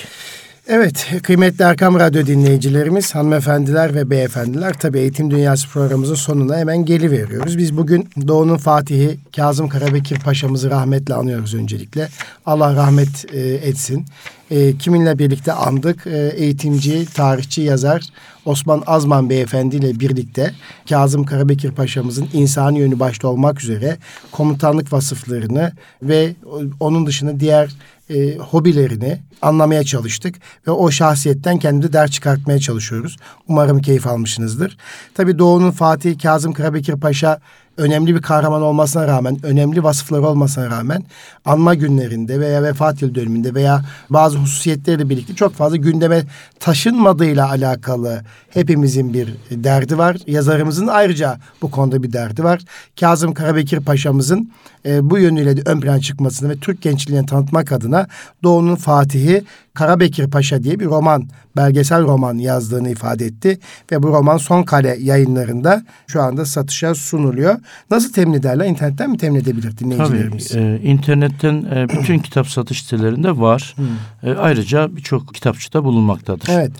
Evet, 0.70 1.07
kıymetli 1.24 1.63
Erkam 1.63 1.99
Radyo 1.99 2.26
dinleyicilerimiz, 2.26 3.15
hanımefendiler 3.15 3.95
ve 3.95 4.09
beyefendiler, 4.09 4.74
tabii 4.74 4.99
Eğitim 4.99 5.32
Dünyası 5.32 5.70
programımızın 5.70 6.15
sonuna 6.15 6.57
hemen 6.57 6.86
geliveriyoruz. 6.86 7.57
Biz 7.57 7.78
bugün 7.78 8.09
Doğu'nun 8.28 8.57
Fatihi 8.57 9.18
Kazım 9.36 9.70
Karabekir 9.70 10.20
Paşa'mızı 10.20 10.70
rahmetle 10.70 11.13
anıyoruz 11.13 11.55
öncelikle. 11.55 12.09
Allah 12.45 12.76
rahmet 12.76 13.34
e, 13.34 13.39
etsin. 13.39 14.05
E, 14.51 14.78
kiminle 14.78 15.20
birlikte 15.20 15.51
andık? 15.51 16.07
E, 16.07 16.34
eğitimci, 16.36 17.05
tarihçi, 17.13 17.61
yazar 17.61 18.01
Osman 18.45 18.84
Azman 18.88 19.30
Beyefendi 19.30 19.76
ile 19.76 19.99
birlikte 19.99 20.51
Kazım 20.89 21.26
Karabekir 21.26 21.72
Paşa'mızın 21.72 22.28
insani 22.34 22.80
yönü 22.80 22.99
başta 22.99 23.28
olmak 23.28 23.61
üzere 23.61 23.97
komutanlık 24.32 24.93
vasıflarını 24.93 25.72
ve 26.01 26.36
onun 26.80 27.07
dışında 27.07 27.39
diğer 27.39 27.70
e, 28.10 28.36
hobilerini 28.36 29.20
anlamaya 29.41 29.84
çalıştık 29.84 30.36
ve 30.68 30.72
o 30.72 30.91
şahsiyetten 30.91 31.60
kendimizi 31.60 31.93
ders 31.93 32.12
çıkartmaya 32.12 32.60
çalışıyoruz. 32.60 33.18
Umarım 33.47 33.82
keyif 33.82 34.08
almışsınızdır. 34.08 34.78
Tabii 35.14 35.39
Doğu'nun 35.39 35.72
Fatih 35.72 36.20
Kazım 36.20 36.53
Karabekir 36.53 36.95
Paşa 36.95 37.39
önemli 37.78 38.16
bir 38.16 38.22
kahraman 38.22 38.62
olmasına 38.62 39.08
rağmen, 39.08 39.38
önemli 39.44 39.84
vasıfları 39.84 40.28
olmasına 40.28 40.66
rağmen 40.66 41.04
anma 41.46 41.74
günlerinde 41.74 42.40
veya 42.40 42.64
vefat 42.64 43.02
yıl 43.02 43.16
dönümünde 43.16 43.54
veya 43.54 43.82
bazı 44.10 44.38
hususiyetleriyle 44.38 45.10
birlikte 45.10 45.36
çok 45.36 45.54
fazla 45.54 45.78
gündeme 45.78 46.24
taşınmadığıyla 46.60 47.50
alakalı 47.50 48.22
hepimizin 48.50 49.14
bir 49.14 49.36
derdi 49.52 49.98
var. 49.98 50.18
Yazarımızın 50.28 50.88
ayrıca 50.88 51.40
bu 51.62 51.72
konuda 51.72 52.04
bir 52.04 52.14
derdi 52.14 52.44
var. 52.44 52.62
Kazım 53.00 53.34
Karabekir 53.34 53.80
Paşa'mızın 53.80 54.52
e, 54.86 55.10
bu 55.10 55.18
yönüyle 55.18 55.58
de 55.58 55.62
ön 55.66 55.82
plan 55.82 56.00
çıkmasını 56.00 56.50
ve 56.50 56.58
Türk 56.58 56.82
gençliğini 56.82 57.26
tanıtmak 57.26 57.72
adına 57.72 58.08
Doğu'nun 58.44 58.76
Fatihi 58.76 59.44
Karabekir 59.78 60.30
Paşa 60.30 60.64
diye 60.64 60.80
bir 60.80 60.86
roman, 60.86 61.28
belgesel 61.58 62.04
roman 62.04 62.38
yazdığını 62.38 62.90
ifade 62.90 63.26
etti. 63.26 63.60
Ve 63.92 64.04
bu 64.04 64.08
roman 64.08 64.38
Son 64.38 64.64
Kale 64.64 64.98
yayınlarında 65.00 65.84
şu 66.08 66.22
anda 66.22 66.46
satışa 66.46 66.96
sunuluyor. 66.96 67.56
Nasıl 67.92 68.14
temin 68.14 68.34
ederler? 68.34 68.66
İnternetten 68.66 69.10
mi 69.10 69.18
temin 69.18 69.40
edebilir 69.40 69.78
dinleyicilerimiz? 69.78 70.48
Tabii. 70.48 70.62
E, 70.62 70.80
internetten 70.80 71.66
e, 71.76 71.90
bütün 72.02 72.20
kitap 72.20 72.48
satış 72.48 72.84
sitelerinde 72.84 73.38
var. 73.38 73.76
E, 74.24 74.32
ayrıca 74.32 74.96
birçok 74.96 75.34
kitapçıda 75.34 75.84
bulunmaktadır. 75.84 76.50
Evet. 76.52 76.72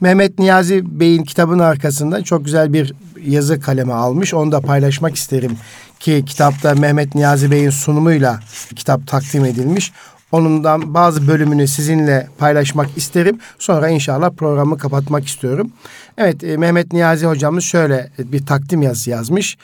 Mehmet 0.00 0.38
Niyazi 0.38 1.00
Bey'in 1.00 1.24
kitabın 1.24 1.58
arkasında 1.58 2.24
çok 2.24 2.44
güzel 2.44 2.72
bir 2.72 2.92
yazı 3.24 3.60
kalemi 3.60 3.92
almış. 3.92 4.34
Onu 4.34 4.52
da 4.52 4.60
paylaşmak 4.60 5.16
isterim 5.16 5.56
ki 6.00 6.24
kitapta 6.26 6.74
Mehmet 6.74 7.14
Niyazi 7.14 7.50
Bey'in 7.50 7.70
sunumuyla 7.70 8.40
kitap 8.76 9.06
takdim 9.06 9.44
edilmiş. 9.44 9.92
Onundan 10.32 10.94
bazı 10.94 11.28
bölümünü 11.28 11.68
sizinle 11.68 12.28
paylaşmak 12.38 12.96
isterim. 12.96 13.38
Sonra 13.58 13.88
inşallah 13.88 14.30
programı 14.30 14.78
kapatmak 14.78 15.26
istiyorum. 15.26 15.72
Evet 16.18 16.44
e, 16.44 16.56
Mehmet 16.56 16.92
Niyazi 16.92 17.26
hocamız 17.26 17.64
şöyle 17.64 18.10
bir 18.18 18.46
takdim 18.46 18.82
yazısı 18.82 19.10
yazmış. 19.10 19.58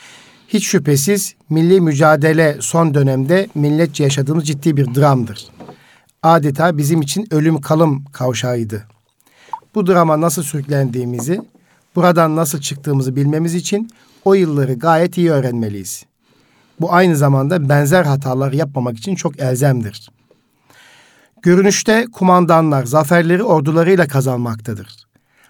Hiç 0.48 0.66
şüphesiz 0.66 1.34
milli 1.50 1.80
mücadele 1.80 2.56
son 2.60 2.94
dönemde 2.94 3.48
milletçe 3.54 4.04
yaşadığımız 4.04 4.44
ciddi 4.44 4.76
bir 4.76 4.94
dramdır. 4.94 5.48
Adeta 6.22 6.78
bizim 6.78 7.00
için 7.00 7.26
ölüm 7.30 7.60
kalım 7.60 8.04
kavşağıydı. 8.04 8.84
Bu 9.74 9.86
drama 9.86 10.20
nasıl 10.20 10.42
sürüklendiğimizi, 10.42 11.42
buradan 11.96 12.36
nasıl 12.36 12.60
çıktığımızı 12.60 13.16
bilmemiz 13.16 13.54
için 13.54 13.90
o 14.24 14.34
yılları 14.34 14.74
gayet 14.74 15.18
iyi 15.18 15.30
öğrenmeliyiz. 15.30 16.04
Bu 16.80 16.92
aynı 16.92 17.16
zamanda 17.16 17.68
benzer 17.68 18.04
hatalar 18.04 18.52
yapmamak 18.52 18.98
için 18.98 19.14
çok 19.14 19.40
elzemdir. 19.40 20.10
Görünüşte 21.42 22.06
kumandanlar 22.12 22.84
zaferleri 22.84 23.42
ordularıyla 23.42 24.08
kazanmaktadır. 24.08 25.06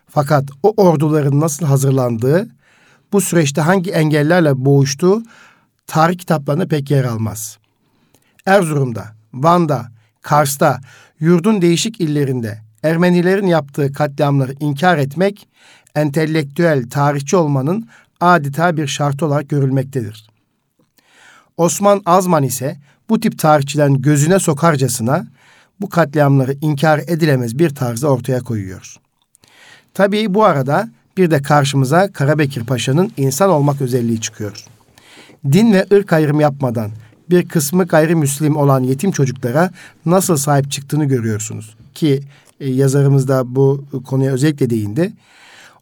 Fakat 0.08 0.44
o 0.62 0.74
orduların 0.76 1.40
nasıl 1.40 1.66
hazırlandığı, 1.66 2.48
bu 3.12 3.20
süreçte 3.20 3.60
hangi 3.60 3.90
engellerle 3.90 4.64
boğuştuğu 4.64 5.22
tarih 5.86 6.18
kitaplarında 6.18 6.68
pek 6.68 6.90
yer 6.90 7.04
almaz. 7.04 7.58
Erzurum'da, 8.46 9.06
Van'da, 9.34 9.86
Kars'ta, 10.22 10.80
yurdun 11.20 11.62
değişik 11.62 12.00
illerinde 12.00 12.62
Ermenilerin 12.82 13.46
yaptığı 13.46 13.92
katliamları 13.92 14.54
inkar 14.60 14.98
etmek, 14.98 15.48
entelektüel 15.94 16.90
tarihçi 16.90 17.36
olmanın 17.36 17.88
adeta 18.20 18.76
bir 18.76 18.86
şart 18.86 19.22
olarak 19.22 19.48
görülmektedir. 19.48 20.30
Osman 21.56 22.02
Azman 22.06 22.42
ise 22.42 22.76
bu 23.08 23.20
tip 23.20 23.38
tarihçilerin 23.38 24.02
gözüne 24.02 24.38
sokarcasına 24.38 25.26
bu 25.82 25.88
katliamları 25.88 26.56
inkar 26.60 26.98
edilemez 26.98 27.58
bir 27.58 27.70
tarzda 27.70 28.08
ortaya 28.08 28.40
koyuyor. 28.40 28.96
Tabii 29.94 30.34
bu 30.34 30.44
arada 30.44 30.88
bir 31.16 31.30
de 31.30 31.42
karşımıza 31.42 32.12
Karabekir 32.12 32.64
Paşa'nın 32.64 33.12
insan 33.16 33.50
olmak 33.50 33.80
özelliği 33.80 34.20
çıkıyor. 34.20 34.64
Din 35.52 35.72
ve 35.72 35.86
ırk 35.92 36.12
ayrımı 36.12 36.42
yapmadan 36.42 36.90
bir 37.30 37.48
kısmı 37.48 37.84
gayrimüslim 37.84 38.56
olan 38.56 38.82
yetim 38.82 39.10
çocuklara 39.12 39.70
nasıl 40.06 40.36
sahip 40.36 40.70
çıktığını 40.70 41.04
görüyorsunuz. 41.04 41.76
Ki 41.94 42.20
e, 42.60 42.70
yazarımız 42.70 43.28
da 43.28 43.54
bu 43.54 43.84
konuya 44.06 44.32
özellikle 44.32 44.70
değindi. 44.70 45.12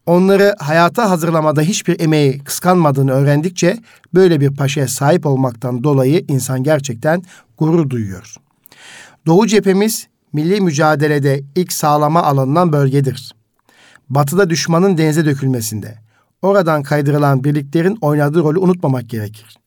Onları 0.07 0.55
hayata 0.59 1.11
hazırlamada 1.11 1.61
hiçbir 1.61 2.01
emeği 2.01 2.39
kıskanmadığını 2.39 3.13
öğrendikçe 3.13 3.79
böyle 4.15 4.41
bir 4.41 4.57
paşaya 4.57 4.89
sahip 4.89 5.27
olmaktan 5.27 5.85
dolayı 5.85 6.25
insan 6.29 6.63
gerçekten 6.63 7.23
gurur 7.59 7.91
duyuyor. 7.91 8.37
Doğu 9.27 9.47
cephemiz 9.47 10.07
milli 10.33 10.61
mücadelede 10.61 11.43
ilk 11.57 11.73
sağlama 11.73 12.23
alınan 12.23 12.73
bölgedir. 12.73 13.35
Batıda 14.09 14.51
düşmanın 14.51 14.99
denize 14.99 15.25
dökülmesinde, 15.25 15.99
oradan 16.43 16.83
kaydırılan 16.83 17.45
birliklerin 17.45 17.99
oynadığı 18.01 18.43
rolü 18.43 18.59
unutmamak 18.59 19.09
gerekir. 19.09 19.59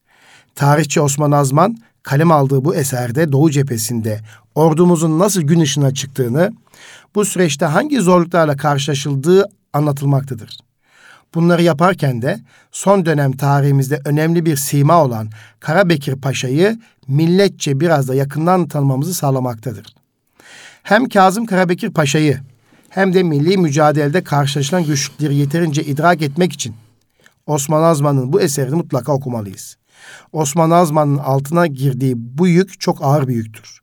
Tarihçi 0.55 1.01
Osman 1.01 1.31
Azman 1.31 1.77
kalem 2.03 2.31
aldığı 2.31 2.65
bu 2.65 2.75
eserde 2.75 3.31
Doğu 3.31 3.51
cephesinde 3.51 4.19
ordumuzun 4.55 5.19
nasıl 5.19 5.41
gün 5.41 5.59
ışığına 5.59 5.93
çıktığını, 5.93 6.53
bu 7.15 7.25
süreçte 7.25 7.65
hangi 7.65 8.01
zorluklarla 8.01 8.57
karşılaşıldığı 8.57 9.45
anlatılmaktadır. 9.73 10.57
Bunları 11.35 11.63
yaparken 11.63 12.21
de 12.21 12.39
son 12.71 13.05
dönem 13.05 13.31
tarihimizde 13.31 14.01
önemli 14.05 14.45
bir 14.45 14.55
sima 14.55 15.03
olan 15.03 15.29
Karabekir 15.59 16.15
Paşa'yı 16.15 16.79
milletçe 17.07 17.79
biraz 17.79 18.07
da 18.07 18.15
yakından 18.15 18.67
tanımamızı 18.67 19.13
sağlamaktadır. 19.13 19.85
Hem 20.83 21.09
Kazım 21.09 21.45
Karabekir 21.45 21.89
Paşa'yı 21.89 22.39
hem 22.89 23.13
de 23.13 23.23
milli 23.23 23.57
mücadelede 23.57 24.23
karşılaşılan 24.23 24.85
güçlükleri 24.85 25.35
yeterince 25.35 25.83
idrak 25.83 26.21
etmek 26.21 26.53
için 26.53 26.75
Osman 27.45 27.83
Azman'ın 27.83 28.33
bu 28.33 28.41
eserini 28.41 28.75
mutlaka 28.75 29.13
okumalıyız. 29.13 29.77
Osman 30.31 30.69
Azman'ın 30.69 31.17
altına 31.17 31.67
girdiği 31.67 32.13
bu 32.17 32.47
yük 32.47 32.79
çok 32.79 33.03
ağır 33.03 33.27
bir 33.27 33.35
yüktür. 33.35 33.79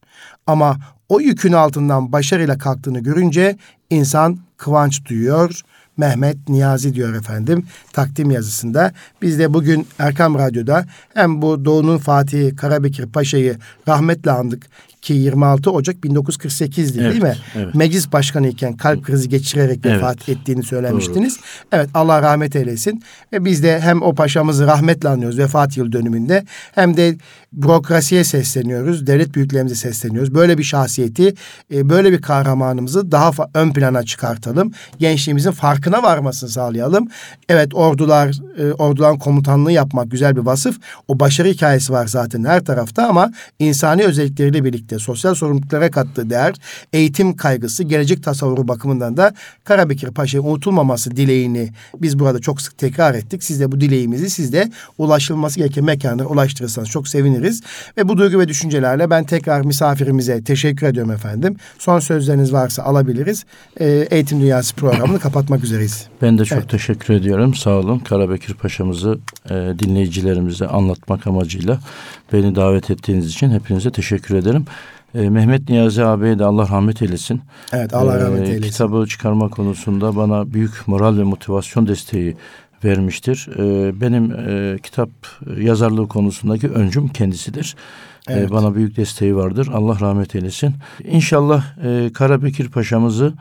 Ama 0.47 0.79
o 1.09 1.21
yükün 1.21 1.53
altından 1.53 2.13
başarıyla 2.13 2.59
kalktığını 2.59 3.01
görünce 3.01 3.57
insan 3.91 4.39
kıvanç 4.57 5.05
duyuyor, 5.05 5.61
Mehmet 6.01 6.49
Niyazi 6.49 6.95
diyor 6.95 7.15
efendim 7.15 7.67
takdim 7.93 8.31
yazısında. 8.31 8.93
Biz 9.23 9.39
de 9.39 9.55
bugün 9.55 9.87
Erkam 9.99 10.35
Radyo'da 10.35 10.87
hem 11.15 11.43
bu 11.43 11.65
Doğu'nun 11.65 11.99
Fatihi 11.99 12.57
Karabekir 12.57 13.07
Paşa'yı 13.07 13.57
rahmetle 13.89 14.31
andık 14.31 14.67
ki 15.03 15.13
26 15.13 15.71
Ocak 15.71 15.97
1948'di 15.97 17.01
evet, 17.01 17.13
değil 17.13 17.23
mi? 17.23 17.37
Evet. 17.57 17.75
Meclis 17.75 18.13
başkanı 18.13 18.49
iken 18.49 18.77
kalp 18.77 19.05
krizi 19.05 19.29
geçirerek 19.29 19.85
vefat 19.85 20.19
evet. 20.29 20.39
ettiğini 20.39 20.63
söylemiştiniz. 20.63 21.37
Doğru. 21.37 21.45
Evet 21.73 21.91
Allah 21.95 22.23
rahmet 22.23 22.57
eylesin. 22.57 23.03
Ve 23.33 23.45
biz 23.45 23.63
de 23.63 23.81
hem 23.81 24.03
o 24.03 24.15
paşamızı 24.15 24.67
rahmetle 24.67 25.09
anıyoruz 25.09 25.39
vefat 25.39 25.77
yıl 25.77 25.93
dönümünde 25.93 26.45
hem 26.75 26.97
de 26.97 27.17
bürokrasiye 27.53 28.25
sesleniyoruz. 28.25 29.07
Devlet 29.07 29.35
büyüklerimize 29.35 29.75
sesleniyoruz. 29.75 30.35
Böyle 30.35 30.59
bir 30.59 30.63
şahsiyeti, 30.63 31.35
e, 31.75 31.89
böyle 31.89 32.13
bir 32.13 32.23
kahramanımızı 32.23 33.13
daha 33.13 33.31
ön 33.55 33.73
plana 33.73 34.03
çıkartalım. 34.03 34.73
Gençliğimizin 34.99 35.51
farkına 35.51 36.03
varmasını 36.03 36.51
sağlayalım. 36.51 37.09
Evet 37.49 37.75
ordular, 37.75 38.35
e, 38.59 38.73
orduların 38.73 39.19
komutanlığı 39.19 39.73
yapmak 39.73 40.11
güzel 40.11 40.37
bir 40.37 40.41
vasıf. 40.41 40.79
O 41.09 41.21
başarı 41.21 41.49
hikayesi 41.49 41.93
var 41.93 42.07
zaten 42.07 42.45
her 42.45 42.65
tarafta 42.65 43.09
ama 43.09 43.33
insani 43.59 44.03
özellikleriyle 44.03 44.65
birlikte 44.65 44.90
sosyal 44.99 45.35
sorumluluklara 45.35 45.91
kattığı 45.91 46.31
değer, 46.31 46.55
eğitim 46.93 47.37
kaygısı, 47.37 47.85
gelecek 47.85 48.23
tasavvuru 48.23 48.69
bakımından 48.69 49.17
da 49.17 49.35
Karabekir 49.65 50.11
Paşa'yı 50.11 50.43
unutulmaması 50.43 51.17
dileğini 51.17 51.71
biz 52.01 52.19
burada 52.19 52.39
çok 52.39 52.61
sık 52.61 52.79
tekrar 52.79 53.15
ettik. 53.15 53.45
Siz 53.45 53.61
de 53.61 53.73
bu 53.73 53.81
dileğimizi 53.81 54.31
siz 54.31 54.53
de 54.53 54.71
ulaşılması 54.99 55.59
gereken 55.59 55.85
mekanlara 55.85 56.29
ulaştırırsanız 56.29 56.89
çok 56.89 57.09
seviniriz. 57.09 57.63
Ve 57.97 58.09
bu 58.09 58.19
duygu 58.19 58.39
ve 58.39 58.49
düşüncelerle 58.49 59.11
ben 59.11 59.25
tekrar 59.25 59.61
misafirimize 59.61 60.45
teşekkür 60.45 60.87
ediyorum 60.87 61.13
efendim. 61.13 61.57
Son 61.79 61.99
sözleriniz 61.99 62.53
varsa 62.53 62.83
alabiliriz. 62.83 63.45
E, 63.81 63.87
Eğitim 64.11 64.41
Dünyası 64.41 64.75
programını 64.75 65.19
kapatmak 65.19 65.65
üzereyiz. 65.65 66.09
Ben 66.23 66.39
de 66.39 66.45
çok 66.45 66.59
evet. 66.59 66.71
teşekkür 66.71 67.15
ediyorum. 67.15 67.55
Sağ 67.55 67.71
olun. 67.71 67.99
Karabekir 67.99 68.55
Paşa'mızı 68.55 69.19
e, 69.51 69.55
dinleyicilerimize 69.55 70.67
anlatmak 70.67 71.27
amacıyla 71.27 71.81
beni 72.33 72.55
davet 72.55 72.91
ettiğiniz 72.91 73.27
için 73.27 73.51
hepinize 73.51 73.91
teşekkür 73.91 74.35
ederim. 74.35 74.65
E, 75.15 75.31
Mehmet 75.31 75.69
Niyazi 75.69 76.05
abiye 76.05 76.39
de 76.39 76.45
Allah 76.45 76.69
rahmet 76.69 77.03
eylesin. 77.03 77.41
Evet 77.73 77.95
Allah 77.95 78.21
rahmet 78.21 78.49
eylesin. 78.49 78.63
E, 78.63 78.71
kitabı 78.71 79.07
çıkarma 79.07 79.49
konusunda 79.49 80.17
bana 80.17 80.53
büyük 80.53 80.89
moral 80.89 81.19
ve 81.19 81.23
motivasyon 81.23 81.87
desteği 81.87 82.37
vermiştir. 82.85 83.49
E, 83.59 84.01
benim 84.01 84.33
e, 84.33 84.79
kitap 84.83 85.11
yazarlığı 85.57 86.09
konusundaki 86.09 86.69
öncüm 86.69 87.09
kendisidir. 87.09 87.77
Evet. 88.29 88.51
E, 88.51 88.53
bana 88.53 88.75
büyük 88.75 88.97
desteği 88.97 89.37
vardır. 89.37 89.69
Allah 89.73 90.01
rahmet 90.01 90.35
eylesin. 90.35 90.75
İnşallah 91.05 91.65
e, 91.85 92.13
Karabekir 92.13 92.69
Paşa'mızı 92.69 93.33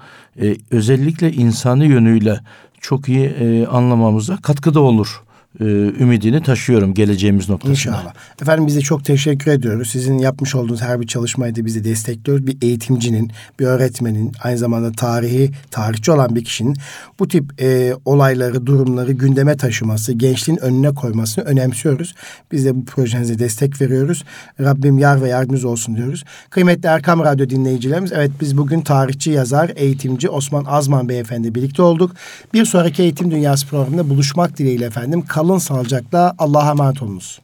e, 0.41 0.55
özellikle 0.71 1.31
insani 1.31 1.85
yönüyle 1.85 2.39
çok 2.81 3.09
iyi 3.09 3.25
e, 3.25 3.67
anlamamıza 3.67 4.37
katkıda 4.37 4.79
olur 4.79 5.21
e, 5.59 5.63
ümidini 5.99 6.43
taşıyorum 6.43 6.93
geleceğimiz 6.93 7.49
noktasında. 7.49 7.71
İnşallah. 7.71 8.13
Efendim 8.41 8.67
biz 8.67 8.75
de 8.75 8.81
çok 8.81 9.05
teşekkür 9.05 9.51
ediyoruz. 9.51 9.89
Sizin 9.89 10.17
yapmış 10.17 10.55
olduğunuz 10.55 10.81
her 10.81 11.01
bir 11.01 11.07
çalışmayı 11.07 11.55
da 11.55 11.65
bizi 11.65 11.83
destekliyoruz. 11.83 12.47
Bir 12.47 12.57
eğitimcinin, 12.61 13.31
bir 13.59 13.65
öğretmenin, 13.65 14.31
aynı 14.43 14.57
zamanda 14.57 14.91
tarihi, 14.91 15.51
tarihçi 15.71 16.11
olan 16.11 16.35
bir 16.35 16.43
kişinin 16.43 16.75
bu 17.19 17.27
tip 17.27 17.61
e, 17.61 17.93
olayları, 18.05 18.65
durumları 18.65 19.11
gündeme 19.11 19.57
taşıması, 19.57 20.13
gençliğin 20.13 20.59
önüne 20.59 20.93
koymasını 20.93 21.45
önemsiyoruz. 21.45 22.15
Biz 22.51 22.65
de 22.65 22.75
bu 22.75 22.85
projenize 22.85 23.39
destek 23.39 23.81
veriyoruz. 23.81 24.23
Rabbim 24.59 24.97
yar 24.97 25.21
ve 25.21 25.29
yardımcımız 25.29 25.65
olsun 25.65 25.95
diyoruz. 25.95 26.23
Kıymetli 26.49 26.87
Erkam 26.87 27.19
Radyo 27.19 27.49
dinleyicilerimiz, 27.49 28.11
evet 28.11 28.31
biz 28.41 28.57
bugün 28.57 28.81
tarihçi, 28.81 29.31
yazar, 29.31 29.71
eğitimci 29.75 30.29
Osman 30.29 30.65
Azman 30.65 31.09
Beyefendi 31.09 31.55
birlikte 31.55 31.81
olduk. 31.81 32.15
Bir 32.53 32.65
sonraki 32.65 33.03
Eğitim 33.03 33.31
Dünyası 33.31 33.67
programında 33.67 34.09
buluşmak 34.09 34.57
dileğiyle 34.57 34.85
efendim. 34.85 35.23
Kalın 35.39 35.57
sağlıcakla. 35.57 36.35
Allah'a 36.37 36.69
emanet 36.71 37.01
olunuz. 37.01 37.39